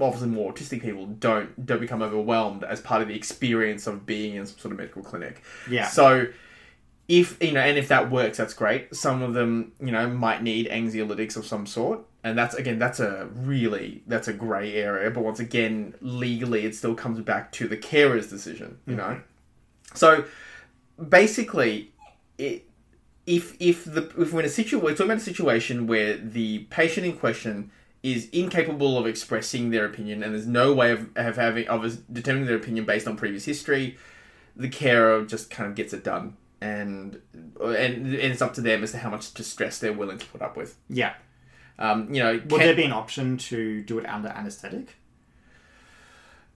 obviously 0.00 0.28
more 0.28 0.52
autistic 0.52 0.82
people, 0.82 1.06
don't 1.06 1.66
don't 1.66 1.80
become 1.80 2.00
overwhelmed 2.00 2.62
as 2.62 2.80
part 2.80 3.02
of 3.02 3.08
the 3.08 3.16
experience 3.16 3.88
of 3.88 4.06
being 4.06 4.36
in 4.36 4.46
some 4.46 4.58
sort 4.58 4.72
of 4.72 4.78
medical 4.78 5.02
clinic. 5.02 5.42
Yeah. 5.68 5.88
So 5.88 6.28
if 7.08 7.40
you 7.42 7.52
know, 7.52 7.60
and 7.60 7.78
if 7.78 7.88
that 7.88 8.10
works, 8.10 8.38
that's 8.38 8.54
great. 8.54 8.94
Some 8.94 9.22
of 9.22 9.34
them, 9.34 9.72
you 9.80 9.92
know, 9.92 10.08
might 10.08 10.42
need 10.42 10.68
anxiolytics 10.68 11.36
of 11.36 11.46
some 11.46 11.66
sort, 11.66 12.00
and 12.26 12.36
that's 12.36 12.56
again, 12.56 12.80
that's 12.80 12.98
a 12.98 13.28
really 13.34 14.02
that's 14.08 14.26
a 14.26 14.32
grey 14.32 14.74
area. 14.74 15.10
But 15.10 15.22
once 15.22 15.38
again, 15.38 15.94
legally, 16.00 16.64
it 16.64 16.74
still 16.74 16.96
comes 16.96 17.20
back 17.20 17.52
to 17.52 17.68
the 17.68 17.76
carer's 17.76 18.28
decision. 18.28 18.78
You 18.84 18.96
mm-hmm. 18.96 19.12
know, 19.12 19.20
so 19.94 20.24
basically, 21.08 21.92
it. 22.36 22.64
If, 23.26 23.56
if 23.58 23.84
the 23.84 24.02
if 24.18 24.32
we're 24.32 24.38
in 24.38 24.46
a 24.46 24.48
situation 24.48 24.84
we're 24.84 24.92
talking 24.92 25.06
about 25.06 25.16
a 25.16 25.20
situation 25.20 25.88
where 25.88 26.16
the 26.16 26.60
patient 26.70 27.06
in 27.06 27.16
question 27.16 27.72
is 28.00 28.28
incapable 28.28 28.96
of 28.98 29.06
expressing 29.08 29.70
their 29.70 29.84
opinion 29.84 30.22
and 30.22 30.32
there's 30.32 30.46
no 30.46 30.72
way 30.72 30.92
of, 30.92 31.10
of 31.16 31.34
having 31.34 31.66
of 31.66 32.12
determining 32.12 32.46
their 32.46 32.54
opinion 32.54 32.84
based 32.84 33.08
on 33.08 33.16
previous 33.16 33.44
history, 33.44 33.98
the 34.54 34.68
carer 34.68 35.24
just 35.24 35.50
kind 35.50 35.68
of 35.68 35.74
gets 35.74 35.92
it 35.92 36.04
done 36.04 36.36
and 36.60 37.20
and, 37.60 38.06
and 38.06 38.14
it's 38.14 38.42
up 38.42 38.54
to 38.54 38.60
them 38.60 38.82
as 38.82 38.92
to 38.92 38.98
how 38.98 39.10
much 39.10 39.34
distress 39.34 39.78
they're 39.78 39.92
willing 39.92 40.18
to 40.18 40.26
put 40.26 40.40
up 40.40 40.56
with. 40.56 40.76
Yeah. 40.88 41.14
Um, 41.78 42.12
you 42.14 42.22
know, 42.22 42.32
Would 42.32 42.48
can- 42.48 42.58
there 42.60 42.74
be 42.74 42.84
an 42.84 42.92
option 42.92 43.36
to 43.38 43.82
do 43.82 43.98
it 43.98 44.06
under 44.06 44.28
anesthetic? 44.28 44.96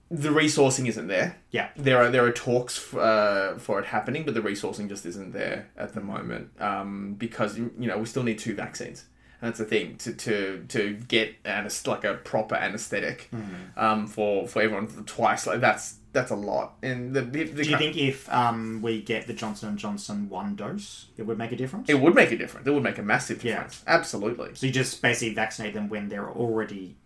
the 0.09 0.27
resourcing 0.29 0.87
isn't 0.87 1.07
there. 1.07 1.37
Yeah. 1.51 1.69
There 1.77 1.97
are 2.01 2.09
there 2.09 2.25
are 2.25 2.33
talks 2.33 2.77
f- 2.77 2.95
uh, 2.99 3.57
for 3.57 3.79
it 3.79 3.85
happening, 3.85 4.25
but 4.25 4.33
the 4.33 4.41
resourcing 4.41 4.89
just 4.89 5.05
isn't 5.05 5.31
there 5.31 5.69
at 5.77 5.93
the 5.93 6.01
moment 6.01 6.49
um, 6.59 7.13
because 7.17 7.57
you 7.57 7.71
know 7.77 7.97
we 7.97 8.05
still 8.05 8.23
need 8.23 8.37
two 8.37 8.53
vaccines. 8.53 9.05
And 9.41 9.47
that's 9.47 9.59
the 9.59 9.65
thing 9.65 9.95
to 9.99 10.13
to 10.13 10.65
to 10.67 10.93
get 11.07 11.35
anes- 11.45 11.87
like 11.87 12.03
a 12.03 12.15
proper 12.15 12.55
anesthetic 12.55 13.29
um, 13.77 14.05
for 14.05 14.47
for 14.49 14.61
everyone 14.61 14.87
twice 15.05 15.47
like 15.47 15.61
that's 15.61 15.95
that's 16.13 16.31
a 16.31 16.35
lot. 16.35 16.73
And 16.83 17.13
the, 17.13 17.21
the, 17.21 17.43
the 17.43 17.63
Do 17.63 17.69
you 17.69 17.77
think 17.77 17.97
if 17.97 18.31
um, 18.31 18.81
we 18.81 19.01
get 19.01 19.27
the 19.27 19.33
Johnson 19.33 19.69
and 19.69 19.77
Johnson 19.77 20.29
one 20.29 20.55
dose, 20.55 21.07
it 21.17 21.23
would 21.23 21.37
make 21.37 21.51
a 21.51 21.55
difference? 21.55 21.89
it 21.89 21.99
would 21.99 22.15
make 22.15 22.31
a 22.31 22.37
difference? 22.37 22.67
It 22.67 22.71
would 22.71 22.83
make 22.83 22.97
a 22.97 23.03
massive 23.03 23.41
difference. 23.41 23.83
Yeah. 23.87 23.93
Absolutely. 23.95 24.55
So 24.55 24.65
you 24.65 24.71
just 24.71 25.01
basically 25.01 25.33
vaccinate 25.33 25.73
them 25.73 25.89
when 25.89 26.09
they're 26.09 26.29
already 26.29 26.97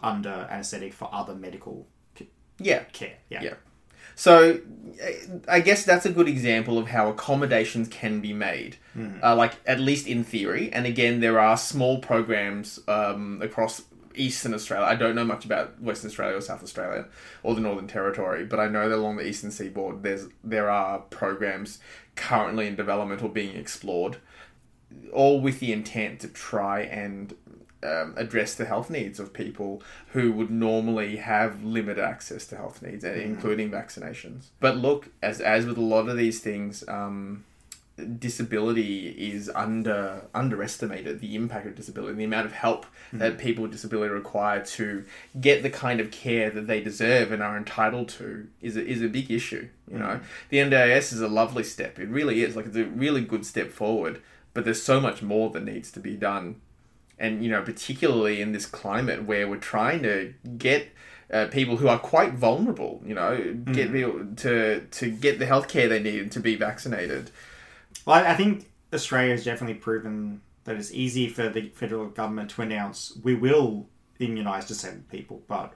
under 0.00 0.48
anesthetic 0.50 0.92
for 0.92 1.08
other 1.12 1.34
medical 1.34 1.86
Yeah. 2.58 2.84
care. 2.92 3.14
Yeah. 3.28 3.42
Yeah. 3.42 3.54
So, 4.16 4.60
I 5.48 5.60
guess 5.60 5.84
that's 5.84 6.04
a 6.04 6.10
good 6.10 6.28
example 6.28 6.76
of 6.76 6.88
how 6.88 7.08
accommodations 7.08 7.88
can 7.88 8.20
be 8.20 8.34
made, 8.34 8.76
uh, 9.22 9.34
like 9.34 9.54
at 9.66 9.80
least 9.80 10.06
in 10.06 10.24
theory. 10.24 10.70
And 10.70 10.84
again, 10.84 11.20
there 11.20 11.40
are 11.40 11.56
small 11.56 12.00
programs 12.00 12.80
um, 12.86 13.40
across 13.40 13.82
Eastern 14.14 14.54
Australia. 14.54 14.86
I 14.86 14.96
don't 14.96 15.14
know 15.14 15.24
much 15.24 15.44
about 15.44 15.80
Western 15.80 16.10
Australia 16.10 16.36
or 16.36 16.40
South 16.40 16.62
Australia 16.62 17.06
or 17.42 17.54
the 17.54 17.60
Northern 17.60 17.86
Territory, 17.86 18.44
but 18.44 18.60
I 18.60 18.68
know 18.68 18.88
that 18.88 18.96
along 18.96 19.16
the 19.16 19.26
Eastern 19.26 19.50
Seaboard, 19.50 20.02
there's 20.02 20.28
there 20.42 20.70
are 20.70 20.98
programs 20.98 21.78
currently 22.16 22.66
in 22.66 22.76
development 22.76 23.22
or 23.22 23.28
being 23.28 23.56
explored, 23.56 24.18
all 25.12 25.40
with 25.40 25.60
the 25.60 25.72
intent 25.72 26.20
to 26.20 26.28
try 26.28 26.80
and 26.80 27.34
um, 27.82 28.14
address 28.16 28.54
the 28.54 28.66
health 28.66 28.90
needs 28.90 29.18
of 29.18 29.32
people 29.32 29.82
who 30.08 30.32
would 30.32 30.50
normally 30.50 31.16
have 31.16 31.64
limited 31.64 32.02
access 32.02 32.46
to 32.48 32.56
health 32.56 32.82
needs, 32.82 33.04
and 33.04 33.20
including 33.20 33.70
vaccinations. 33.70 34.48
But 34.60 34.76
look, 34.76 35.08
as 35.22 35.40
as 35.40 35.66
with 35.66 35.78
a 35.78 35.82
lot 35.82 36.08
of 36.08 36.16
these 36.16 36.40
things, 36.40 36.86
um, 36.88 37.44
disability 38.18 39.08
is 39.08 39.50
under 39.54 40.22
underestimated 40.34 41.20
the 41.20 41.34
impact 41.34 41.66
of 41.66 41.74
disability 41.74 42.16
the 42.16 42.24
amount 42.24 42.46
of 42.46 42.52
help 42.52 42.86
hmm. 43.10 43.18
that 43.18 43.38
people 43.38 43.62
with 43.62 43.72
disability 43.72 44.12
require 44.12 44.64
to 44.64 45.04
get 45.40 45.62
the 45.62 45.70
kind 45.70 46.00
of 46.00 46.10
care 46.10 46.50
that 46.50 46.66
they 46.66 46.80
deserve 46.80 47.30
and 47.32 47.42
are 47.42 47.56
entitled 47.56 48.08
to 48.08 48.46
is 48.60 48.76
a, 48.76 48.86
is 48.86 49.02
a 49.02 49.08
big 49.08 49.30
issue 49.30 49.68
you 49.90 49.98
know? 49.98 50.16
Hmm. 50.16 50.24
The 50.50 50.58
NDIS 50.58 51.12
is 51.12 51.20
a 51.20 51.28
lovely 51.28 51.64
step. 51.64 51.98
It 51.98 52.08
really 52.08 52.42
is. 52.42 52.54
Like 52.54 52.66
it's 52.66 52.76
a 52.76 52.84
really 52.84 53.22
good 53.22 53.44
step 53.44 53.70
forward 53.70 54.22
but 54.54 54.64
there's 54.64 54.82
so 54.82 55.00
much 55.00 55.22
more 55.22 55.50
that 55.50 55.64
needs 55.64 55.92
to 55.92 56.00
be 56.00 56.16
done. 56.16 56.60
And 57.18 57.44
you 57.44 57.50
know 57.50 57.62
particularly 57.62 58.40
in 58.40 58.52
this 58.52 58.66
climate 58.66 59.24
where 59.24 59.48
we're 59.48 59.56
trying 59.56 60.02
to 60.04 60.32
get 60.56 60.88
uh, 61.32 61.46
people 61.46 61.76
who 61.76 61.86
are 61.86 61.98
quite 61.98 62.32
vulnerable 62.32 63.00
you 63.06 63.14
know 63.14 63.36
get 63.72 63.88
hmm. 63.88 63.92
people 63.92 64.26
to 64.36 64.80
to 64.90 65.10
get 65.10 65.38
the 65.38 65.46
healthcare 65.46 65.88
they 65.88 66.02
need 66.02 66.20
and 66.20 66.32
to 66.32 66.40
be 66.40 66.56
vaccinated 66.56 67.30
Well, 68.06 68.24
I 68.24 68.34
think 68.34 68.70
Australia 68.92 69.32
has 69.32 69.44
definitely 69.44 69.74
proven 69.74 70.40
that 70.64 70.76
it's 70.76 70.92
easy 70.92 71.28
for 71.28 71.48
the 71.48 71.68
federal 71.70 72.06
government 72.06 72.50
to 72.50 72.62
announce 72.62 73.16
we 73.22 73.34
will 73.34 73.86
immunise 74.20 74.66
disabled 74.66 75.08
people, 75.08 75.42
but 75.48 75.74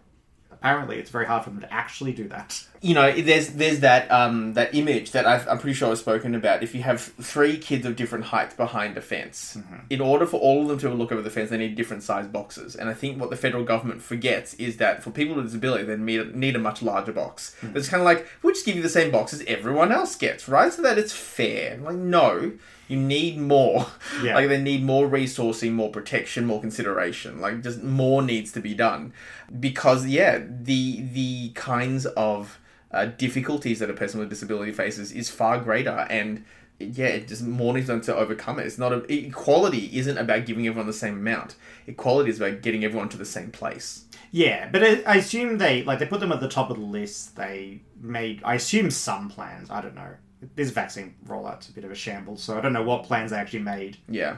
apparently 0.55 0.98
it's 0.98 1.11
very 1.11 1.26
hard 1.26 1.44
for 1.44 1.50
them 1.50 1.61
to 1.61 1.72
actually 1.72 2.12
do 2.12 2.28
that. 2.28 2.62
you 2.80 2.92
know, 2.94 3.11
there's 3.12 3.48
there's 3.55 3.80
that 3.80 4.11
um, 4.11 4.52
that 4.55 4.74
image 4.74 5.12
that 5.12 5.26
I've, 5.26 5.48
I'm 5.48 5.59
pretty 5.59 5.74
sure 5.74 5.90
I've 5.90 5.98
spoken 5.98 6.34
about. 6.34 6.62
If 6.62 6.74
you 6.74 6.82
have 6.82 7.00
three 7.00 7.57
kids 7.57 7.86
of 7.86 7.96
different 7.96 8.26
heights 8.26 8.55
behind 8.55 8.96
a 8.98 9.00
fence, 9.00 9.57
in 9.88 10.00
order 10.00 10.26
for 10.26 10.38
all 10.38 10.62
of 10.62 10.68
them 10.68 10.78
to 10.90 10.94
look 10.94 11.11
over 11.12 11.22
the 11.22 11.30
fence, 11.30 11.48
they 11.50 11.57
need 11.57 11.76
different 11.76 12.02
size 12.02 12.26
boxes. 12.26 12.76
And 12.76 12.88
I 12.90 12.94
think 12.94 13.18
what 13.20 13.30
the 13.30 13.36
federal 13.36 13.64
government 13.64 14.02
forgets 14.02 14.52
is 14.55 14.76
that 14.78 15.02
for 15.02 15.11
people 15.11 15.34
with 15.34 15.46
disability, 15.46 15.84
they 15.84 15.96
need 15.96 16.20
a, 16.20 16.38
need 16.38 16.57
a 16.57 16.59
much 16.59 16.82
larger 16.82 17.12
box. 17.12 17.57
It's 17.74 17.88
kind 17.88 18.00
of 18.02 18.05
like 18.05 18.26
we'll 18.42 18.52
just 18.52 18.66
give 18.66 18.76
you 18.76 18.82
the 18.82 18.88
same 18.88 19.11
box 19.11 19.32
as 19.32 19.42
everyone 19.46 19.90
else 19.90 20.14
gets, 20.16 20.48
right? 20.48 20.72
So 20.72 20.82
that 20.82 20.98
it's 20.98 21.12
fair. 21.12 21.78
Like 21.78 21.96
no. 21.96 22.52
You 22.89 22.99
need 22.99 23.39
more. 23.39 23.87
Yeah. 24.22 24.35
Like 24.35 24.49
they 24.49 24.61
need 24.61 24.85
more 24.85 25.09
resourcing, 25.09 25.72
more 25.72 25.91
protection, 25.91 26.45
more 26.45 26.61
consideration. 26.61 27.41
Like 27.41 27.62
just 27.62 27.82
more 27.82 28.22
needs 28.22 28.53
to 28.53 28.61
be 28.61 28.74
done, 28.74 29.12
because 29.59 30.07
yeah, 30.07 30.43
the 30.49 31.01
the 31.01 31.51
kinds 31.55 32.07
of 32.07 32.61
uh, 32.91 33.07
difficulties 33.07 33.78
that 33.78 33.91
a 33.91 33.95
person 33.95 34.20
with 34.20 34.30
disability 34.30 34.72
faces 34.72 35.12
is 35.12 35.30
far 35.30 35.59
greater, 35.59 36.07
and 36.11 36.45
yeah, 36.78 37.07
it 37.07 37.28
just 37.28 37.43
more 37.43 37.72
needs 37.72 37.87
done 37.87 38.01
to 38.03 38.14
overcome 38.14 38.59
it. 38.59 38.66
It's 38.66 38.78
not 38.78 38.93
a 38.93 39.12
equality 39.12 39.97
isn't 39.97 40.18
about 40.18 40.45
giving 40.45 40.66
everyone 40.66 40.87
the 40.87 40.93
same 40.93 41.14
amount. 41.14 41.57
Equality 41.87 42.30
is 42.30 42.41
about 42.41 42.62
getting 42.62 42.85
everyone 42.85 43.09
to 43.11 43.16
the 43.16 43.24
same 43.24 43.51
place. 43.51 44.05
Yeah, 44.30 44.68
but 44.70 44.82
I, 44.82 45.03
I 45.07 45.16
assume 45.16 45.59
they 45.59 45.85
like 45.85 46.01
they 46.01 46.07
put 46.07 46.20
them 46.20 46.32
at 46.32 46.41
the 46.41 46.49
top 46.49 46.68
of 46.70 46.76
the 46.76 46.85
list. 46.85 47.37
They 47.37 47.80
made 48.01 48.43
I 48.45 48.55
assume 48.55 48.91
some 48.91 49.30
plans. 49.30 49.70
I 49.70 49.80
don't 49.80 49.95
know. 49.95 50.14
This 50.55 50.70
vaccine 50.70 51.14
rollout's 51.26 51.68
a 51.68 51.72
bit 51.72 51.84
of 51.84 51.90
a 51.90 51.95
shambles, 51.95 52.42
so 52.42 52.57
I 52.57 52.61
don't 52.61 52.72
know 52.72 52.82
what 52.82 53.05
plans 53.05 53.30
they 53.30 53.36
actually 53.36 53.61
made. 53.61 53.99
Yeah. 54.09 54.36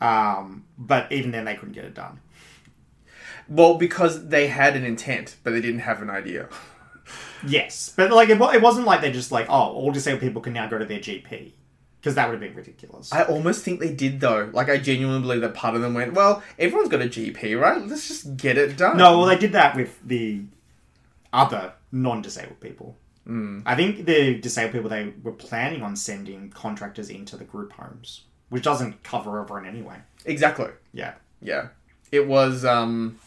Um, 0.00 0.64
but 0.76 1.10
even 1.12 1.30
then, 1.30 1.44
they 1.44 1.54
couldn't 1.54 1.74
get 1.74 1.84
it 1.84 1.94
done. 1.94 2.20
Well, 3.48 3.74
because 3.74 4.28
they 4.28 4.48
had 4.48 4.76
an 4.76 4.84
intent, 4.84 5.36
but 5.42 5.50
they 5.50 5.60
didn't 5.60 5.80
have 5.80 6.02
an 6.02 6.10
idea. 6.10 6.48
Yes, 7.46 7.92
but 7.94 8.10
like 8.10 8.28
it, 8.30 8.40
it 8.40 8.62
wasn't 8.62 8.86
like 8.86 9.00
they 9.00 9.12
just 9.12 9.30
like 9.30 9.46
oh 9.48 9.72
all 9.72 9.92
disabled 9.92 10.22
people 10.22 10.40
can 10.40 10.52
now 10.52 10.66
go 10.66 10.78
to 10.78 10.84
their 10.84 10.98
GP 10.98 11.52
because 12.00 12.14
that 12.14 12.28
would 12.28 12.34
have 12.34 12.40
been 12.40 12.54
ridiculous. 12.54 13.12
I 13.12 13.22
almost 13.22 13.64
think 13.64 13.80
they 13.80 13.92
did 13.92 14.20
though. 14.20 14.50
Like 14.52 14.68
I 14.68 14.78
genuinely 14.78 15.20
believe 15.20 15.40
that 15.42 15.54
part 15.54 15.74
of 15.74 15.82
them 15.82 15.94
went, 15.94 16.14
"Well, 16.14 16.42
everyone's 16.58 16.88
got 16.88 17.02
a 17.02 17.06
GP, 17.06 17.60
right? 17.60 17.86
Let's 17.86 18.08
just 18.08 18.36
get 18.36 18.56
it 18.56 18.76
done." 18.76 18.96
No, 18.96 19.18
well, 19.18 19.26
they 19.26 19.38
did 19.38 19.52
that 19.52 19.76
with 19.76 19.98
the 20.02 20.42
other 21.32 21.72
non-disabled 21.92 22.60
people. 22.60 22.96
Mm. 23.28 23.62
I 23.64 23.74
think 23.74 24.04
the 24.04 24.38
disabled 24.38 24.72
people 24.72 24.90
they 24.90 25.12
were 25.22 25.32
planning 25.32 25.82
on 25.82 25.96
sending 25.96 26.50
contractors 26.50 27.08
into 27.08 27.36
the 27.36 27.44
group 27.44 27.72
homes, 27.72 28.24
which 28.50 28.62
doesn't 28.64 29.02
cover 29.02 29.40
everyone 29.40 29.66
anyway. 29.66 29.96
exactly. 30.26 30.70
Yeah, 30.92 31.14
Yeah, 31.40 31.68
it 32.12 32.26
was. 32.26 32.64
um 32.64 33.18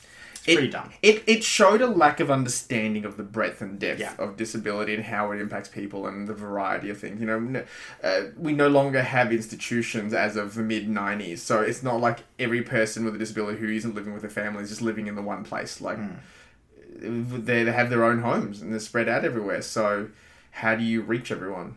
it's 0.46 0.56
pretty 0.56 0.70
dumb. 0.72 0.92
It 1.02 1.24
it 1.28 1.44
showed 1.44 1.82
a 1.82 1.88
lack 1.88 2.22
of 2.22 2.32
understanding 2.32 3.04
of 3.04 3.18
the 3.18 3.24
breadth 3.24 3.62
and 3.62 3.78
depth 3.80 4.00
Yeah. 4.00 4.14
of 4.18 4.38
disability 4.38 4.94
and 4.94 5.04
how 5.04 5.32
it 5.34 5.42
impacts 5.42 5.68
people 5.68 6.08
and 6.08 6.26
the 6.26 6.34
variety 6.34 6.90
of 6.90 6.98
things. 7.00 7.20
You 7.20 7.26
know, 7.28 7.64
uh, 8.02 8.22
we 8.38 8.54
no 8.54 8.70
longer 8.70 9.02
have 9.02 9.34
institutions 9.34 10.14
as 10.14 10.38
of 10.38 10.54
the 10.56 10.64
mid 10.64 10.88
'90s, 10.88 11.40
so 11.40 11.60
it's 11.62 11.84
not 11.84 12.00
like 12.00 12.20
every 12.40 12.62
person 12.62 13.04
with 13.04 13.14
a 13.16 13.18
disability 13.18 13.60
who 13.60 13.68
isn't 13.68 13.94
living 13.94 14.14
with 14.14 14.24
a 14.24 14.30
family 14.30 14.64
is 14.64 14.70
just 14.70 14.82
living 14.82 15.08
in 15.08 15.16
the 15.16 15.22
one 15.22 15.44
place. 15.44 15.82
Like 15.82 15.98
they 15.98 16.06
they 17.00 17.66
have 17.66 17.90
their 17.90 18.04
own 18.04 18.22
homes 18.22 18.62
and 18.62 18.72
they're 18.72 18.80
spread 18.80 19.08
out 19.10 19.24
everywhere. 19.26 19.62
So 19.62 20.10
how 20.52 20.76
do 20.76 20.84
you 20.84 21.02
reach 21.02 21.32
everyone? 21.32 21.76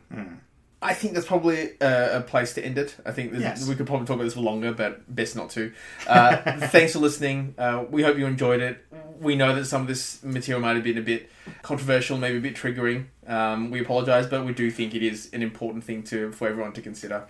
I 0.82 0.94
think 0.94 1.12
that's 1.12 1.26
probably 1.26 1.72
a, 1.82 2.18
a 2.18 2.20
place 2.22 2.54
to 2.54 2.64
end 2.64 2.78
it. 2.78 2.96
I 3.04 3.12
think 3.12 3.34
Yes. 3.34 3.68
we 3.68 3.74
could 3.74 3.86
probably 3.86 4.06
talk 4.06 4.14
about 4.14 4.24
this 4.24 4.32
for 4.32 4.40
longer, 4.40 4.72
but 4.72 5.14
best 5.14 5.36
not 5.36 5.50
to. 5.50 5.72
Uh, 6.06 6.36
thanks 6.68 6.94
for 6.94 7.00
listening. 7.00 7.54
Uh, 7.58 7.84
we 7.90 8.02
hope 8.02 8.16
you 8.16 8.24
enjoyed 8.24 8.60
it. 8.62 8.82
We 9.20 9.36
know 9.36 9.54
that 9.54 9.66
some 9.66 9.82
of 9.82 9.88
this 9.88 10.22
material 10.22 10.62
might 10.62 10.76
have 10.76 10.84
been 10.84 10.96
a 10.96 11.02
bit 11.02 11.30
controversial, 11.60 12.16
maybe 12.16 12.38
a 12.38 12.40
bit 12.40 12.54
triggering. 12.56 13.06
Um, 13.26 13.70
we 13.70 13.80
apologise, 13.82 14.26
but 14.26 14.46
we 14.46 14.54
do 14.54 14.70
think 14.70 14.94
it 14.94 15.02
is 15.02 15.28
an 15.34 15.42
important 15.42 15.84
thing 15.84 16.02
to 16.04 16.32
for 16.32 16.48
everyone 16.48 16.72
to 16.72 16.80
consider. 16.80 17.24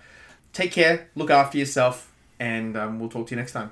Take 0.53 0.71
care, 0.71 1.09
look 1.15 1.29
after 1.29 1.57
yourself, 1.57 2.09
and 2.39 2.77
um, 2.77 2.99
we'll 3.01 3.09
talk 3.09 3.27
to 3.27 3.31
you 3.31 3.37
next 3.37 3.51
time. 3.51 3.71